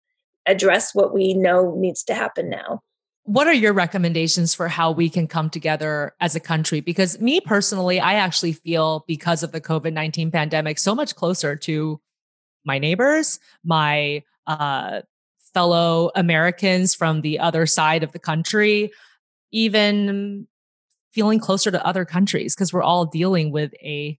address 0.47 0.95
what 0.95 1.13
we 1.13 1.35
know 1.35 1.75
needs 1.77 2.03
to 2.05 2.15
happen 2.15 2.49
now. 2.49 2.81
What 3.29 3.47
are 3.47 3.53
your 3.53 3.75
recommendations 3.75 4.55
for 4.55 4.69
how 4.69 4.91
we 4.91 5.11
can 5.11 5.27
come 5.27 5.51
together 5.51 6.15
as 6.19 6.35
a 6.35 6.41
country? 6.41 6.81
Because 6.81 7.21
me 7.21 7.43
personally, 7.43 8.01
I 8.01 8.15
actually 8.15 8.55
feel 8.55 9.05
because 9.07 9.43
of 9.43 9.53
the 9.53 9.61
COVID 9.61 9.93
19 9.93 10.31
pandemic 10.31 10.79
so 10.79 10.95
much 10.95 11.15
closer 11.15 11.55
to 11.55 12.01
my 12.65 12.79
neighbors, 12.79 13.39
my 13.63 14.23
uh, 14.47 15.03
fellow 15.53 16.11
Americans 16.15 16.95
from 16.95 17.21
the 17.21 17.39
other 17.39 17.67
side 17.67 18.03
of 18.03 18.13
the 18.13 18.19
country, 18.19 18.93
even 19.53 20.49
feeling 21.13 21.39
closer 21.39 21.71
to 21.71 21.87
other 21.87 22.07
countries 22.07 22.55
because 22.55 22.73
we're 22.73 22.83
all 22.83 23.05
dealing 23.05 23.53
with 23.53 23.75
a 23.83 24.19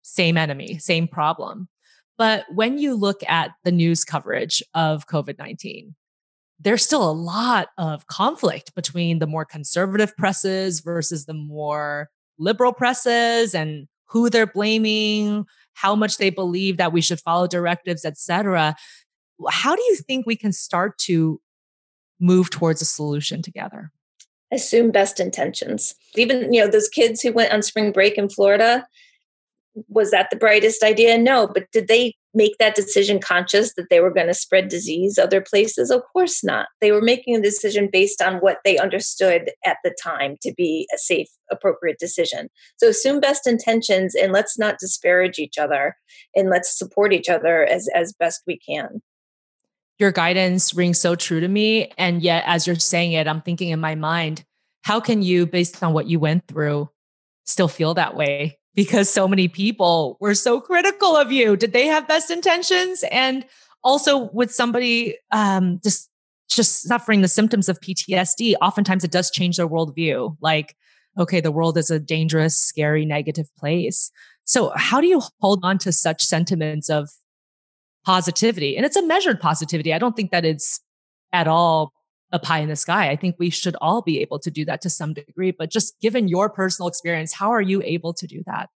same 0.00 0.38
enemy, 0.38 0.78
same 0.78 1.06
problem. 1.06 1.68
But 2.16 2.46
when 2.54 2.78
you 2.78 2.94
look 2.94 3.20
at 3.28 3.50
the 3.64 3.72
news 3.72 4.06
coverage 4.06 4.62
of 4.72 5.06
COVID 5.06 5.38
19, 5.38 5.94
there's 6.60 6.84
still 6.84 7.08
a 7.08 7.12
lot 7.12 7.68
of 7.78 8.06
conflict 8.06 8.74
between 8.74 9.18
the 9.18 9.26
more 9.26 9.44
conservative 9.44 10.16
presses 10.16 10.80
versus 10.80 11.26
the 11.26 11.34
more 11.34 12.10
liberal 12.38 12.72
presses 12.72 13.54
and 13.54 13.86
who 14.06 14.30
they're 14.30 14.46
blaming, 14.46 15.44
how 15.74 15.94
much 15.94 16.16
they 16.16 16.30
believe 16.30 16.76
that 16.78 16.92
we 16.92 17.00
should 17.00 17.20
follow 17.20 17.46
directives, 17.46 18.04
etc. 18.04 18.74
How 19.50 19.76
do 19.76 19.82
you 19.82 19.96
think 19.96 20.26
we 20.26 20.36
can 20.36 20.52
start 20.52 20.98
to 20.98 21.40
move 22.18 22.50
towards 22.50 22.82
a 22.82 22.86
solution 22.86 23.42
together? 23.42 23.92
Assume 24.50 24.90
best 24.90 25.20
intentions. 25.20 25.94
Even, 26.16 26.52
you 26.52 26.60
know, 26.60 26.68
those 26.68 26.88
kids 26.88 27.20
who 27.20 27.32
went 27.32 27.52
on 27.52 27.62
spring 27.62 27.92
break 27.92 28.16
in 28.16 28.28
Florida, 28.28 28.86
was 29.88 30.10
that 30.10 30.28
the 30.30 30.36
brightest 30.36 30.82
idea? 30.82 31.18
No, 31.18 31.46
but 31.46 31.70
did 31.72 31.88
they 31.88 32.14
make 32.34 32.56
that 32.58 32.74
decision 32.74 33.20
conscious 33.20 33.74
that 33.74 33.86
they 33.90 34.00
were 34.00 34.12
going 34.12 34.26
to 34.26 34.34
spread 34.34 34.68
disease 34.68 35.18
other 35.18 35.40
places? 35.40 35.90
Of 35.90 36.02
course 36.12 36.44
not. 36.44 36.68
They 36.80 36.92
were 36.92 37.02
making 37.02 37.36
a 37.36 37.42
decision 37.42 37.88
based 37.90 38.22
on 38.22 38.36
what 38.36 38.58
they 38.64 38.78
understood 38.78 39.50
at 39.64 39.78
the 39.84 39.94
time 40.02 40.36
to 40.42 40.52
be 40.56 40.86
a 40.94 40.98
safe, 40.98 41.28
appropriate 41.50 41.98
decision. 41.98 42.48
So 42.76 42.88
assume 42.88 43.20
best 43.20 43.46
intentions 43.46 44.14
and 44.14 44.32
let's 44.32 44.58
not 44.58 44.78
disparage 44.78 45.38
each 45.38 45.58
other 45.58 45.96
and 46.34 46.50
let's 46.50 46.76
support 46.76 47.12
each 47.12 47.28
other 47.28 47.64
as, 47.64 47.88
as 47.94 48.12
best 48.12 48.42
we 48.46 48.58
can. 48.58 49.00
Your 49.98 50.12
guidance 50.12 50.74
rings 50.74 51.00
so 51.00 51.16
true 51.16 51.40
to 51.40 51.48
me. 51.48 51.90
And 51.98 52.22
yet, 52.22 52.44
as 52.46 52.66
you're 52.66 52.76
saying 52.76 53.12
it, 53.12 53.26
I'm 53.26 53.42
thinking 53.42 53.70
in 53.70 53.80
my 53.80 53.96
mind, 53.96 54.44
how 54.82 55.00
can 55.00 55.22
you, 55.22 55.44
based 55.44 55.82
on 55.82 55.92
what 55.92 56.06
you 56.06 56.20
went 56.20 56.46
through, 56.46 56.88
still 57.46 57.66
feel 57.66 57.94
that 57.94 58.14
way 58.14 58.58
because 58.78 59.10
so 59.10 59.26
many 59.26 59.48
people 59.48 60.16
were 60.20 60.36
so 60.36 60.60
critical 60.60 61.16
of 61.16 61.32
you. 61.32 61.56
Did 61.56 61.72
they 61.72 61.88
have 61.88 62.06
best 62.06 62.30
intentions? 62.30 63.02
And 63.10 63.44
also 63.82 64.30
with 64.32 64.54
somebody 64.54 65.16
um, 65.32 65.80
just 65.82 66.08
just 66.48 66.82
suffering 66.82 67.20
the 67.20 67.26
symptoms 67.26 67.68
of 67.68 67.80
PTSD, 67.80 68.54
oftentimes 68.62 69.02
it 69.02 69.10
does 69.10 69.32
change 69.32 69.56
their 69.56 69.66
worldview. 69.66 70.36
Like, 70.40 70.76
okay, 71.18 71.40
the 71.40 71.50
world 71.50 71.76
is 71.76 71.90
a 71.90 71.98
dangerous, 71.98 72.56
scary, 72.56 73.04
negative 73.04 73.48
place. 73.58 74.12
So 74.44 74.70
how 74.76 75.00
do 75.00 75.08
you 75.08 75.22
hold 75.40 75.58
on 75.64 75.78
to 75.78 75.90
such 75.90 76.22
sentiments 76.22 76.88
of 76.88 77.10
positivity? 78.06 78.76
And 78.76 78.86
it's 78.86 78.96
a 78.96 79.04
measured 79.04 79.40
positivity. 79.40 79.92
I 79.92 79.98
don't 79.98 80.14
think 80.14 80.30
that 80.30 80.44
it's 80.44 80.78
at 81.32 81.48
all 81.48 81.92
a 82.32 82.38
pie 82.38 82.58
in 82.58 82.68
the 82.68 82.76
sky. 82.76 83.10
I 83.10 83.16
think 83.16 83.36
we 83.38 83.50
should 83.50 83.76
all 83.80 84.02
be 84.02 84.20
able 84.20 84.38
to 84.40 84.50
do 84.50 84.64
that 84.66 84.80
to 84.82 84.90
some 84.90 85.14
degree. 85.14 85.50
But 85.50 85.70
just 85.70 85.98
given 86.00 86.28
your 86.28 86.50
personal 86.50 86.88
experience, 86.88 87.32
how 87.32 87.50
are 87.50 87.62
you 87.62 87.82
able 87.82 88.12
to 88.14 88.26
do 88.26 88.42
that? 88.46 88.68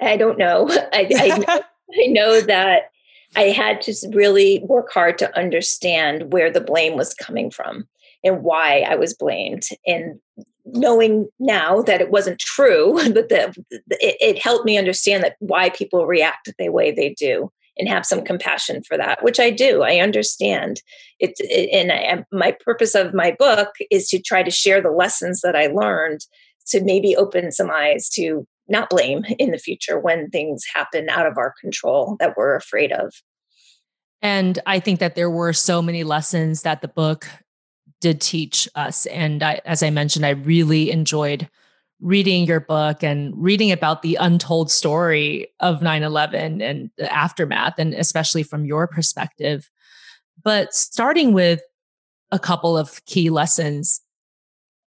I 0.00 0.16
don't 0.16 0.38
know. 0.38 0.68
I, 0.92 1.08
I, 1.16 1.38
know, 1.38 1.60
I 2.02 2.06
know 2.06 2.40
that 2.40 2.90
I 3.36 3.42
had 3.44 3.82
to 3.82 3.94
really 4.12 4.60
work 4.64 4.90
hard 4.92 5.18
to 5.18 5.36
understand 5.36 6.32
where 6.32 6.50
the 6.50 6.60
blame 6.60 6.96
was 6.96 7.14
coming 7.14 7.50
from 7.50 7.86
and 8.22 8.42
why 8.42 8.80
I 8.80 8.96
was 8.96 9.14
blamed. 9.14 9.64
And 9.86 10.18
knowing 10.64 11.28
now 11.38 11.82
that 11.82 12.00
it 12.00 12.10
wasn't 12.10 12.38
true, 12.38 12.94
but 13.12 13.28
that 13.28 13.56
it, 13.70 14.16
it 14.20 14.38
helped 14.38 14.64
me 14.64 14.78
understand 14.78 15.22
that 15.22 15.36
why 15.40 15.70
people 15.70 16.06
react 16.06 16.50
the 16.58 16.70
way 16.70 16.90
they 16.90 17.10
do 17.14 17.50
and 17.76 17.88
have 17.88 18.06
some 18.06 18.22
compassion 18.22 18.82
for 18.82 18.96
that, 18.96 19.22
which 19.22 19.40
I 19.40 19.50
do. 19.50 19.82
I 19.82 19.98
understand 19.98 20.80
it, 21.18 21.32
it 21.40 21.70
and 21.72 21.92
I, 21.92 22.24
my 22.32 22.56
purpose 22.64 22.94
of 22.94 23.14
my 23.14 23.34
book 23.38 23.70
is 23.90 24.08
to 24.08 24.20
try 24.20 24.42
to 24.42 24.50
share 24.50 24.80
the 24.80 24.90
lessons 24.90 25.40
that 25.40 25.56
I 25.56 25.66
learned 25.66 26.20
to 26.68 26.82
maybe 26.82 27.16
open 27.16 27.52
some 27.52 27.70
eyes 27.70 28.08
to 28.10 28.46
not 28.68 28.90
blame 28.90 29.24
in 29.38 29.50
the 29.50 29.58
future 29.58 29.98
when 29.98 30.30
things 30.30 30.64
happen 30.72 31.08
out 31.08 31.26
of 31.26 31.36
our 31.36 31.54
control 31.60 32.16
that 32.20 32.36
we're 32.36 32.54
afraid 32.54 32.92
of. 32.92 33.12
And 34.22 34.58
I 34.64 34.80
think 34.80 35.00
that 35.00 35.16
there 35.16 35.30
were 35.30 35.52
so 35.52 35.82
many 35.82 36.02
lessons 36.02 36.62
that 36.62 36.80
the 36.80 36.88
book 36.88 37.28
did 38.00 38.20
teach 38.20 38.68
us. 38.74 39.04
And 39.06 39.42
I, 39.42 39.60
as 39.66 39.82
I 39.82 39.90
mentioned, 39.90 40.24
I 40.24 40.30
really 40.30 40.90
enjoyed 40.90 41.48
reading 42.04 42.44
your 42.44 42.60
book 42.60 43.02
and 43.02 43.32
reading 43.34 43.72
about 43.72 44.02
the 44.02 44.16
untold 44.20 44.70
story 44.70 45.48
of 45.60 45.80
9 45.80 46.02
11 46.02 46.60
and 46.60 46.90
the 46.98 47.10
aftermath, 47.10 47.78
and 47.78 47.94
especially 47.94 48.42
from 48.42 48.66
your 48.66 48.86
perspective. 48.86 49.70
But 50.42 50.74
starting 50.74 51.32
with 51.32 51.62
a 52.30 52.38
couple 52.38 52.76
of 52.76 53.02
key 53.06 53.30
lessons, 53.30 54.02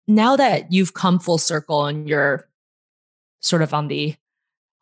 now 0.07 0.37
that 0.37 0.73
you've 0.73 0.95
come 0.95 1.19
full 1.19 1.39
circle 1.39 1.85
and 1.87 2.09
you're 2.09 2.49
sort 3.41 3.63
of 3.63 3.75
on 3.75 3.89
the 3.89 4.15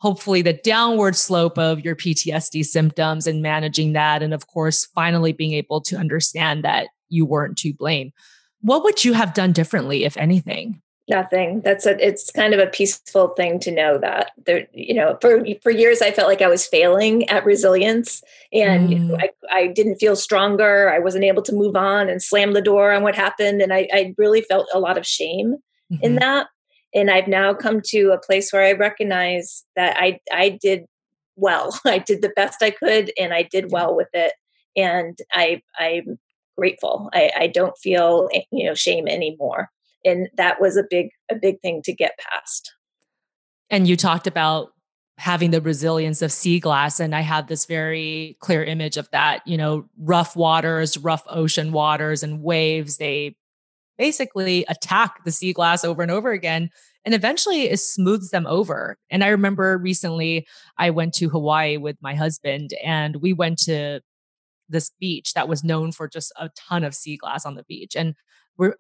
hopefully 0.01 0.43
the 0.43 0.53
downward 0.53 1.17
slope 1.17 1.59
of 1.59 1.85
your 1.85 1.97
PTSD 1.97 2.65
symptoms 2.65 3.27
and 3.27 3.43
managing 3.43 3.95
that. 3.95 4.23
And 4.23 4.35
of 4.35 4.47
course, 4.47 4.85
finally 4.85 5.33
being 5.33 5.55
able 5.55 5.81
to 5.83 5.97
understand 5.97 6.63
that 6.65 6.89
you 7.09 7.25
weren't 7.25 7.57
to 7.59 7.73
blame. 7.73 8.13
What 8.61 8.85
would 8.85 9.05
you 9.05 9.15
have 9.15 9.35
done 9.35 9.53
differently, 9.53 10.05
if 10.05 10.17
anything? 10.17 10.83
Nothing. 11.09 11.63
That's 11.63 11.87
a, 11.87 11.97
it's 12.07 12.31
kind 12.31 12.53
of 12.53 12.61
a 12.61 12.67
peaceful 12.67 13.29
thing 13.29 13.59
to 13.61 13.71
know 13.71 13.99
that 13.99 14.33
there, 14.45 14.67
you 14.73 14.95
know, 14.95 15.17
for, 15.21 15.45
for 15.63 15.71
years 15.71 16.03
I 16.03 16.11
felt 16.11 16.29
like 16.29 16.43
I 16.43 16.49
was 16.49 16.67
failing 16.67 17.29
at 17.31 17.47
resilience 17.47 18.23
and 18.53 18.91
mm. 18.91 19.19
I, 19.23 19.31
I 19.51 19.67
didn't 19.69 19.97
feel 19.97 20.17
stronger. 20.17 20.91
I 20.91 20.99
wasn't 20.99 21.25
able 21.25 21.43
to 21.43 21.55
move 21.55 21.77
on 21.77 22.11
and 22.11 22.23
slam 22.23 22.53
the 22.53 22.61
door 22.61 22.93
on 22.93 23.03
what 23.03 23.15
happened. 23.15 23.63
And 23.63 23.73
I, 23.73 23.89
I 23.93 24.15
really 24.19 24.43
felt 24.43 24.69
a 24.75 24.81
lot 24.81 24.99
of 24.99 25.07
shame 25.07 25.57
mm-hmm. 25.91 26.05
in 26.05 26.15
that. 26.17 26.49
And 26.95 27.11
I've 27.11 27.29
now 27.29 27.55
come 27.55 27.81
to 27.87 28.11
a 28.11 28.21
place 28.21 28.53
where 28.53 28.65
I 28.65 28.73
recognize 28.73 29.65
that 29.77 29.97
I, 29.99 30.21
I 30.33 30.51
did 30.51 30.85
well. 31.37 31.79
I 31.87 31.99
did 31.99 32.21
the 32.21 32.33
best 32.37 32.63
I 32.63 32.71
could 32.71 33.13
and 33.19 33.33
I 33.33 33.43
did 33.43 33.73
well 33.73 33.97
with 33.97 34.09
it. 34.13 34.35
And 34.77 35.19
I, 35.33 35.63
I'm 35.79 36.19
grateful. 36.59 37.09
I, 37.15 37.31
I 37.37 37.47
don't 37.47 37.79
feel 37.79 38.29
eh, 38.35 38.43
you 38.51 38.67
know 38.67 38.75
shame 38.75 39.07
anymore, 39.07 39.71
and 40.05 40.29
that 40.37 40.61
was 40.61 40.77
a 40.77 40.85
big 40.89 41.09
a 41.31 41.35
big 41.35 41.61
thing 41.61 41.83
to 41.85 41.93
get 41.93 42.19
past. 42.19 42.73
And 43.71 43.87
you 43.87 43.97
talked 43.97 44.27
about 44.27 44.71
having 45.19 45.51
the 45.51 45.61
resilience 45.61 46.23
of 46.23 46.31
sea 46.31 46.61
glass 46.61 47.01
and 47.01 47.13
i 47.13 47.21
have 47.21 47.49
this 47.49 47.67
very 47.67 48.37
clear 48.39 48.63
image 48.63 48.97
of 48.97 49.11
that 49.11 49.45
you 49.49 49.57
know 49.57 49.85
rough 49.99 50.37
waters 50.37 50.97
rough 50.97 51.25
ocean 51.29 51.73
waters 51.73 52.23
and 52.23 52.41
waves 52.41 52.99
they 52.99 53.35
basically 53.97 54.65
attack 54.69 55.25
the 55.25 55.33
sea 55.33 55.53
glass 55.53 55.85
over 55.85 56.03
and 56.03 56.13
over 56.13 56.31
again 56.31 56.71
and 57.05 57.17
eventually 57.17 57.63
it 57.63 57.81
smooths 57.81 58.31
them 58.31 58.47
over 58.47 58.97
and 59.11 59.25
i 59.25 59.27
remember 59.27 59.77
recently 59.77 60.47
i 60.79 60.89
went 60.89 61.13
to 61.13 61.29
hawaii 61.29 61.77
with 61.77 61.97
my 62.01 62.15
husband 62.15 62.71
and 62.85 63.17
we 63.17 63.33
went 63.33 63.59
to 63.59 64.01
this 64.69 64.91
beach 65.01 65.35
that 65.35 65.49
was 65.49 65.65
known 65.65 65.93
for 65.93 66.09
just 66.09 66.33
a 66.39 66.51
ton 66.57 66.85
of 66.85 66.95
sea 66.95 67.17
glass 67.17 67.47
on 67.47 67.55
the 67.55 67.65
beach. 67.65 67.97
And 67.97 68.15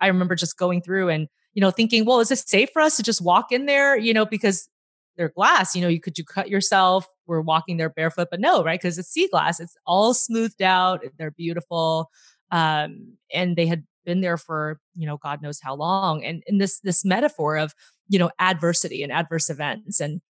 I 0.00 0.06
remember 0.08 0.34
just 0.34 0.56
going 0.58 0.82
through 0.82 1.08
and, 1.08 1.28
you 1.54 1.60
know, 1.60 1.70
thinking, 1.70 2.04
well, 2.04 2.20
is 2.20 2.30
it 2.30 2.38
safe 2.38 2.70
for 2.72 2.82
us 2.82 2.96
to 2.96 3.02
just 3.02 3.22
walk 3.22 3.52
in 3.52 3.66
there? 3.66 3.96
You 3.96 4.14
know, 4.14 4.26
because 4.26 4.68
they're 5.16 5.30
glass, 5.30 5.74
you 5.74 5.82
know, 5.82 5.88
you 5.88 6.00
could 6.00 6.16
you 6.16 6.24
cut 6.24 6.48
yourself. 6.48 7.06
We're 7.26 7.40
walking 7.40 7.76
there 7.76 7.90
barefoot, 7.90 8.28
but 8.30 8.40
no, 8.40 8.62
right? 8.62 8.80
Because 8.80 8.98
it's 8.98 9.08
sea 9.08 9.28
glass. 9.28 9.60
It's 9.60 9.76
all 9.84 10.14
smoothed 10.14 10.62
out. 10.62 11.04
They're 11.18 11.32
beautiful. 11.32 12.10
Um, 12.50 13.14
and 13.34 13.56
they 13.56 13.66
had 13.66 13.84
been 14.06 14.20
there 14.20 14.38
for, 14.38 14.80
you 14.94 15.06
know, 15.06 15.18
God 15.18 15.42
knows 15.42 15.60
how 15.60 15.74
long. 15.74 16.24
And 16.24 16.42
in 16.46 16.58
this 16.58 16.80
this 16.80 17.04
metaphor 17.04 17.56
of, 17.56 17.74
you 18.08 18.18
know, 18.18 18.30
adversity 18.38 19.02
and 19.02 19.12
adverse 19.12 19.50
events 19.50 20.00
and 20.00 20.20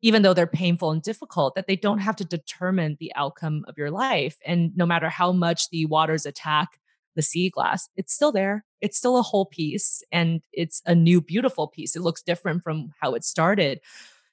even 0.00 0.22
though 0.22 0.34
they're 0.34 0.46
painful 0.46 0.92
and 0.92 1.02
difficult, 1.02 1.54
that 1.54 1.66
they 1.66 1.76
don't 1.76 1.98
have 1.98 2.16
to 2.16 2.24
determine 2.24 2.96
the 3.00 3.12
outcome 3.16 3.64
of 3.66 3.76
your 3.76 3.90
life. 3.90 4.38
And 4.46 4.76
no 4.76 4.86
matter 4.86 5.08
how 5.08 5.32
much 5.32 5.70
the 5.70 5.86
waters 5.86 6.24
attack 6.24 6.78
the 7.18 7.22
sea 7.22 7.50
glass, 7.50 7.88
it's 7.96 8.14
still 8.14 8.30
there. 8.30 8.64
It's 8.80 8.96
still 8.96 9.18
a 9.18 9.22
whole 9.22 9.44
piece 9.44 10.04
and 10.12 10.40
it's 10.52 10.80
a 10.86 10.94
new, 10.94 11.20
beautiful 11.20 11.66
piece. 11.66 11.96
It 11.96 12.02
looks 12.02 12.22
different 12.22 12.62
from 12.62 12.92
how 13.00 13.14
it 13.14 13.24
started. 13.24 13.80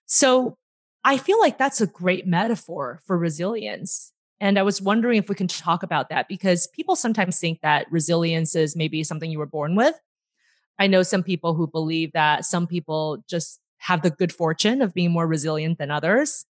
So 0.05 0.55
I 1.03 1.17
feel 1.17 1.39
like 1.39 1.57
that's 1.57 1.81
a 1.81 1.87
great 1.87 2.27
metaphor 2.27 3.01
for 3.07 3.17
resilience. 3.17 4.13
And 4.39 4.59
I 4.59 4.61
was 4.61 4.83
wondering 4.83 5.17
if 5.17 5.29
we 5.29 5.35
can 5.35 5.47
talk 5.47 5.81
about 5.81 6.09
that 6.09 6.27
because 6.27 6.67
people 6.67 6.95
sometimes 6.95 7.39
think 7.39 7.61
that 7.61 7.91
resilience 7.91 8.55
is 8.55 8.75
maybe 8.75 9.03
something 9.03 9.31
you 9.31 9.39
were 9.39 9.47
born 9.47 9.75
with. 9.75 9.95
I 10.77 10.85
know 10.85 11.01
some 11.01 11.23
people 11.23 11.55
who 11.55 11.65
believe 11.65 12.11
that 12.13 12.45
some 12.45 12.67
people 12.67 13.23
just 13.27 13.59
have 13.79 14.03
the 14.03 14.11
good 14.11 14.31
fortune 14.31 14.83
of 14.83 14.93
being 14.93 15.11
more 15.11 15.25
resilient 15.25 15.79
than 15.79 15.89
others. 15.89 16.45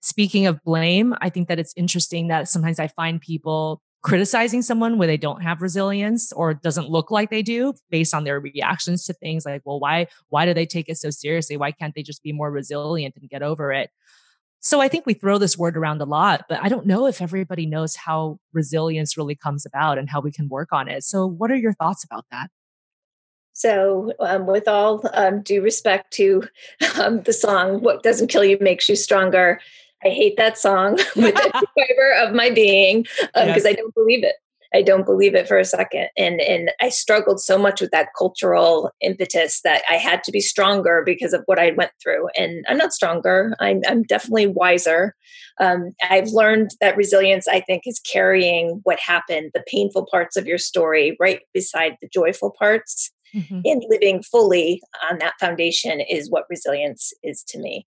Speaking 0.00 0.46
of 0.46 0.62
blame, 0.64 1.14
I 1.20 1.28
think 1.28 1.48
that 1.48 1.58
it's 1.58 1.74
interesting 1.76 2.28
that 2.28 2.48
sometimes 2.48 2.78
I 2.78 2.88
find 2.88 3.20
people 3.20 3.82
criticizing 4.04 4.60
someone 4.60 4.98
where 4.98 5.08
they 5.08 5.16
don't 5.16 5.40
have 5.40 5.62
resilience 5.62 6.30
or 6.32 6.52
doesn't 6.52 6.90
look 6.90 7.10
like 7.10 7.30
they 7.30 7.42
do 7.42 7.72
based 7.90 8.12
on 8.12 8.24
their 8.24 8.38
reactions 8.38 9.04
to 9.06 9.14
things 9.14 9.46
like 9.46 9.62
well 9.64 9.80
why 9.80 10.06
why 10.28 10.44
do 10.44 10.52
they 10.52 10.66
take 10.66 10.88
it 10.88 10.98
so 10.98 11.10
seriously? 11.10 11.56
Why 11.56 11.72
can't 11.72 11.94
they 11.94 12.02
just 12.02 12.22
be 12.22 12.32
more 12.32 12.50
resilient 12.50 13.16
and 13.16 13.30
get 13.30 13.42
over 13.42 13.72
it? 13.72 13.90
So 14.60 14.80
i 14.80 14.88
think 14.88 15.06
we 15.06 15.14
throw 15.14 15.38
this 15.38 15.58
word 15.58 15.76
around 15.76 16.00
a 16.00 16.04
lot 16.04 16.44
but 16.48 16.62
i 16.62 16.68
don't 16.68 16.86
know 16.86 17.06
if 17.06 17.20
everybody 17.20 17.66
knows 17.66 17.96
how 17.96 18.38
resilience 18.52 19.16
really 19.16 19.34
comes 19.34 19.66
about 19.66 19.98
and 19.98 20.08
how 20.08 20.20
we 20.20 20.30
can 20.30 20.48
work 20.48 20.68
on 20.72 20.88
it. 20.88 21.02
So 21.02 21.26
what 21.26 21.50
are 21.50 21.56
your 21.56 21.74
thoughts 21.74 22.04
about 22.04 22.26
that? 22.30 22.48
So, 23.56 24.12
um, 24.18 24.46
with 24.46 24.66
all 24.66 25.08
um, 25.14 25.40
due 25.40 25.62
respect 25.62 26.12
to 26.14 26.42
um, 27.00 27.22
the 27.22 27.32
song, 27.32 27.80
What 27.80 28.02
Doesn't 28.02 28.26
Kill 28.26 28.44
You 28.44 28.58
Makes 28.60 28.88
You 28.88 28.96
Stronger, 28.96 29.60
I 30.04 30.08
hate 30.08 30.36
that 30.36 30.58
song 30.58 30.92
with 31.16 31.34
the 31.34 31.66
fiber 31.78 32.12
of 32.20 32.34
my 32.34 32.50
being 32.50 33.02
because 33.02 33.28
um, 33.34 33.48
yes. 33.48 33.66
I 33.66 33.72
don't 33.72 33.94
believe 33.94 34.24
it. 34.24 34.36
I 34.74 34.82
don't 34.82 35.06
believe 35.06 35.36
it 35.36 35.46
for 35.46 35.56
a 35.56 35.64
second. 35.64 36.08
And 36.18 36.40
and 36.40 36.72
I 36.80 36.88
struggled 36.88 37.40
so 37.40 37.56
much 37.56 37.80
with 37.80 37.92
that 37.92 38.08
cultural 38.18 38.90
impetus 39.00 39.60
that 39.62 39.82
I 39.88 39.94
had 39.94 40.24
to 40.24 40.32
be 40.32 40.40
stronger 40.40 41.02
because 41.06 41.32
of 41.32 41.42
what 41.46 41.60
I 41.60 41.70
went 41.76 41.92
through. 42.02 42.26
And 42.36 42.64
I'm 42.68 42.76
not 42.76 42.92
stronger. 42.92 43.54
I'm 43.60 43.82
I'm 43.86 44.02
definitely 44.02 44.48
wiser. 44.48 45.14
Um, 45.60 45.92
I've 46.02 46.28
learned 46.28 46.72
that 46.80 46.96
resilience, 46.96 47.46
I 47.46 47.60
think, 47.60 47.84
is 47.86 48.00
carrying 48.00 48.80
what 48.82 48.98
happened, 48.98 49.52
the 49.54 49.62
painful 49.68 50.08
parts 50.10 50.36
of 50.36 50.46
your 50.46 50.58
story, 50.58 51.16
right 51.20 51.40
beside 51.52 51.96
the 52.02 52.08
joyful 52.12 52.52
parts 52.58 53.12
mm-hmm. 53.34 53.60
and 53.64 53.84
living 53.88 54.22
fully 54.22 54.82
on 55.10 55.18
that 55.18 55.34
foundation 55.38 56.00
is 56.00 56.30
what 56.30 56.46
resilience 56.50 57.12
is 57.22 57.44
to 57.48 57.58
me. 57.58 57.86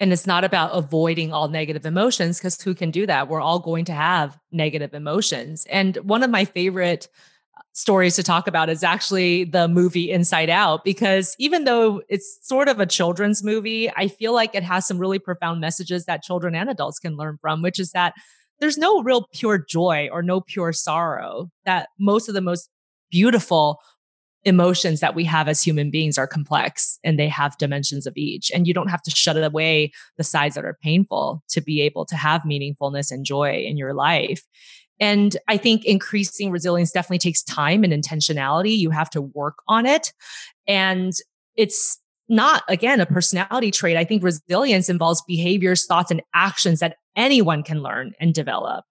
And 0.00 0.12
it's 0.12 0.26
not 0.26 0.44
about 0.44 0.70
avoiding 0.72 1.32
all 1.32 1.48
negative 1.48 1.84
emotions 1.84 2.38
because 2.38 2.60
who 2.62 2.74
can 2.74 2.90
do 2.90 3.04
that? 3.06 3.28
We're 3.28 3.40
all 3.40 3.58
going 3.58 3.84
to 3.86 3.92
have 3.92 4.38
negative 4.52 4.94
emotions. 4.94 5.66
And 5.68 5.96
one 5.98 6.22
of 6.22 6.30
my 6.30 6.44
favorite 6.44 7.08
uh, 7.56 7.62
stories 7.72 8.14
to 8.16 8.22
talk 8.22 8.46
about 8.46 8.68
is 8.68 8.84
actually 8.84 9.44
the 9.44 9.66
movie 9.66 10.10
Inside 10.12 10.50
Out, 10.50 10.84
because 10.84 11.34
even 11.40 11.64
though 11.64 12.00
it's 12.08 12.38
sort 12.42 12.68
of 12.68 12.78
a 12.78 12.86
children's 12.86 13.42
movie, 13.42 13.90
I 13.96 14.06
feel 14.06 14.32
like 14.32 14.54
it 14.54 14.62
has 14.62 14.86
some 14.86 14.98
really 14.98 15.18
profound 15.18 15.60
messages 15.60 16.04
that 16.04 16.22
children 16.22 16.54
and 16.54 16.70
adults 16.70 17.00
can 17.00 17.16
learn 17.16 17.38
from, 17.40 17.60
which 17.60 17.80
is 17.80 17.90
that 17.90 18.14
there's 18.60 18.78
no 18.78 19.02
real 19.02 19.26
pure 19.32 19.58
joy 19.58 20.08
or 20.12 20.22
no 20.22 20.40
pure 20.40 20.72
sorrow, 20.72 21.50
that 21.64 21.88
most 21.98 22.28
of 22.28 22.34
the 22.34 22.40
most 22.40 22.68
beautiful 23.10 23.80
emotions 24.44 25.00
that 25.00 25.14
we 25.14 25.24
have 25.24 25.48
as 25.48 25.62
human 25.62 25.90
beings 25.90 26.16
are 26.16 26.26
complex 26.26 26.98
and 27.02 27.18
they 27.18 27.28
have 27.28 27.58
dimensions 27.58 28.06
of 28.06 28.16
each. 28.16 28.50
And 28.52 28.66
you 28.66 28.74
don't 28.74 28.88
have 28.88 29.02
to 29.02 29.10
shut 29.10 29.36
away 29.36 29.92
the 30.16 30.24
sides 30.24 30.54
that 30.54 30.64
are 30.64 30.78
painful 30.82 31.42
to 31.48 31.60
be 31.60 31.80
able 31.82 32.04
to 32.06 32.16
have 32.16 32.42
meaningfulness 32.42 33.10
and 33.10 33.24
joy 33.24 33.64
in 33.66 33.76
your 33.76 33.94
life. 33.94 34.44
And 35.00 35.36
I 35.48 35.56
think 35.56 35.84
increasing 35.84 36.50
resilience 36.50 36.90
definitely 36.90 37.18
takes 37.18 37.42
time 37.42 37.84
and 37.84 37.92
intentionality. 37.92 38.76
You 38.76 38.90
have 38.90 39.10
to 39.10 39.22
work 39.22 39.58
on 39.68 39.86
it. 39.86 40.12
And 40.66 41.12
it's 41.56 41.98
not, 42.28 42.62
again, 42.68 43.00
a 43.00 43.06
personality 43.06 43.70
trait. 43.70 43.96
I 43.96 44.04
think 44.04 44.22
resilience 44.22 44.88
involves 44.88 45.22
behaviors, 45.26 45.86
thoughts, 45.86 46.10
and 46.10 46.22
actions 46.34 46.80
that 46.80 46.96
anyone 47.16 47.62
can 47.62 47.82
learn 47.82 48.12
and 48.20 48.34
develop. 48.34 48.84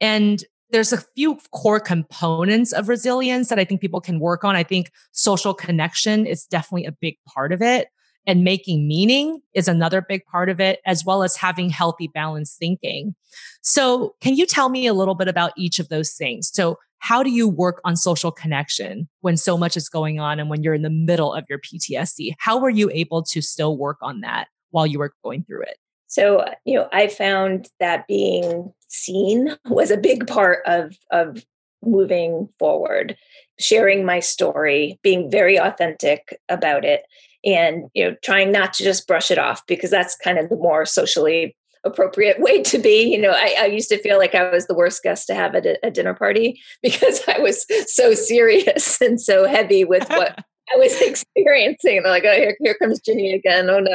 And 0.00 0.44
there's 0.70 0.92
a 0.92 1.02
few 1.14 1.38
core 1.52 1.80
components 1.80 2.72
of 2.72 2.88
resilience 2.88 3.48
that 3.48 3.58
I 3.58 3.64
think 3.64 3.80
people 3.80 4.00
can 4.00 4.20
work 4.20 4.44
on. 4.44 4.56
I 4.56 4.62
think 4.62 4.90
social 5.12 5.54
connection 5.54 6.26
is 6.26 6.44
definitely 6.44 6.86
a 6.86 6.92
big 6.92 7.16
part 7.26 7.52
of 7.52 7.62
it. 7.62 7.88
And 8.26 8.44
making 8.44 8.86
meaning 8.86 9.40
is 9.54 9.68
another 9.68 10.02
big 10.02 10.22
part 10.26 10.50
of 10.50 10.60
it, 10.60 10.80
as 10.84 11.02
well 11.02 11.22
as 11.22 11.34
having 11.34 11.70
healthy, 11.70 12.08
balanced 12.08 12.58
thinking. 12.58 13.14
So, 13.62 14.16
can 14.20 14.34
you 14.34 14.44
tell 14.44 14.68
me 14.68 14.86
a 14.86 14.92
little 14.92 15.14
bit 15.14 15.28
about 15.28 15.52
each 15.56 15.78
of 15.78 15.88
those 15.88 16.12
things? 16.12 16.50
So, 16.52 16.76
how 16.98 17.22
do 17.22 17.30
you 17.30 17.48
work 17.48 17.80
on 17.84 17.96
social 17.96 18.30
connection 18.30 19.08
when 19.20 19.38
so 19.38 19.56
much 19.56 19.78
is 19.78 19.88
going 19.88 20.20
on 20.20 20.38
and 20.38 20.50
when 20.50 20.62
you're 20.62 20.74
in 20.74 20.82
the 20.82 20.90
middle 20.90 21.32
of 21.32 21.44
your 21.48 21.58
PTSD? 21.58 22.34
How 22.38 22.58
were 22.58 22.68
you 22.68 22.90
able 22.92 23.22
to 23.22 23.40
still 23.40 23.78
work 23.78 23.96
on 24.02 24.20
that 24.20 24.48
while 24.72 24.86
you 24.86 24.98
were 24.98 25.14
going 25.24 25.44
through 25.44 25.62
it? 25.62 25.78
So, 26.08 26.44
you 26.64 26.74
know, 26.74 26.88
I 26.92 27.08
found 27.08 27.68
that 27.80 28.06
being 28.06 28.72
seen 28.88 29.56
was 29.66 29.90
a 29.90 29.96
big 29.96 30.26
part 30.26 30.60
of 30.66 30.96
of 31.10 31.44
moving 31.82 32.48
forward, 32.58 33.16
sharing 33.58 34.04
my 34.04 34.20
story, 34.20 34.98
being 35.02 35.30
very 35.30 35.58
authentic 35.58 36.38
about 36.48 36.84
it, 36.84 37.02
and 37.44 37.84
you 37.94 38.04
know, 38.04 38.16
trying 38.24 38.52
not 38.52 38.72
to 38.74 38.84
just 38.84 39.06
brush 39.06 39.30
it 39.30 39.38
off 39.38 39.62
because 39.66 39.90
that's 39.90 40.16
kind 40.16 40.38
of 40.38 40.48
the 40.48 40.56
more 40.56 40.84
socially 40.84 41.56
appropriate 41.84 42.40
way 42.40 42.62
to 42.62 42.78
be. 42.78 43.02
You 43.02 43.20
know, 43.20 43.32
I, 43.32 43.56
I, 43.60 43.66
used 43.66 43.88
to 43.90 43.98
feel 43.98 44.18
like 44.18 44.34
I 44.34 44.50
was 44.50 44.66
the 44.66 44.74
worst 44.74 45.02
guest 45.02 45.26
to 45.28 45.34
have 45.34 45.54
at 45.54 45.66
a, 45.66 45.78
a 45.84 45.90
dinner 45.90 46.14
party 46.14 46.60
because 46.82 47.22
I 47.28 47.38
was 47.38 47.64
so 47.86 48.14
serious 48.14 49.00
and 49.00 49.20
so 49.20 49.46
heavy 49.46 49.84
with 49.84 50.08
what 50.08 50.38
I 50.74 50.76
was 50.76 51.00
experiencing. 51.00 52.02
They're 52.02 52.12
like, 52.12 52.26
oh, 52.26 52.34
here, 52.34 52.56
here 52.60 52.74
comes 52.74 53.00
Ginny 53.00 53.32
again. 53.32 53.70
Oh 53.70 53.78
no. 53.78 53.94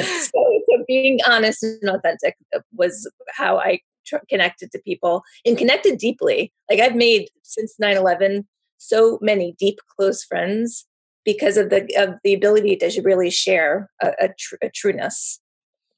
so, 0.00 0.30
so, 0.32 0.84
being 0.86 1.18
honest 1.28 1.62
and 1.62 1.90
authentic 1.90 2.36
was 2.72 3.10
how 3.36 3.58
I 3.58 3.80
tr- 4.06 4.16
connected 4.28 4.70
to 4.72 4.78
people 4.80 5.22
and 5.44 5.58
connected 5.58 5.98
deeply. 5.98 6.52
Like 6.70 6.80
I've 6.80 6.96
made 6.96 7.28
since 7.42 7.74
9-11 7.82 8.44
so 8.78 9.18
many 9.22 9.54
deep, 9.58 9.78
close 9.96 10.24
friends 10.24 10.86
because 11.24 11.56
of 11.56 11.70
the 11.70 11.86
of 11.96 12.16
the 12.22 12.34
ability 12.34 12.76
to 12.76 13.02
really 13.02 13.30
share 13.30 13.90
a, 14.02 14.12
a, 14.20 14.28
tr- 14.38 14.56
a 14.62 14.68
trueness. 14.68 15.40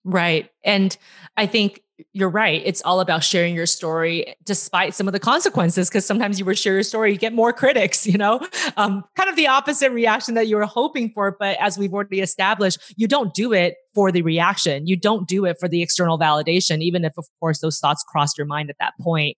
Right. 0.05 0.51
And 0.65 0.97
I 1.37 1.47
think 1.47 1.83
you're 2.13 2.29
right. 2.29 2.61
It's 2.65 2.83
all 2.83 3.01
about 3.01 3.25
sharing 3.25 3.55
your 3.55 3.67
story 3.67 4.35
despite 4.45 4.95
some 4.95 5.07
of 5.07 5.13
the 5.13 5.21
consequences. 5.21 5.89
Because 5.89 6.05
sometimes 6.05 6.39
you 6.39 6.45
will 6.45 6.55
share 6.55 6.75
your 6.75 6.83
story, 6.83 7.13
you 7.13 7.19
get 7.19 7.33
more 7.33 7.53
critics, 7.53 8.07
you 8.07 8.19
know, 8.19 8.41
um, 8.77 9.05
kind 9.17 9.31
of 9.31 9.37
the 9.37 9.47
opposite 9.47 9.91
reaction 9.93 10.35
that 10.35 10.47
you 10.47 10.57
were 10.57 10.67
hoping 10.67 11.11
for. 11.11 11.37
But 11.39 11.57
as 11.59 11.79
we've 11.79 11.93
already 11.93 12.21
established, 12.21 12.79
you 12.97 13.09
don't 13.09 13.33
do 13.33 13.53
it 13.53 13.77
for 13.95 14.13
the 14.13 14.23
reaction. 14.23 14.87
You 14.87 14.97
don't 14.97 15.27
do 15.27 15.47
it 15.47 15.59
for 15.59 15.69
the 15.69 15.83
external 15.83 16.19
validation, 16.19 16.83
even 16.83 17.05
if, 17.05 17.13
of 17.17 17.27
course, 17.41 17.61
those 17.61 17.79
thoughts 17.79 18.05
crossed 18.07 18.37
your 18.37 18.47
mind 18.47 18.69
at 18.69 18.77
that 18.79 18.93
point. 19.01 19.37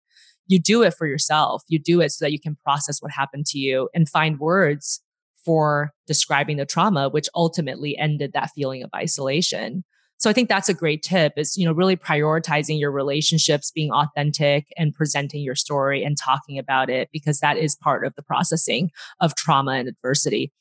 You 0.48 0.59
do 0.59 0.82
it 0.82 0.94
for 0.94 1.06
yourself. 1.06 1.62
You 1.68 1.78
do 1.78 2.00
it 2.00 2.11
so 2.11 2.24
that 2.24 2.32
you 2.32 2.40
can 2.40 2.56
process 2.64 3.00
what 3.00 3.12
happened 3.12 3.46
to 3.46 3.59
you 3.59 3.88
and 3.94 4.09
find 4.09 4.40
words 4.40 5.00
for 5.44 5.92
describing 6.06 6.56
the 6.56 6.66
trauma, 6.66 7.09
which 7.09 7.28
ultimately 7.34 7.96
ended 7.96 8.32
that 8.32 8.50
feeling 8.54 8.82
of 8.82 8.90
isolation. 8.96 9.84
So 10.18 10.28
I 10.28 10.32
think 10.32 10.48
that's 10.48 10.68
a 10.68 10.74
great 10.74 11.02
tip 11.02 11.34
is, 11.36 11.56
you 11.56 11.64
know, 11.64 11.72
really 11.72 11.96
prioritizing 11.96 12.78
your 12.78 12.90
relationships, 12.90 13.70
being 13.70 13.92
authentic 13.92 14.66
and 14.76 14.92
presenting 14.92 15.42
your 15.42 15.54
story 15.54 16.02
and 16.02 16.18
talking 16.18 16.58
about 16.58 16.90
it 16.90 17.08
because 17.12 17.38
that 17.38 17.56
is 17.56 17.76
part 17.76 18.04
of 18.04 18.14
the 18.16 18.22
processing 18.22 18.90
of 19.20 19.36
trauma 19.36 19.72
and 19.72 19.88
adversity. 19.88 20.52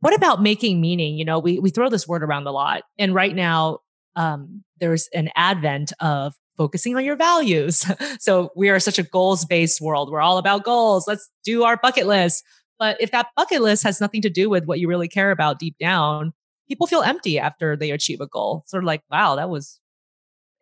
What 0.00 0.14
about 0.14 0.42
making 0.42 0.80
meaning? 0.80 1.16
You 1.16 1.24
know, 1.24 1.38
we, 1.38 1.58
we 1.60 1.70
throw 1.70 1.88
this 1.88 2.06
word 2.06 2.22
around 2.22 2.46
a 2.46 2.52
lot. 2.52 2.82
And 2.98 3.14
right 3.14 3.34
now, 3.34 3.78
um, 4.16 4.64
there's 4.80 5.08
an 5.14 5.30
advent 5.36 5.92
of 6.00 6.34
focusing 6.56 6.96
on 6.96 7.04
your 7.04 7.16
values. 7.16 7.84
so 8.18 8.50
we 8.56 8.70
are 8.70 8.80
such 8.80 8.98
a 8.98 9.02
goals 9.02 9.44
based 9.44 9.80
world. 9.80 10.10
We're 10.10 10.20
all 10.20 10.38
about 10.38 10.64
goals. 10.64 11.06
Let's 11.06 11.30
do 11.44 11.62
our 11.64 11.76
bucket 11.76 12.06
list. 12.06 12.42
But 12.78 13.00
if 13.00 13.10
that 13.12 13.28
bucket 13.36 13.62
list 13.62 13.84
has 13.84 14.00
nothing 14.00 14.22
to 14.22 14.30
do 14.30 14.50
with 14.50 14.64
what 14.64 14.80
you 14.80 14.88
really 14.88 15.08
care 15.08 15.30
about 15.30 15.58
deep 15.58 15.76
down, 15.78 16.32
people 16.68 16.86
feel 16.86 17.02
empty 17.02 17.38
after 17.38 17.76
they 17.76 17.90
achieve 17.90 18.20
a 18.20 18.26
goal. 18.26 18.64
Sort 18.66 18.82
of 18.82 18.86
like, 18.86 19.02
wow, 19.10 19.36
that 19.36 19.50
was 19.50 19.80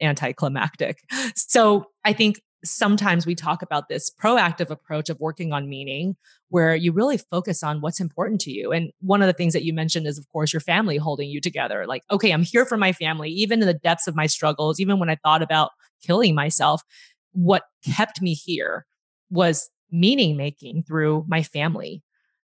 anticlimactic. 0.01 0.99
So 1.37 1.87
I 2.05 2.13
think 2.13 2.41
sometimes 2.65 3.27
we 3.27 3.35
talk 3.35 3.63
about 3.63 3.89
this 3.89 4.11
proactive 4.11 4.71
approach 4.71 5.09
of 5.11 5.21
working 5.21 5.53
on 5.53 5.69
meaning 5.69 6.17
where 6.49 6.75
you 6.75 6.93
really 6.93 7.19
focus 7.19 7.63
on 7.63 7.81
what's 7.81 8.01
important 8.01 8.41
to 8.43 8.51
you. 8.51 8.73
And 8.73 8.91
one 9.01 9.23
of 9.23 9.27
the 9.27 9.33
things 9.33 9.53
that 9.53 9.65
you 9.65 9.73
mentioned 9.73 10.07
is, 10.07 10.19
of 10.19 10.29
course, 10.31 10.53
your 10.53 10.61
family 10.61 10.97
holding 10.97 11.29
you 11.29 11.41
together. 11.41 11.87
Like, 11.87 12.03
okay, 12.11 12.33
I'm 12.33 12.43
here 12.43 12.65
for 12.65 12.77
my 12.77 12.93
family, 12.93 13.31
even 13.31 13.61
in 13.61 13.67
the 13.67 13.75
depths 13.75 14.07
of 14.07 14.17
my 14.17 14.27
struggles, 14.27 14.81
even 14.81 14.99
when 14.99 15.11
I 15.11 15.17
thought 15.17 15.43
about 15.43 15.71
killing 16.03 16.35
myself. 16.35 16.83
What 17.33 17.65
kept 17.85 18.23
me 18.23 18.35
here 18.35 18.87
was 19.31 19.69
meaning 19.91 20.37
making 20.37 20.85
through 20.85 21.25
my 21.29 21.43
family. 21.43 22.03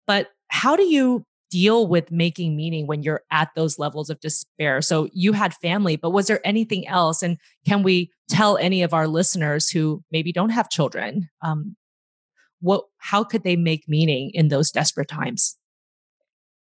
But 0.07 0.29
how 0.47 0.75
do 0.75 0.83
you 0.83 1.25
deal 1.55 1.87
with 1.87 2.11
making 2.11 2.53
meaning 2.57 2.85
when 2.85 3.01
you're 3.01 3.23
at 3.31 3.47
those 3.55 3.79
levels 3.79 4.09
of 4.09 4.19
despair? 4.19 4.81
So 4.81 5.07
you 5.13 5.31
had 5.31 5.53
family, 5.53 5.95
but 5.95 6.09
was 6.09 6.27
there 6.27 6.45
anything 6.45 6.85
else? 6.85 7.23
And 7.23 7.37
can 7.65 7.81
we 7.81 8.11
tell 8.27 8.57
any 8.57 8.83
of 8.83 8.93
our 8.93 9.07
listeners 9.07 9.69
who 9.69 10.03
maybe 10.11 10.33
don't 10.33 10.49
have 10.49 10.69
children, 10.69 11.29
um, 11.41 11.77
what, 12.59 12.83
how 12.97 13.23
could 13.23 13.43
they 13.43 13.55
make 13.55 13.87
meaning 13.87 14.31
in 14.33 14.49
those 14.49 14.69
desperate 14.69 15.07
times? 15.07 15.57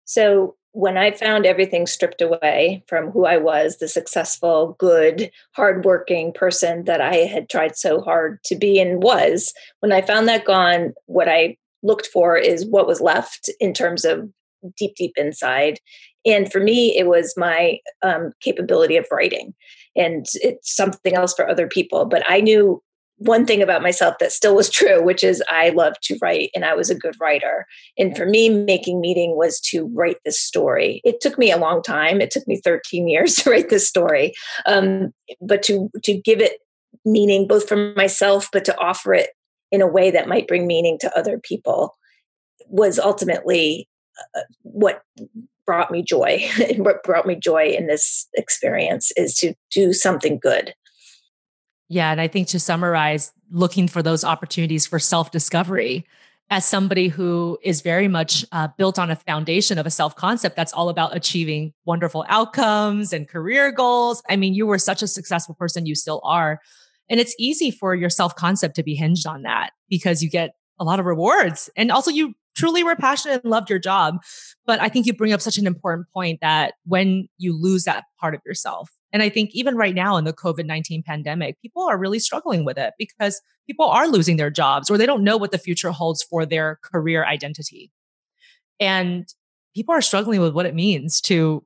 So 0.04 0.54
when 0.70 0.96
I 0.96 1.10
found 1.10 1.44
everything 1.44 1.88
stripped 1.88 2.22
away 2.22 2.84
from 2.86 3.10
who 3.10 3.26
I 3.26 3.38
was, 3.38 3.78
the 3.78 3.88
successful, 3.88 4.76
good, 4.78 5.28
hardworking 5.56 6.32
person 6.32 6.84
that 6.84 7.00
I 7.00 7.16
had 7.16 7.48
tried 7.48 7.76
so 7.76 8.00
hard 8.00 8.44
to 8.44 8.54
be 8.54 8.78
and 8.78 9.02
was, 9.02 9.52
when 9.80 9.90
I 9.90 10.02
found 10.02 10.28
that 10.28 10.44
gone, 10.44 10.94
what 11.06 11.28
I 11.28 11.56
looked 11.82 12.06
for 12.06 12.36
is 12.36 12.64
what 12.64 12.86
was 12.86 13.00
left 13.00 13.50
in 13.58 13.74
terms 13.74 14.04
of 14.04 14.30
deep, 14.76 14.94
deep 14.96 15.12
inside. 15.16 15.78
And 16.26 16.50
for 16.50 16.60
me, 16.60 16.96
it 16.96 17.06
was 17.06 17.34
my 17.36 17.78
um, 18.02 18.32
capability 18.40 18.96
of 18.96 19.06
writing. 19.10 19.54
And 19.96 20.26
it's 20.34 20.74
something 20.74 21.14
else 21.14 21.34
for 21.34 21.48
other 21.48 21.68
people. 21.68 22.06
But 22.06 22.24
I 22.28 22.40
knew 22.40 22.82
one 23.18 23.46
thing 23.46 23.62
about 23.62 23.82
myself 23.82 24.16
that 24.18 24.32
still 24.32 24.56
was 24.56 24.68
true, 24.68 25.02
which 25.02 25.22
is 25.22 25.42
I 25.48 25.70
love 25.70 25.94
to 26.02 26.18
write 26.20 26.50
and 26.54 26.64
I 26.64 26.74
was 26.74 26.90
a 26.90 26.96
good 26.96 27.14
writer. 27.20 27.66
And 27.96 28.16
for 28.16 28.26
me, 28.26 28.48
making 28.48 29.00
meaning 29.00 29.36
was 29.36 29.60
to 29.70 29.88
write 29.94 30.16
this 30.24 30.40
story. 30.40 31.00
It 31.04 31.20
took 31.20 31.38
me 31.38 31.52
a 31.52 31.58
long 31.58 31.82
time. 31.82 32.20
It 32.20 32.30
took 32.30 32.46
me 32.48 32.60
13 32.62 33.08
years 33.08 33.34
to 33.36 33.50
write 33.50 33.68
this 33.68 33.88
story. 33.88 34.34
Um, 34.66 35.12
but 35.40 35.62
to 35.64 35.90
to 36.02 36.14
give 36.14 36.40
it 36.40 36.58
meaning 37.04 37.46
both 37.46 37.68
for 37.68 37.94
myself, 37.94 38.48
but 38.52 38.64
to 38.64 38.78
offer 38.78 39.14
it 39.14 39.30
in 39.70 39.80
a 39.80 39.86
way 39.86 40.10
that 40.10 40.28
might 40.28 40.48
bring 40.48 40.66
meaning 40.66 40.98
to 41.00 41.18
other 41.18 41.38
people 41.38 41.94
was 42.66 42.98
ultimately 42.98 43.88
what 44.62 45.02
brought 45.66 45.90
me 45.90 46.02
joy 46.02 46.46
what 46.76 47.02
brought 47.02 47.26
me 47.26 47.34
joy 47.34 47.66
in 47.66 47.86
this 47.86 48.26
experience 48.34 49.12
is 49.16 49.34
to 49.34 49.54
do 49.70 49.92
something 49.92 50.38
good 50.38 50.74
yeah 51.88 52.10
and 52.10 52.20
i 52.20 52.28
think 52.28 52.48
to 52.48 52.60
summarize 52.60 53.32
looking 53.50 53.88
for 53.88 54.02
those 54.02 54.24
opportunities 54.24 54.86
for 54.86 54.98
self-discovery 54.98 56.04
as 56.50 56.64
somebody 56.64 57.08
who 57.08 57.58
is 57.62 57.80
very 57.80 58.08
much 58.08 58.44
uh, 58.52 58.68
built 58.76 58.98
on 58.98 59.10
a 59.10 59.16
foundation 59.16 59.78
of 59.78 59.86
a 59.86 59.90
self 59.90 60.14
concept 60.14 60.56
that's 60.56 60.72
all 60.72 60.88
about 60.88 61.16
achieving 61.16 61.72
wonderful 61.84 62.24
outcomes 62.28 63.12
and 63.12 63.28
career 63.28 63.72
goals. 63.72 64.22
I 64.28 64.36
mean, 64.36 64.54
you 64.54 64.66
were 64.66 64.78
such 64.78 65.02
a 65.02 65.06
successful 65.08 65.54
person, 65.54 65.86
you 65.86 65.94
still 65.94 66.20
are. 66.24 66.60
And 67.08 67.20
it's 67.20 67.34
easy 67.38 67.70
for 67.70 67.94
your 67.94 68.10
self 68.10 68.34
concept 68.36 68.76
to 68.76 68.82
be 68.82 68.94
hinged 68.94 69.26
on 69.26 69.42
that 69.42 69.70
because 69.88 70.22
you 70.22 70.30
get 70.30 70.54
a 70.78 70.84
lot 70.84 71.00
of 71.00 71.06
rewards. 71.06 71.70
And 71.76 71.90
also, 71.90 72.10
you 72.10 72.34
truly 72.54 72.82
were 72.82 72.96
passionate 72.96 73.42
and 73.42 73.50
loved 73.50 73.70
your 73.70 73.78
job. 73.78 74.18
But 74.66 74.80
I 74.80 74.88
think 74.88 75.06
you 75.06 75.12
bring 75.12 75.32
up 75.32 75.40
such 75.40 75.58
an 75.58 75.66
important 75.66 76.08
point 76.12 76.40
that 76.40 76.74
when 76.84 77.28
you 77.38 77.58
lose 77.58 77.84
that 77.84 78.04
part 78.20 78.34
of 78.34 78.40
yourself, 78.46 78.90
and 79.12 79.22
I 79.22 79.28
think 79.28 79.50
even 79.52 79.76
right 79.76 79.94
now 79.94 80.16
in 80.16 80.24
the 80.24 80.32
COVID 80.32 80.66
19 80.66 81.02
pandemic, 81.02 81.60
people 81.62 81.82
are 81.84 81.98
really 81.98 82.18
struggling 82.18 82.64
with 82.64 82.78
it 82.78 82.94
because 82.98 83.40
people 83.66 83.86
are 83.86 84.08
losing 84.08 84.36
their 84.36 84.50
jobs 84.50 84.90
or 84.90 84.98
they 84.98 85.06
don't 85.06 85.24
know 85.24 85.36
what 85.36 85.52
the 85.52 85.58
future 85.58 85.90
holds 85.90 86.22
for 86.22 86.44
their 86.44 86.78
career 86.82 87.24
identity. 87.24 87.90
And 88.80 89.26
people 89.74 89.94
are 89.94 90.02
struggling 90.02 90.40
with 90.40 90.54
what 90.54 90.66
it 90.66 90.74
means 90.74 91.20
to 91.22 91.64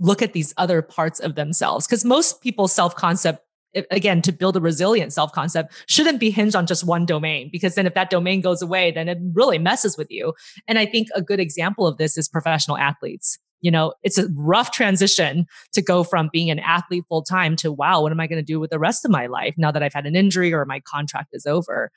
look 0.00 0.22
at 0.22 0.32
these 0.32 0.54
other 0.56 0.80
parts 0.80 1.20
of 1.20 1.34
themselves 1.34 1.86
because 1.86 2.04
most 2.04 2.40
people's 2.40 2.72
self 2.72 2.94
concept 2.94 3.44
again 3.90 4.22
to 4.22 4.32
build 4.32 4.56
a 4.56 4.60
resilient 4.60 5.12
self 5.12 5.32
concept 5.32 5.74
shouldn't 5.86 6.20
be 6.20 6.30
hinged 6.30 6.56
on 6.56 6.66
just 6.66 6.84
one 6.84 7.04
domain 7.06 7.48
because 7.52 7.74
then 7.74 7.86
if 7.86 7.94
that 7.94 8.10
domain 8.10 8.40
goes 8.40 8.62
away 8.62 8.90
then 8.90 9.08
it 9.08 9.18
really 9.32 9.58
messes 9.58 9.96
with 9.96 10.10
you. 10.10 10.34
And 10.66 10.78
i 10.78 10.86
think 10.86 11.08
a 11.14 11.22
good 11.22 11.40
example 11.40 11.86
of 11.86 11.98
this 11.98 12.16
is 12.16 12.28
professional 12.28 12.78
athletes. 12.78 13.38
You 13.60 13.70
know 13.70 13.94
it's 14.02 14.18
a 14.18 14.28
rough 14.34 14.70
transition 14.70 15.46
to 15.72 15.82
go 15.82 16.04
from 16.04 16.30
being 16.32 16.50
an 16.50 16.60
athlete 16.60 17.04
full 17.08 17.22
time 17.22 17.56
to 17.56 17.72
wow 17.72 18.02
what 18.02 18.12
am 18.12 18.20
i 18.20 18.26
going 18.26 18.40
to 18.42 18.52
do 18.52 18.60
with 18.60 18.70
the 18.70 18.78
rest 18.78 19.04
of 19.04 19.10
my 19.10 19.26
life 19.26 19.54
now 19.56 19.70
that 19.70 19.82
i've 19.82 19.94
had 19.94 20.06
an 20.06 20.16
injury 20.16 20.52
or 20.52 20.64
my 20.64 20.80
contract 20.80 21.30
is 21.32 21.46
over? 21.46 21.90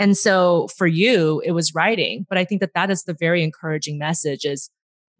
And 0.00 0.16
so 0.16 0.68
for 0.76 0.86
you 0.86 1.40
it 1.44 1.52
was 1.52 1.74
writing 1.74 2.26
but 2.28 2.38
i 2.38 2.44
think 2.44 2.60
that 2.60 2.74
that 2.74 2.90
is 2.90 3.04
the 3.04 3.16
very 3.18 3.42
encouraging 3.42 3.98
message 3.98 4.44
is 4.44 4.70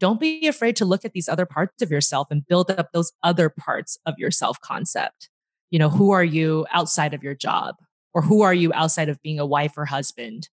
don't 0.01 0.20
be 0.20 0.47
afraid 0.47 0.76
to 0.76 0.84
look 0.84 1.05
at 1.05 1.12
these 1.12 1.28
other 1.28 1.47
parts 1.47 1.82
of 1.82 1.91
yourself 1.91 2.28
and 2.30 2.47
build 2.47 2.70
up 2.70 2.93
those 2.93 3.12
other 3.22 3.49
parts 3.49 3.99
of 4.07 4.14
your 4.18 4.30
self 4.30 4.61
concept 4.61 5.28
you 5.71 5.79
know, 5.79 5.89
who 5.89 6.11
are 6.11 6.25
you 6.25 6.66
outside 6.73 7.14
of 7.14 7.23
your 7.23 7.35
job? 7.35 7.77
Or 8.14 8.23
who 8.23 8.43
are 8.43 8.55
you 8.55 8.73
outside 8.73 9.09
of 9.09 9.23
being 9.23 9.39
a 9.39 9.47
wife 9.47 9.77
or 9.77 9.85
husband? 9.85 10.49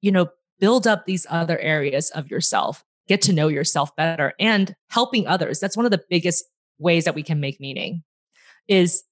You 0.00 0.12
know, 0.12 0.28
build 0.60 0.86
up 0.86 1.04
these 1.04 1.26
other 1.28 1.58
areas 1.58 2.10
of 2.10 2.30
yourself, 2.30 2.84
get 3.08 3.20
to 3.22 3.32
know 3.32 3.48
yourself 3.48 3.94
better 3.96 4.32
and 4.38 4.74
helping 4.88 5.26
others. 5.26 5.58
That's 5.60 5.76
one 5.76 5.84
of 5.84 5.90
the 5.90 6.04
biggest 6.08 6.44
ways 6.78 7.04
that 7.04 7.14
we 7.14 7.22
can 7.22 7.40
make 7.40 7.60
meaning 7.60 8.02
is 8.68 9.02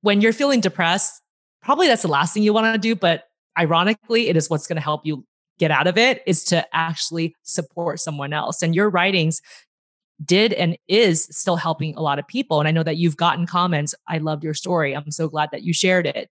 when 0.00 0.20
you're 0.20 0.32
feeling 0.32 0.60
depressed, 0.60 1.20
probably 1.62 1.86
that's 1.86 2.02
the 2.02 2.08
last 2.08 2.32
thing 2.34 2.42
you 2.42 2.52
want 2.52 2.72
to 2.72 2.78
do. 2.78 2.94
But 2.94 3.24
ironically, 3.58 4.28
it 4.28 4.36
is 4.36 4.48
what's 4.48 4.66
going 4.66 4.76
to 4.76 4.82
help 4.82 5.04
you 5.04 5.24
get 5.58 5.70
out 5.70 5.86
of 5.86 5.96
it 5.96 6.22
is 6.26 6.44
to 6.44 6.66
actually 6.74 7.34
support 7.42 7.98
someone 7.98 8.32
else. 8.32 8.62
And 8.62 8.74
your 8.74 8.90
writings 8.90 9.40
did 10.24 10.52
and 10.52 10.78
is 10.88 11.28
still 11.30 11.56
helping 11.56 11.94
a 11.96 12.00
lot 12.00 12.18
of 12.18 12.26
people. 12.26 12.58
And 12.58 12.68
I 12.68 12.72
know 12.72 12.82
that 12.82 12.96
you've 12.96 13.16
gotten 13.16 13.46
comments. 13.46 13.94
I 14.08 14.18
loved 14.18 14.44
your 14.44 14.54
story. 14.54 14.96
I'm 14.96 15.10
so 15.10 15.28
glad 15.28 15.50
that 15.52 15.62
you 15.62 15.72
shared 15.72 16.06
it. 16.06 16.30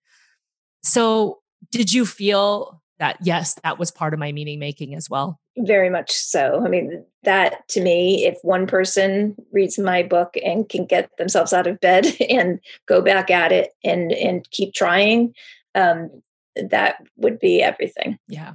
So, 0.84 1.40
did 1.72 1.94
you 1.94 2.06
feel 2.06 2.82
that 3.00 3.18
yes, 3.22 3.56
that 3.64 3.78
was 3.78 3.92
part 3.92 4.14
of 4.14 4.20
my 4.20 4.32
meaning 4.32 4.60
making 4.60 4.96
as 4.96 5.10
well. 5.10 5.40
Very 5.58 5.90
much 5.90 6.12
so. 6.12 6.62
I 6.66 6.70
mean, 6.70 7.06
that 7.24 7.68
to 7.70 7.82
me, 7.82 8.26
if 8.26 8.38
one 8.42 8.68
person 8.68 9.36
reads 9.52 9.78
my 9.78 10.04
book 10.04 10.36
and 10.44 10.68
can 10.68 10.86
get 10.86 11.10
themselves 11.18 11.54
out 11.54 11.68
of 11.68 11.80
bed 11.80 12.08
and 12.30 12.60
go 12.88 13.02
back 13.02 13.30
at 13.30 13.52
it 13.52 13.72
and 13.84 14.12
and 14.12 14.50
keep 14.52 14.74
trying, 14.74 15.34
um, 15.76 16.10
that 16.56 16.98
would 17.18 17.40
be 17.40 17.62
everything. 17.62 18.18
Yeah. 18.28 18.54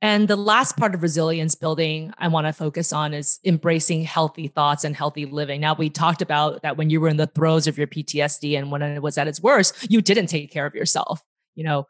And 0.00 0.28
the 0.28 0.36
last 0.36 0.76
part 0.76 0.94
of 0.94 1.02
resilience 1.02 1.56
building 1.56 2.12
I 2.18 2.28
want 2.28 2.46
to 2.46 2.52
focus 2.52 2.92
on 2.92 3.12
is 3.12 3.40
embracing 3.44 4.04
healthy 4.04 4.46
thoughts 4.46 4.84
and 4.84 4.94
healthy 4.94 5.26
living. 5.26 5.60
Now, 5.60 5.74
we 5.74 5.90
talked 5.90 6.22
about 6.22 6.62
that 6.62 6.76
when 6.76 6.88
you 6.88 7.00
were 7.00 7.08
in 7.08 7.16
the 7.16 7.26
throes 7.26 7.66
of 7.66 7.76
your 7.76 7.88
PTSD 7.88 8.56
and 8.56 8.70
when 8.70 8.82
it 8.82 9.02
was 9.02 9.18
at 9.18 9.26
its 9.26 9.40
worst, 9.40 9.90
you 9.90 10.00
didn't 10.00 10.28
take 10.28 10.52
care 10.52 10.66
of 10.66 10.74
yourself. 10.74 11.20
You 11.56 11.64
know, 11.64 11.86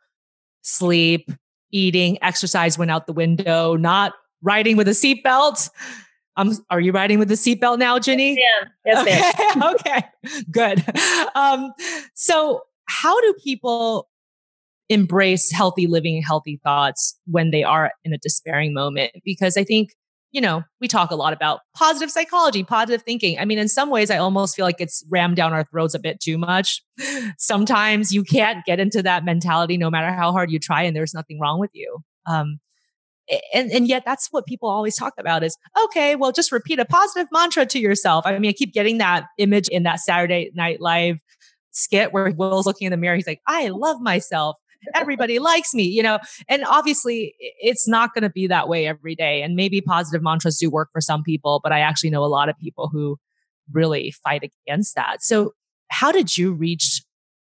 sleep, 0.62 1.30
eating, 1.70 2.22
exercise 2.22 2.78
went 2.78 2.90
out 2.90 3.06
the 3.06 3.12
window, 3.12 3.76
not 3.76 4.14
riding 4.42 4.78
with 4.78 4.88
a 4.88 4.92
seatbelt. 4.92 5.68
Um, 6.36 6.52
are 6.70 6.80
you 6.80 6.92
riding 6.92 7.18
with 7.18 7.30
a 7.30 7.34
seatbelt 7.34 7.78
now, 7.78 7.98
Ginny? 7.98 8.38
Yeah. 8.86 9.04
Yes, 9.04 9.34
okay. 9.60 9.66
okay. 10.00 10.42
Good. 10.50 10.84
Um, 11.34 11.72
so, 12.14 12.62
how 12.86 13.20
do 13.20 13.34
people 13.44 14.08
embrace 14.88 15.50
healthy 15.50 15.86
living, 15.86 16.22
healthy 16.22 16.60
thoughts 16.64 17.18
when 17.26 17.50
they 17.50 17.62
are 17.62 17.92
in 18.04 18.12
a 18.12 18.18
despairing 18.18 18.72
moment? 18.72 19.12
Because 19.24 19.56
I 19.56 19.64
think 19.64 19.94
you 20.32 20.40
know, 20.40 20.62
we 20.80 20.88
talk 20.88 21.10
a 21.10 21.16
lot 21.16 21.32
about 21.32 21.60
positive 21.74 22.10
psychology, 22.10 22.62
positive 22.62 23.02
thinking. 23.02 23.38
I 23.38 23.44
mean, 23.44 23.58
in 23.58 23.68
some 23.68 23.88
ways, 23.88 24.10
I 24.10 24.18
almost 24.18 24.54
feel 24.54 24.66
like 24.66 24.80
it's 24.80 25.04
rammed 25.08 25.36
down 25.36 25.52
our 25.52 25.64
throats 25.64 25.94
a 25.94 25.98
bit 25.98 26.20
too 26.20 26.36
much. 26.36 26.82
Sometimes 27.38 28.12
you 28.12 28.22
can't 28.22 28.64
get 28.66 28.78
into 28.78 29.02
that 29.02 29.24
mentality 29.24 29.78
no 29.78 29.90
matter 29.90 30.12
how 30.12 30.32
hard 30.32 30.50
you 30.50 30.58
try, 30.58 30.82
and 30.82 30.94
there's 30.94 31.14
nothing 31.14 31.40
wrong 31.40 31.58
with 31.58 31.70
you. 31.72 32.00
Um, 32.26 32.60
and, 33.52 33.70
and 33.70 33.88
yet 33.88 34.04
that's 34.04 34.28
what 34.30 34.46
people 34.46 34.68
always 34.68 34.96
talk 34.96 35.12
about 35.18 35.42
is 35.42 35.56
okay 35.84 36.16
well 36.16 36.32
just 36.32 36.50
repeat 36.50 36.78
a 36.78 36.86
positive 36.86 37.28
mantra 37.30 37.66
to 37.66 37.78
yourself 37.78 38.24
i 38.26 38.38
mean 38.38 38.48
i 38.48 38.54
keep 38.54 38.72
getting 38.72 38.96
that 38.96 39.26
image 39.36 39.68
in 39.68 39.82
that 39.82 40.00
saturday 40.00 40.50
night 40.54 40.80
live 40.80 41.18
skit 41.70 42.14
where 42.14 42.30
will's 42.30 42.64
looking 42.64 42.86
in 42.86 42.90
the 42.90 42.96
mirror 42.96 43.16
he's 43.16 43.26
like 43.26 43.42
i 43.46 43.68
love 43.68 44.00
myself 44.00 44.56
everybody 44.94 45.38
likes 45.38 45.74
me, 45.74 45.84
you 45.84 46.02
know. 46.02 46.18
And 46.48 46.64
obviously, 46.64 47.34
it's 47.38 47.88
not 47.88 48.14
going 48.14 48.22
to 48.22 48.30
be 48.30 48.46
that 48.46 48.68
way 48.68 48.86
every 48.86 49.14
day. 49.14 49.42
And 49.42 49.54
maybe 49.54 49.80
positive 49.80 50.22
mantras 50.22 50.58
do 50.58 50.70
work 50.70 50.88
for 50.92 51.00
some 51.00 51.22
people, 51.22 51.60
but 51.62 51.72
I 51.72 51.80
actually 51.80 52.10
know 52.10 52.24
a 52.24 52.26
lot 52.26 52.48
of 52.48 52.56
people 52.58 52.88
who 52.88 53.18
really 53.72 54.10
fight 54.10 54.42
against 54.66 54.94
that. 54.94 55.22
So, 55.22 55.52
how 55.90 56.12
did 56.12 56.36
you 56.36 56.52
reach 56.52 57.02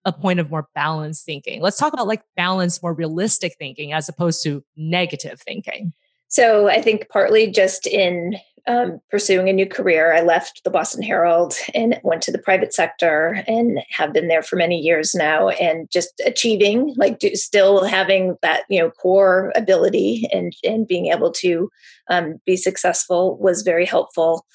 a 0.04 0.12
point 0.12 0.40
of 0.40 0.50
more 0.50 0.66
balanced 0.74 1.24
thinking? 1.24 1.62
Let's 1.62 1.78
talk 1.78 1.92
about 1.92 2.06
like 2.06 2.22
balanced, 2.36 2.82
more 2.82 2.94
realistic 2.94 3.54
thinking 3.58 3.92
as 3.92 4.08
opposed 4.08 4.42
to 4.44 4.62
negative 4.76 5.40
thinking. 5.40 5.92
So, 6.28 6.68
I 6.68 6.80
think 6.80 7.08
partly 7.10 7.50
just 7.50 7.86
in 7.86 8.36
um, 8.66 9.00
pursuing 9.10 9.48
a 9.48 9.52
new 9.52 9.66
career. 9.66 10.14
I 10.14 10.20
left 10.20 10.62
the 10.64 10.70
Boston 10.70 11.02
Herald 11.02 11.54
and 11.74 12.00
went 12.02 12.22
to 12.22 12.32
the 12.32 12.38
private 12.38 12.72
sector 12.72 13.42
and 13.46 13.80
have 13.90 14.12
been 14.12 14.28
there 14.28 14.42
for 14.42 14.56
many 14.56 14.78
years 14.78 15.14
now. 15.14 15.50
And 15.50 15.90
just 15.90 16.20
achieving, 16.24 16.94
like, 16.96 17.18
do, 17.18 17.34
still 17.34 17.84
having 17.84 18.36
that 18.42 18.64
you 18.68 18.80
know 18.80 18.90
core 18.90 19.52
ability 19.54 20.28
and 20.32 20.54
and 20.64 20.86
being 20.86 21.06
able 21.06 21.30
to 21.32 21.70
um, 22.10 22.40
be 22.46 22.56
successful 22.56 23.36
was 23.38 23.62
very 23.62 23.86
helpful. 23.86 24.46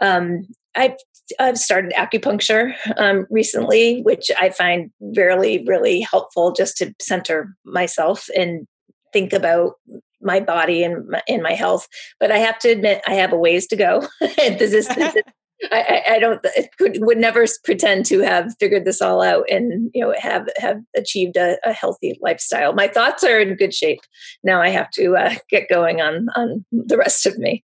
Um, 0.00 0.46
I've 0.74 0.96
I've 1.38 1.58
started 1.58 1.92
acupuncture 1.92 2.74
um, 2.96 3.26
recently, 3.30 4.00
which 4.02 4.30
I 4.40 4.50
find 4.50 4.90
really, 5.00 5.64
really 5.66 6.00
helpful 6.00 6.52
just 6.52 6.78
to 6.78 6.94
center 7.00 7.54
myself 7.64 8.28
and 8.36 8.66
think 9.12 9.32
about 9.32 9.74
my 10.20 10.40
body 10.40 10.82
and 10.82 11.08
my, 11.08 11.22
and 11.28 11.42
my 11.42 11.52
health. 11.52 11.88
But 12.20 12.30
I 12.30 12.38
have 12.38 12.58
to 12.60 12.68
admit, 12.68 13.02
I 13.06 13.14
have 13.14 13.32
a 13.32 13.38
ways 13.38 13.66
to 13.68 13.76
go. 13.76 14.06
this 14.20 14.72
is, 14.72 14.88
this 14.88 15.16
is 15.16 15.22
I, 15.72 16.02
I, 16.10 16.18
don't 16.20 16.44
could 16.78 16.98
would 17.00 17.18
never 17.18 17.44
pretend 17.64 18.06
to 18.06 18.20
have 18.20 18.54
figured 18.60 18.84
this 18.84 19.02
all 19.02 19.20
out 19.20 19.44
and 19.50 19.90
you 19.92 20.04
know 20.04 20.14
have 20.16 20.46
have 20.56 20.78
achieved 20.96 21.36
a, 21.36 21.58
a 21.64 21.72
healthy 21.72 22.16
lifestyle. 22.22 22.74
My 22.74 22.86
thoughts 22.86 23.24
are 23.24 23.40
in 23.40 23.56
good 23.56 23.74
shape. 23.74 23.98
Now 24.44 24.62
I 24.62 24.68
have 24.68 24.90
to 24.92 25.16
uh, 25.16 25.34
get 25.50 25.68
going 25.68 26.00
on 26.00 26.28
on 26.36 26.64
the 26.70 26.96
rest 26.96 27.26
of 27.26 27.38
me. 27.38 27.64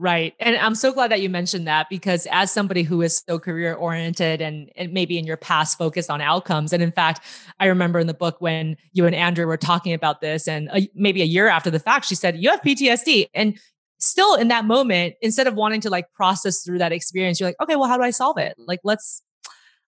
Right. 0.00 0.32
And 0.38 0.56
I'm 0.56 0.76
so 0.76 0.92
glad 0.92 1.10
that 1.10 1.20
you 1.22 1.28
mentioned 1.28 1.66
that 1.66 1.88
because 1.90 2.28
as 2.30 2.52
somebody 2.52 2.84
who 2.84 3.02
is 3.02 3.24
so 3.28 3.40
career 3.40 3.74
oriented 3.74 4.40
and, 4.40 4.70
and 4.76 4.92
maybe 4.92 5.18
in 5.18 5.26
your 5.26 5.36
past 5.36 5.76
focused 5.76 6.08
on 6.08 6.20
outcomes. 6.20 6.72
And 6.72 6.80
in 6.80 6.92
fact, 6.92 7.20
I 7.58 7.66
remember 7.66 7.98
in 7.98 8.06
the 8.06 8.14
book 8.14 8.36
when 8.38 8.76
you 8.92 9.06
and 9.06 9.14
Andrea 9.14 9.48
were 9.48 9.56
talking 9.56 9.92
about 9.92 10.20
this, 10.20 10.46
and 10.46 10.68
a, 10.72 10.88
maybe 10.94 11.20
a 11.20 11.24
year 11.24 11.48
after 11.48 11.68
the 11.68 11.80
fact, 11.80 12.04
she 12.04 12.14
said, 12.14 12.36
You 12.36 12.50
have 12.50 12.62
PTSD. 12.62 13.28
And 13.34 13.58
still 13.98 14.34
in 14.36 14.48
that 14.48 14.64
moment, 14.64 15.16
instead 15.20 15.46
of 15.48 15.54
wanting 15.54 15.80
to 15.80 15.90
like 15.90 16.12
process 16.12 16.62
through 16.62 16.78
that 16.78 16.92
experience, 16.92 17.40
you're 17.40 17.48
like, 17.48 17.60
okay, 17.60 17.76
well, 17.76 17.88
how 17.88 17.96
do 17.96 18.02
I 18.02 18.10
solve 18.10 18.38
it? 18.38 18.54
Like, 18.56 18.80
let's 18.84 19.22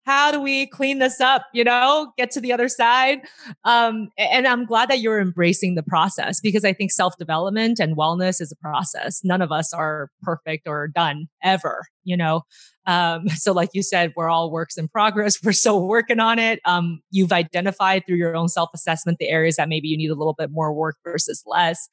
how 0.04 0.30
do 0.30 0.40
we 0.40 0.66
clean 0.66 0.98
this 0.98 1.20
up 1.20 1.46
you 1.52 1.64
know 1.64 2.12
get 2.16 2.30
to 2.32 2.40
the 2.40 2.52
other 2.52 2.68
side? 2.68 3.20
Um, 3.64 4.08
and 4.18 4.46
i'm 4.46 4.64
glad 4.64 4.88
that 4.90 5.00
you're 5.00 5.20
embracing 5.20 5.74
the 5.74 5.82
process 5.82 6.40
because 6.40 6.64
i 6.64 6.72
think 6.72 6.90
self-development 6.90 7.78
and 7.80 7.96
wellness 7.96 8.40
is 8.40 8.52
a 8.52 8.56
process. 8.56 9.22
None 9.24 9.42
of 9.42 9.52
us 9.52 9.72
are 9.72 10.10
perfect 10.22 10.66
or 10.66 10.88
done 10.88 11.28
ever 11.42 11.84
you 12.04 12.16
know? 12.16 12.42
Um, 12.86 13.28
so 13.36 13.52
like 13.52 13.70
you 13.72 13.82
said 13.82 14.12
we're 14.16 14.28
all 14.28 14.50
works 14.50 14.76
in 14.76 14.88
progress. 14.88 15.38
We're 15.44 15.52
still 15.52 15.86
working 15.86 16.20
on 16.20 16.38
it. 16.38 16.60
Um, 16.64 17.00
you've 17.10 17.32
identified 17.32 18.04
through 18.06 18.16
your 18.16 18.36
own 18.36 18.48
self-assessment 18.48 19.18
the 19.18 19.28
areas 19.28 19.56
that 19.56 19.68
maybe 19.68 19.88
you 19.88 19.96
need 19.96 20.10
a 20.10 20.14
little 20.14 20.34
bit 20.34 20.50
more 20.50 20.72
work 20.72 20.96
versus 21.04 21.42
less. 21.46 21.88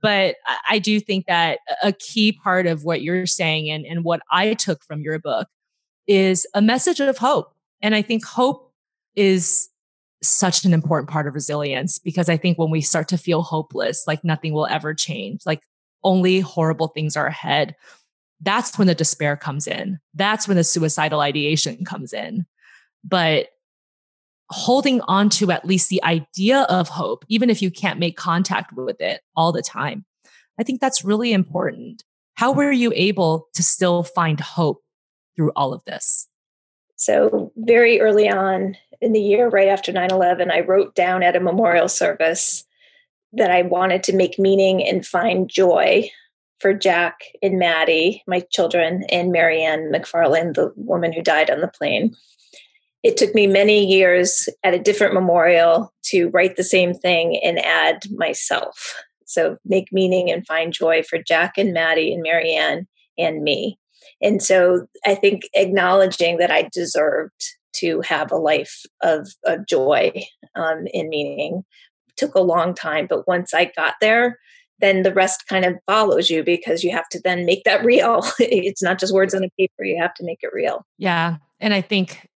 But 0.00 0.36
i 0.70 0.78
do 0.78 1.00
think 1.00 1.26
that 1.26 1.58
a 1.82 1.92
key 1.92 2.32
part 2.32 2.66
of 2.66 2.84
what 2.84 3.02
you're 3.02 3.26
saying 3.26 3.68
and, 3.70 3.84
and 3.84 4.04
what 4.04 4.22
i 4.30 4.54
took 4.54 4.82
from 4.84 5.02
your 5.02 5.18
book 5.18 5.48
is 6.06 6.46
a 6.54 6.62
message 6.62 7.00
of 7.00 7.18
hope. 7.18 7.54
And 7.80 7.94
I 7.94 8.02
think 8.02 8.24
hope 8.24 8.72
is 9.14 9.68
such 10.22 10.64
an 10.64 10.72
important 10.72 11.10
part 11.10 11.26
of 11.26 11.34
resilience 11.34 11.98
because 11.98 12.28
I 12.28 12.36
think 12.36 12.58
when 12.58 12.70
we 12.70 12.80
start 12.80 13.08
to 13.08 13.18
feel 13.18 13.42
hopeless, 13.42 14.04
like 14.06 14.22
nothing 14.24 14.52
will 14.52 14.66
ever 14.66 14.94
change, 14.94 15.42
like 15.44 15.62
only 16.04 16.40
horrible 16.40 16.88
things 16.88 17.16
are 17.16 17.26
ahead, 17.26 17.74
that's 18.40 18.76
when 18.78 18.88
the 18.88 18.94
despair 18.94 19.36
comes 19.36 19.66
in. 19.66 19.98
That's 20.14 20.48
when 20.48 20.56
the 20.56 20.64
suicidal 20.64 21.20
ideation 21.20 21.84
comes 21.84 22.12
in. 22.12 22.46
But 23.04 23.48
holding 24.50 25.00
on 25.02 25.28
to 25.30 25.50
at 25.50 25.64
least 25.64 25.88
the 25.88 26.02
idea 26.04 26.62
of 26.62 26.88
hope, 26.88 27.24
even 27.28 27.50
if 27.50 27.62
you 27.62 27.70
can't 27.70 27.98
make 27.98 28.16
contact 28.16 28.72
with 28.72 29.00
it 29.00 29.22
all 29.36 29.52
the 29.52 29.62
time, 29.62 30.04
I 30.58 30.62
think 30.62 30.80
that's 30.80 31.04
really 31.04 31.32
important. 31.32 32.04
How 32.34 32.52
were 32.52 32.72
you 32.72 32.92
able 32.94 33.48
to 33.54 33.62
still 33.62 34.02
find 34.02 34.38
hope 34.40 34.82
through 35.36 35.52
all 35.56 35.72
of 35.72 35.84
this? 35.84 36.28
So, 36.96 37.52
very 37.56 38.00
early 38.00 38.28
on 38.28 38.76
in 39.00 39.12
the 39.12 39.20
year, 39.20 39.48
right 39.48 39.68
after 39.68 39.92
9 39.92 40.10
11, 40.10 40.50
I 40.50 40.60
wrote 40.60 40.94
down 40.94 41.22
at 41.22 41.34
a 41.34 41.40
memorial 41.40 41.88
service 41.88 42.64
that 43.32 43.50
I 43.50 43.62
wanted 43.62 44.02
to 44.04 44.16
make 44.16 44.38
meaning 44.38 44.86
and 44.86 45.04
find 45.04 45.48
joy 45.48 46.08
for 46.60 46.72
Jack 46.72 47.22
and 47.42 47.58
Maddie, 47.58 48.22
my 48.28 48.40
children, 48.52 49.04
and 49.10 49.32
Marianne 49.32 49.90
MacFarlane, 49.90 50.52
the 50.52 50.72
woman 50.76 51.12
who 51.12 51.22
died 51.22 51.50
on 51.50 51.60
the 51.60 51.66
plane. 51.66 52.14
It 53.02 53.16
took 53.16 53.34
me 53.34 53.48
many 53.48 53.84
years 53.84 54.48
at 54.62 54.74
a 54.74 54.78
different 54.78 55.14
memorial 55.14 55.92
to 56.04 56.28
write 56.28 56.54
the 56.54 56.62
same 56.62 56.94
thing 56.94 57.40
and 57.42 57.58
add 57.58 58.04
myself. 58.12 58.94
So, 59.26 59.56
make 59.64 59.88
meaning 59.92 60.30
and 60.30 60.46
find 60.46 60.72
joy 60.72 61.02
for 61.02 61.18
Jack 61.18 61.58
and 61.58 61.72
Maddie 61.72 62.14
and 62.14 62.22
Marianne 62.22 62.86
and 63.18 63.42
me. 63.42 63.76
And 64.20 64.42
so 64.42 64.86
I 65.06 65.14
think 65.14 65.42
acknowledging 65.54 66.38
that 66.38 66.50
I 66.50 66.68
deserved 66.72 67.42
to 67.76 68.00
have 68.02 68.30
a 68.30 68.36
life 68.36 68.82
of, 69.02 69.28
of 69.44 69.66
joy 69.66 70.12
um, 70.54 70.86
and 70.92 71.08
meaning 71.08 71.64
took 72.16 72.34
a 72.34 72.40
long 72.40 72.74
time. 72.74 73.06
But 73.08 73.26
once 73.26 73.54
I 73.54 73.72
got 73.76 73.94
there, 74.00 74.38
then 74.80 75.02
the 75.02 75.14
rest 75.14 75.46
kind 75.48 75.64
of 75.64 75.78
follows 75.86 76.28
you 76.28 76.42
because 76.42 76.84
you 76.84 76.90
have 76.90 77.08
to 77.10 77.20
then 77.22 77.46
make 77.46 77.64
that 77.64 77.84
real. 77.84 78.22
it's 78.38 78.82
not 78.82 78.98
just 78.98 79.14
words 79.14 79.34
on 79.34 79.44
a 79.44 79.50
paper, 79.58 79.84
you 79.84 80.00
have 80.00 80.14
to 80.14 80.24
make 80.24 80.38
it 80.42 80.50
real. 80.52 80.84
Yeah. 80.98 81.36
And 81.60 81.72
I 81.72 81.80
think 81.80 82.28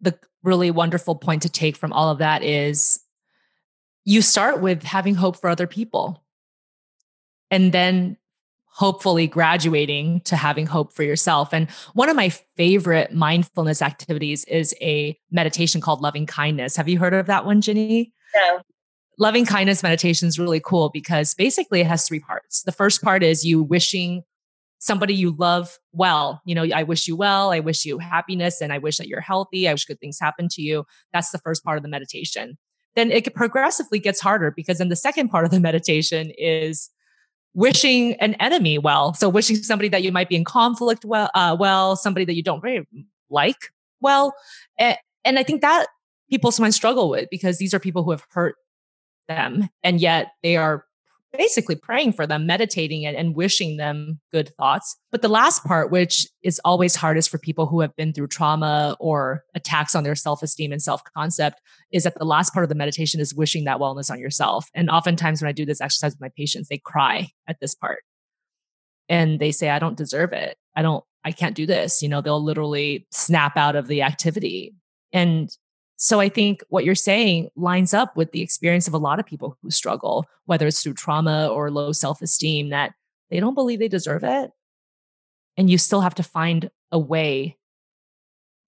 the 0.00 0.18
really 0.42 0.70
wonderful 0.70 1.16
point 1.16 1.42
to 1.42 1.48
take 1.48 1.76
from 1.76 1.92
all 1.92 2.10
of 2.10 2.18
that 2.18 2.42
is 2.42 3.00
you 4.04 4.22
start 4.22 4.60
with 4.60 4.84
having 4.84 5.14
hope 5.14 5.36
for 5.36 5.50
other 5.50 5.66
people. 5.66 6.22
And 7.50 7.72
then 7.72 8.16
hopefully 8.78 9.26
graduating 9.26 10.20
to 10.20 10.36
having 10.36 10.64
hope 10.64 10.92
for 10.92 11.02
yourself. 11.02 11.52
And 11.52 11.68
one 11.94 12.08
of 12.08 12.14
my 12.14 12.28
favorite 12.28 13.12
mindfulness 13.12 13.82
activities 13.82 14.44
is 14.44 14.72
a 14.80 15.18
meditation 15.32 15.80
called 15.80 16.00
loving 16.00 16.26
kindness. 16.26 16.76
Have 16.76 16.88
you 16.88 16.96
heard 16.96 17.12
of 17.12 17.26
that 17.26 17.44
one, 17.44 17.60
Ginny? 17.60 18.12
No. 18.36 18.60
Loving 19.18 19.44
kindness 19.44 19.82
meditation 19.82 20.28
is 20.28 20.38
really 20.38 20.60
cool 20.60 20.90
because 20.90 21.34
basically 21.34 21.80
it 21.80 21.88
has 21.88 22.06
three 22.06 22.20
parts. 22.20 22.62
The 22.62 22.70
first 22.70 23.02
part 23.02 23.24
is 23.24 23.44
you 23.44 23.64
wishing 23.64 24.22
somebody 24.78 25.12
you 25.12 25.34
love 25.36 25.76
well. 25.90 26.40
You 26.44 26.54
know, 26.54 26.68
I 26.72 26.84
wish 26.84 27.08
you 27.08 27.16
well, 27.16 27.50
I 27.50 27.58
wish 27.58 27.84
you 27.84 27.98
happiness, 27.98 28.60
and 28.60 28.72
I 28.72 28.78
wish 28.78 28.98
that 28.98 29.08
you're 29.08 29.20
healthy. 29.20 29.68
I 29.68 29.72
wish 29.72 29.86
good 29.86 29.98
things 29.98 30.20
happen 30.20 30.46
to 30.52 30.62
you. 30.62 30.84
That's 31.12 31.30
the 31.30 31.38
first 31.38 31.64
part 31.64 31.78
of 31.78 31.82
the 31.82 31.88
meditation. 31.88 32.56
then 32.94 33.10
it 33.10 33.34
progressively 33.34 33.98
gets 33.98 34.20
harder 34.20 34.52
because 34.52 34.78
then 34.78 34.88
the 34.88 34.94
second 34.94 35.30
part 35.30 35.44
of 35.44 35.50
the 35.50 35.58
meditation 35.68 36.30
is 36.38 36.90
wishing 37.54 38.14
an 38.14 38.34
enemy 38.34 38.78
well. 38.78 39.14
So 39.14 39.28
wishing 39.28 39.56
somebody 39.56 39.88
that 39.88 40.02
you 40.02 40.12
might 40.12 40.28
be 40.28 40.36
in 40.36 40.44
conflict 40.44 41.04
well, 41.04 41.30
uh, 41.34 41.56
well, 41.58 41.96
somebody 41.96 42.24
that 42.24 42.34
you 42.34 42.42
don't 42.42 42.60
very 42.60 42.86
like 43.30 43.72
well. 44.00 44.34
And, 44.78 44.96
and 45.24 45.38
I 45.38 45.42
think 45.42 45.62
that 45.62 45.86
people 46.30 46.50
sometimes 46.50 46.76
struggle 46.76 47.08
with 47.08 47.28
because 47.30 47.58
these 47.58 47.74
are 47.74 47.80
people 47.80 48.04
who 48.04 48.10
have 48.10 48.24
hurt 48.30 48.56
them 49.28 49.68
and 49.82 50.00
yet 50.00 50.28
they 50.42 50.56
are 50.56 50.84
basically 51.36 51.76
praying 51.76 52.12
for 52.12 52.26
them, 52.26 52.46
meditating 52.46 53.04
and, 53.04 53.16
and 53.16 53.34
wishing 53.34 53.76
them 53.76 54.20
good 54.32 54.50
thoughts. 54.56 54.96
But 55.10 55.22
the 55.22 55.28
last 55.28 55.64
part, 55.64 55.90
which 55.90 56.26
is 56.42 56.60
always 56.64 56.96
hardest 56.96 57.30
for 57.30 57.38
people 57.38 57.66
who 57.66 57.80
have 57.80 57.94
been 57.96 58.12
through 58.12 58.28
trauma 58.28 58.96
or 58.98 59.44
attacks 59.54 59.94
on 59.94 60.04
their 60.04 60.14
self 60.14 60.42
esteem 60.42 60.72
and 60.72 60.82
self 60.82 61.02
concept, 61.16 61.60
is 61.92 62.04
that 62.04 62.18
the 62.18 62.24
last 62.24 62.52
part 62.52 62.64
of 62.64 62.68
the 62.68 62.74
meditation 62.74 63.20
is 63.20 63.34
wishing 63.34 63.64
that 63.64 63.78
wellness 63.78 64.10
on 64.10 64.18
yourself. 64.18 64.68
And 64.74 64.90
oftentimes, 64.90 65.42
when 65.42 65.48
I 65.48 65.52
do 65.52 65.66
this 65.66 65.80
exercise 65.80 66.12
with 66.12 66.20
my 66.20 66.30
patients, 66.36 66.68
they 66.68 66.78
cry 66.78 67.28
at 67.46 67.56
this 67.60 67.74
part 67.74 68.00
and 69.08 69.38
they 69.38 69.52
say, 69.52 69.70
I 69.70 69.78
don't 69.78 69.96
deserve 69.96 70.32
it. 70.32 70.56
I 70.76 70.82
don't, 70.82 71.04
I 71.24 71.32
can't 71.32 71.54
do 71.54 71.66
this. 71.66 72.02
You 72.02 72.08
know, 72.08 72.20
they'll 72.20 72.42
literally 72.42 73.06
snap 73.10 73.56
out 73.56 73.76
of 73.76 73.86
the 73.88 74.02
activity. 74.02 74.74
And 75.12 75.50
so 76.00 76.20
I 76.20 76.28
think 76.28 76.62
what 76.68 76.84
you're 76.84 76.94
saying 76.94 77.50
lines 77.56 77.92
up 77.92 78.16
with 78.16 78.30
the 78.30 78.40
experience 78.40 78.86
of 78.86 78.94
a 78.94 78.98
lot 78.98 79.18
of 79.18 79.26
people 79.26 79.58
who 79.60 79.70
struggle, 79.70 80.26
whether 80.46 80.68
it's 80.68 80.80
through 80.80 80.94
trauma 80.94 81.48
or 81.48 81.72
low 81.72 81.90
self 81.90 82.22
esteem, 82.22 82.70
that 82.70 82.94
they 83.30 83.40
don't 83.40 83.54
believe 83.54 83.80
they 83.80 83.88
deserve 83.88 84.22
it. 84.22 84.52
And 85.56 85.68
you 85.68 85.76
still 85.76 86.00
have 86.00 86.14
to 86.14 86.22
find 86.22 86.70
a 86.92 87.00
way 87.00 87.58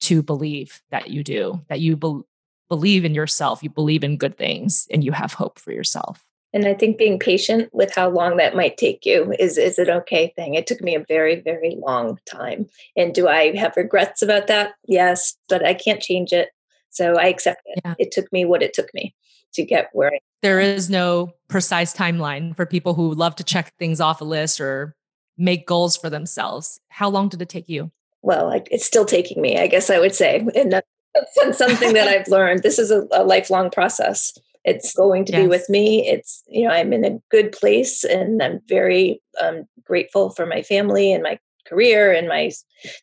to 0.00 0.22
believe 0.22 0.82
that 0.90 1.10
you 1.10 1.22
do, 1.22 1.64
that 1.68 1.78
you 1.78 1.96
be- 1.96 2.22
believe 2.68 3.04
in 3.04 3.14
yourself, 3.14 3.62
you 3.62 3.70
believe 3.70 4.02
in 4.02 4.16
good 4.16 4.36
things, 4.36 4.88
and 4.90 5.04
you 5.04 5.12
have 5.12 5.32
hope 5.32 5.60
for 5.60 5.70
yourself. 5.70 6.24
And 6.52 6.66
I 6.66 6.74
think 6.74 6.98
being 6.98 7.20
patient 7.20 7.72
with 7.72 7.94
how 7.94 8.10
long 8.10 8.38
that 8.38 8.56
might 8.56 8.76
take 8.76 9.06
you 9.06 9.32
is 9.38 9.56
is 9.56 9.78
an 9.78 9.88
okay 9.88 10.32
thing. 10.34 10.54
It 10.54 10.66
took 10.66 10.80
me 10.80 10.96
a 10.96 11.04
very 11.06 11.40
very 11.40 11.76
long 11.78 12.18
time. 12.26 12.66
And 12.96 13.14
do 13.14 13.28
I 13.28 13.56
have 13.56 13.76
regrets 13.76 14.20
about 14.20 14.48
that? 14.48 14.72
Yes, 14.88 15.36
but 15.48 15.64
I 15.64 15.74
can't 15.74 16.02
change 16.02 16.32
it. 16.32 16.48
So 16.90 17.18
I 17.18 17.26
accept 17.26 17.62
it. 17.66 17.80
Yeah. 17.84 17.94
It 17.98 18.12
took 18.12 18.32
me 18.32 18.44
what 18.44 18.62
it 18.62 18.74
took 18.74 18.92
me 18.94 19.14
to 19.54 19.64
get 19.64 19.88
where 19.92 20.12
I 20.14 20.20
there 20.42 20.60
is 20.60 20.88
no 20.88 21.34
precise 21.48 21.94
timeline 21.94 22.56
for 22.56 22.64
people 22.64 22.94
who 22.94 23.14
love 23.14 23.36
to 23.36 23.44
check 23.44 23.74
things 23.78 24.00
off 24.00 24.20
a 24.20 24.24
list 24.24 24.60
or 24.60 24.96
make 25.36 25.66
goals 25.66 25.96
for 25.96 26.08
themselves. 26.10 26.80
How 26.88 27.08
long 27.08 27.28
did 27.28 27.42
it 27.42 27.48
take 27.48 27.68
you? 27.68 27.90
Well, 28.22 28.50
it's 28.70 28.84
still 28.84 29.04
taking 29.04 29.40
me, 29.42 29.58
I 29.58 29.66
guess 29.66 29.90
I 29.90 29.98
would 29.98 30.14
say. 30.14 30.46
And 30.54 30.72
that's 30.72 31.58
something 31.58 31.94
that 31.94 32.06
I've 32.06 32.28
learned. 32.28 32.62
This 32.62 32.78
is 32.78 32.90
a, 32.90 33.06
a 33.12 33.24
lifelong 33.24 33.70
process. 33.70 34.32
It's 34.64 34.94
going 34.94 35.24
to 35.26 35.32
yes. 35.32 35.42
be 35.42 35.48
with 35.48 35.68
me. 35.68 36.06
It's, 36.06 36.42
you 36.46 36.66
know, 36.66 36.72
I'm 36.72 36.92
in 36.92 37.04
a 37.04 37.18
good 37.30 37.52
place 37.52 38.04
and 38.04 38.42
I'm 38.42 38.60
very 38.68 39.20
um, 39.42 39.64
grateful 39.84 40.30
for 40.30 40.46
my 40.46 40.62
family 40.62 41.12
and 41.12 41.22
my 41.22 41.38
career 41.66 42.12
and 42.12 42.28
my 42.28 42.50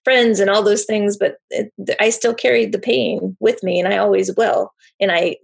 friends 0.04 0.40
and 0.40 0.50
all 0.50 0.64
those 0.64 0.86
things 0.86 1.18
but 1.18 1.38
it, 1.50 1.72
i 2.00 2.10
still 2.10 2.34
carried 2.34 2.72
the 2.72 2.80
pain 2.80 3.36
with 3.40 3.64
me 3.64 3.80
and 3.80 3.88
i 3.88 3.98
always 3.98 4.36
will 4.36 4.74
and 5.00 5.12
i 5.12 5.36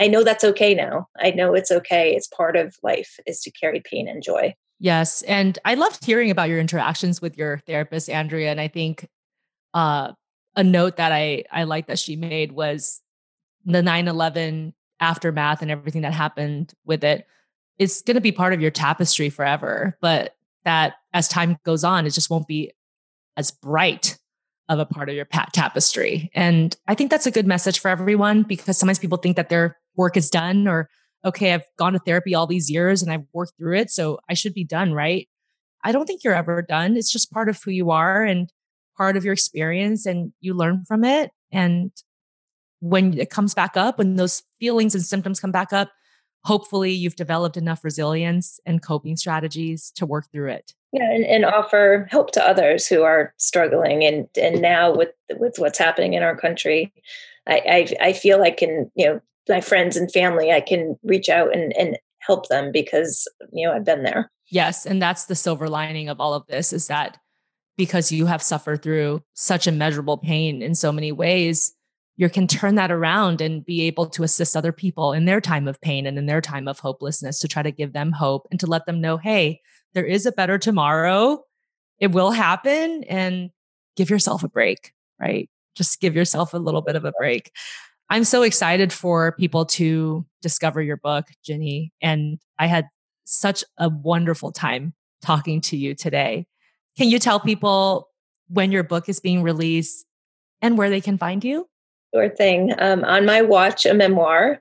i 0.00 0.06
know 0.06 0.24
that's 0.24 0.44
okay 0.44 0.74
now. 0.74 1.08
I 1.18 1.30
know 1.30 1.54
it's 1.54 1.70
okay. 1.70 2.14
It's 2.14 2.26
part 2.26 2.56
of 2.56 2.76
life 2.82 3.18
is 3.26 3.40
to 3.42 3.50
carry 3.50 3.80
pain 3.80 4.08
and 4.08 4.22
joy. 4.22 4.54
Yes 4.80 5.22
and 5.22 5.58
i 5.64 5.74
loved 5.74 6.04
hearing 6.04 6.30
about 6.30 6.48
your 6.48 6.58
interactions 6.58 7.22
with 7.22 7.38
your 7.38 7.58
therapist 7.58 8.10
andrea 8.10 8.50
and 8.50 8.60
i 8.60 8.68
think 8.68 9.08
uh, 9.72 10.12
a 10.56 10.64
note 10.64 10.96
that 10.96 11.12
i 11.12 11.44
i 11.52 11.64
like 11.64 11.86
that 11.86 11.98
she 11.98 12.16
made 12.16 12.52
was 12.52 13.00
the 13.64 13.80
9-11 13.82 14.72
aftermath 15.00 15.62
and 15.62 15.70
everything 15.70 16.02
that 16.02 16.12
happened 16.12 16.74
with 16.84 17.02
it. 17.02 17.26
It 17.78 17.84
is 17.84 18.02
going 18.02 18.16
to 18.16 18.20
be 18.20 18.32
part 18.32 18.52
of 18.52 18.60
your 18.60 18.70
tapestry 18.70 19.30
forever 19.30 19.96
but 20.00 20.36
that 20.64 20.94
as 21.14 21.28
time 21.28 21.56
goes 21.64 21.84
on, 21.84 22.06
it 22.06 22.10
just 22.10 22.28
won't 22.28 22.48
be 22.48 22.72
as 23.36 23.50
bright 23.50 24.18
of 24.68 24.78
a 24.78 24.86
part 24.86 25.08
of 25.08 25.14
your 25.14 25.26
tapestry. 25.52 26.30
And 26.34 26.76
I 26.88 26.94
think 26.94 27.10
that's 27.10 27.26
a 27.26 27.30
good 27.30 27.46
message 27.46 27.78
for 27.78 27.88
everyone 27.88 28.42
because 28.42 28.76
sometimes 28.76 28.98
people 28.98 29.18
think 29.18 29.36
that 29.36 29.48
their 29.48 29.78
work 29.96 30.16
is 30.16 30.28
done 30.28 30.66
or, 30.66 30.88
okay, 31.24 31.52
I've 31.52 31.64
gone 31.78 31.92
to 31.92 31.98
therapy 31.98 32.34
all 32.34 32.46
these 32.46 32.70
years 32.70 33.02
and 33.02 33.12
I've 33.12 33.24
worked 33.32 33.52
through 33.58 33.78
it. 33.78 33.90
So 33.90 34.18
I 34.28 34.34
should 34.34 34.54
be 34.54 34.64
done, 34.64 34.92
right? 34.92 35.28
I 35.84 35.92
don't 35.92 36.06
think 36.06 36.24
you're 36.24 36.34
ever 36.34 36.62
done. 36.62 36.96
It's 36.96 37.12
just 37.12 37.30
part 37.30 37.48
of 37.48 37.60
who 37.62 37.70
you 37.70 37.90
are 37.90 38.24
and 38.24 38.50
part 38.96 39.16
of 39.16 39.24
your 39.24 39.34
experience 39.34 40.06
and 40.06 40.32
you 40.40 40.54
learn 40.54 40.84
from 40.86 41.04
it. 41.04 41.30
And 41.52 41.90
when 42.80 43.18
it 43.18 43.30
comes 43.30 43.54
back 43.54 43.76
up, 43.76 43.98
when 43.98 44.16
those 44.16 44.42
feelings 44.58 44.94
and 44.94 45.04
symptoms 45.04 45.40
come 45.40 45.52
back 45.52 45.72
up, 45.72 45.90
hopefully 46.44 46.92
you've 46.92 47.16
developed 47.16 47.56
enough 47.56 47.84
resilience 47.84 48.60
and 48.64 48.82
coping 48.82 49.16
strategies 49.16 49.90
to 49.96 50.06
work 50.06 50.30
through 50.32 50.50
it 50.50 50.72
yeah 50.94 51.10
and, 51.10 51.24
and 51.26 51.44
offer 51.44 52.06
help 52.10 52.30
to 52.30 52.48
others 52.48 52.86
who 52.86 53.02
are 53.02 53.34
struggling 53.36 54.04
and 54.04 54.28
and 54.40 54.62
now 54.62 54.94
with 54.94 55.10
with 55.32 55.58
what's 55.58 55.78
happening 55.78 56.14
in 56.14 56.22
our 56.22 56.36
country 56.36 56.92
i 57.46 57.86
i, 58.00 58.08
I 58.08 58.12
feel 58.12 58.40
i 58.42 58.50
can 58.50 58.90
you 58.94 59.06
know 59.06 59.20
my 59.48 59.60
friends 59.60 59.96
and 59.96 60.10
family 60.10 60.52
i 60.52 60.60
can 60.60 60.96
reach 61.02 61.28
out 61.28 61.54
and 61.54 61.76
and 61.76 61.98
help 62.20 62.48
them 62.48 62.70
because 62.72 63.28
you 63.52 63.66
know 63.66 63.74
i've 63.74 63.84
been 63.84 64.02
there. 64.02 64.30
Yes 64.50 64.86
and 64.86 65.02
that's 65.02 65.24
the 65.24 65.34
silver 65.34 65.68
lining 65.68 66.08
of 66.08 66.20
all 66.20 66.32
of 66.32 66.46
this 66.46 66.72
is 66.72 66.86
that 66.86 67.18
because 67.76 68.12
you 68.12 68.26
have 68.26 68.42
suffered 68.42 68.82
through 68.82 69.20
such 69.34 69.66
immeasurable 69.66 70.16
pain 70.16 70.62
in 70.62 70.74
so 70.74 70.92
many 70.92 71.10
ways 71.12 71.74
you 72.16 72.30
can 72.30 72.46
turn 72.46 72.76
that 72.76 72.92
around 72.92 73.40
and 73.40 73.64
be 73.64 73.82
able 73.82 74.06
to 74.06 74.22
assist 74.22 74.56
other 74.56 74.72
people 74.72 75.12
in 75.12 75.24
their 75.24 75.40
time 75.40 75.66
of 75.66 75.80
pain 75.80 76.06
and 76.06 76.16
in 76.16 76.26
their 76.26 76.40
time 76.40 76.68
of 76.68 76.78
hopelessness 76.78 77.40
to 77.40 77.48
try 77.48 77.62
to 77.62 77.72
give 77.72 77.92
them 77.92 78.12
hope 78.12 78.46
and 78.50 78.60
to 78.60 78.66
let 78.66 78.86
them 78.86 79.00
know, 79.00 79.16
hey, 79.16 79.60
there 79.94 80.04
is 80.04 80.26
a 80.26 80.32
better 80.32 80.58
tomorrow. 80.58 81.44
It 81.98 82.08
will 82.08 82.32
happen 82.32 83.04
and 83.04 83.50
give 83.96 84.10
yourself 84.10 84.42
a 84.42 84.48
break, 84.48 84.92
right? 85.20 85.48
Just 85.74 86.00
give 86.00 86.14
yourself 86.14 86.54
a 86.54 86.58
little 86.58 86.82
bit 86.82 86.96
of 86.96 87.04
a 87.04 87.12
break. 87.12 87.50
I'm 88.10 88.24
so 88.24 88.42
excited 88.42 88.92
for 88.92 89.32
people 89.32 89.64
to 89.66 90.26
discover 90.42 90.82
your 90.82 90.98
book, 90.98 91.26
Ginny. 91.42 91.92
And 92.02 92.38
I 92.58 92.66
had 92.66 92.88
such 93.24 93.64
a 93.78 93.88
wonderful 93.88 94.52
time 94.52 94.94
talking 95.22 95.60
to 95.62 95.76
you 95.76 95.94
today. 95.94 96.46
Can 96.98 97.08
you 97.08 97.18
tell 97.18 97.40
people 97.40 98.08
when 98.48 98.70
your 98.70 98.84
book 98.84 99.08
is 99.08 99.20
being 99.20 99.42
released 99.42 100.06
and 100.60 100.76
where 100.76 100.90
they 100.90 101.00
can 101.00 101.18
find 101.18 101.42
you? 101.42 101.68
Sure 102.14 102.28
thing. 102.28 102.74
Um, 102.78 103.02
on 103.04 103.24
my 103.24 103.42
watch, 103.42 103.86
a 103.86 103.94
memoir 103.94 104.60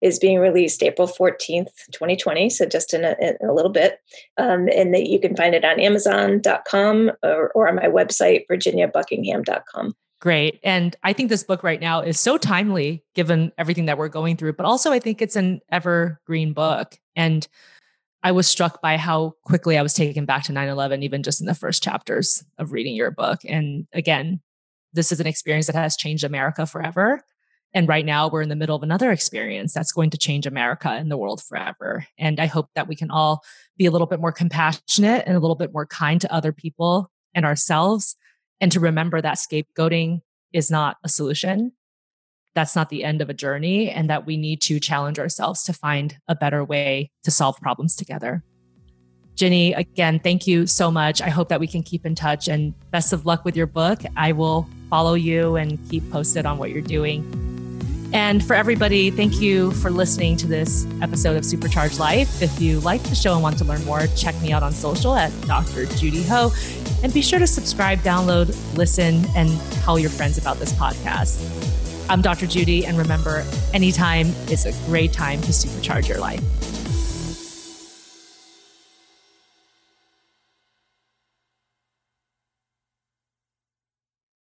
is 0.00 0.18
being 0.18 0.38
released 0.38 0.82
April 0.82 1.08
14th, 1.08 1.70
2020. 1.92 2.50
So 2.50 2.66
just 2.66 2.94
in 2.94 3.04
a, 3.04 3.16
in 3.20 3.36
a 3.48 3.52
little 3.52 3.72
bit. 3.72 4.00
Um, 4.36 4.68
and 4.74 4.94
that 4.94 5.08
you 5.08 5.20
can 5.20 5.36
find 5.36 5.54
it 5.54 5.64
on 5.64 5.80
Amazon.com 5.80 7.12
or, 7.22 7.50
or 7.52 7.68
on 7.68 7.76
my 7.76 7.86
website, 7.86 8.44
virginiabuckingham.com. 8.50 9.94
Great. 10.20 10.58
And 10.64 10.96
I 11.04 11.12
think 11.12 11.28
this 11.28 11.44
book 11.44 11.62
right 11.62 11.80
now 11.80 12.00
is 12.00 12.18
so 12.18 12.38
timely 12.38 13.04
given 13.14 13.52
everything 13.56 13.86
that 13.86 13.98
we're 13.98 14.08
going 14.08 14.36
through, 14.36 14.54
but 14.54 14.66
also 14.66 14.90
I 14.90 14.98
think 14.98 15.22
it's 15.22 15.36
an 15.36 15.60
evergreen 15.70 16.52
book. 16.52 16.96
And 17.14 17.46
I 18.24 18.32
was 18.32 18.48
struck 18.48 18.82
by 18.82 18.96
how 18.96 19.34
quickly 19.44 19.78
I 19.78 19.82
was 19.82 19.94
taken 19.94 20.24
back 20.24 20.42
to 20.44 20.52
9 20.52 20.68
11, 20.68 21.04
even 21.04 21.22
just 21.22 21.40
in 21.40 21.46
the 21.46 21.54
first 21.54 21.84
chapters 21.84 22.44
of 22.58 22.72
reading 22.72 22.96
your 22.96 23.12
book. 23.12 23.40
And 23.44 23.86
again, 23.92 24.40
this 24.92 25.12
is 25.12 25.20
an 25.20 25.26
experience 25.28 25.66
that 25.66 25.76
has 25.76 25.96
changed 25.96 26.24
America 26.24 26.66
forever. 26.66 27.22
And 27.74 27.86
right 27.86 28.04
now, 28.04 28.28
we're 28.28 28.42
in 28.42 28.48
the 28.48 28.56
middle 28.56 28.76
of 28.76 28.82
another 28.82 29.10
experience 29.12 29.74
that's 29.74 29.92
going 29.92 30.10
to 30.10 30.18
change 30.18 30.46
America 30.46 30.88
and 30.88 31.10
the 31.10 31.18
world 31.18 31.42
forever. 31.42 32.06
And 32.18 32.40
I 32.40 32.46
hope 32.46 32.70
that 32.74 32.88
we 32.88 32.96
can 32.96 33.10
all 33.10 33.42
be 33.76 33.84
a 33.86 33.90
little 33.90 34.06
bit 34.06 34.20
more 34.20 34.32
compassionate 34.32 35.24
and 35.26 35.36
a 35.36 35.40
little 35.40 35.54
bit 35.54 35.72
more 35.72 35.86
kind 35.86 36.20
to 36.22 36.32
other 36.32 36.52
people 36.52 37.10
and 37.34 37.44
ourselves, 37.44 38.16
and 38.60 38.72
to 38.72 38.80
remember 38.80 39.20
that 39.20 39.36
scapegoating 39.36 40.20
is 40.52 40.70
not 40.70 40.96
a 41.04 41.08
solution. 41.08 41.72
That's 42.54 42.74
not 42.74 42.88
the 42.88 43.04
end 43.04 43.20
of 43.20 43.28
a 43.28 43.34
journey, 43.34 43.90
and 43.90 44.08
that 44.08 44.26
we 44.26 44.38
need 44.38 44.62
to 44.62 44.80
challenge 44.80 45.18
ourselves 45.18 45.62
to 45.64 45.74
find 45.74 46.16
a 46.26 46.34
better 46.34 46.64
way 46.64 47.10
to 47.24 47.30
solve 47.30 47.58
problems 47.58 47.94
together. 47.94 48.42
Ginny, 49.34 49.74
again, 49.74 50.18
thank 50.18 50.46
you 50.48 50.66
so 50.66 50.90
much. 50.90 51.22
I 51.22 51.28
hope 51.28 51.50
that 51.50 51.60
we 51.60 51.68
can 51.68 51.84
keep 51.84 52.04
in 52.04 52.16
touch 52.16 52.48
and 52.48 52.74
best 52.90 53.12
of 53.12 53.26
luck 53.26 53.44
with 53.44 53.56
your 53.56 53.68
book. 53.68 54.00
I 54.16 54.32
will 54.32 54.66
follow 54.90 55.14
you 55.14 55.54
and 55.54 55.78
keep 55.90 56.10
posted 56.10 56.46
on 56.46 56.58
what 56.58 56.70
you're 56.70 56.80
doing. 56.80 57.57
And 58.12 58.42
for 58.42 58.54
everybody, 58.54 59.10
thank 59.10 59.40
you 59.40 59.70
for 59.72 59.90
listening 59.90 60.36
to 60.38 60.46
this 60.46 60.86
episode 61.02 61.36
of 61.36 61.44
Supercharged 61.44 61.98
Life. 61.98 62.40
If 62.40 62.60
you 62.60 62.80
like 62.80 63.02
the 63.02 63.14
show 63.14 63.34
and 63.34 63.42
want 63.42 63.58
to 63.58 63.64
learn 63.64 63.84
more, 63.84 64.06
check 64.16 64.40
me 64.40 64.50
out 64.50 64.62
on 64.62 64.72
social 64.72 65.14
at 65.14 65.30
Dr. 65.42 65.84
Judy 65.86 66.22
Ho. 66.24 66.50
And 67.02 67.12
be 67.12 67.20
sure 67.20 67.38
to 67.38 67.46
subscribe, 67.46 67.98
download, 68.00 68.48
listen, 68.76 69.24
and 69.36 69.60
tell 69.82 69.98
your 69.98 70.10
friends 70.10 70.38
about 70.38 70.58
this 70.58 70.72
podcast. 70.72 71.38
I'm 72.08 72.22
Dr. 72.22 72.46
Judy, 72.46 72.86
and 72.86 72.96
remember, 72.96 73.44
anytime 73.74 74.28
is 74.48 74.64
a 74.64 74.72
great 74.86 75.12
time 75.12 75.42
to 75.42 75.52
supercharge 75.52 76.08
your 76.08 76.18
life. 76.18 76.42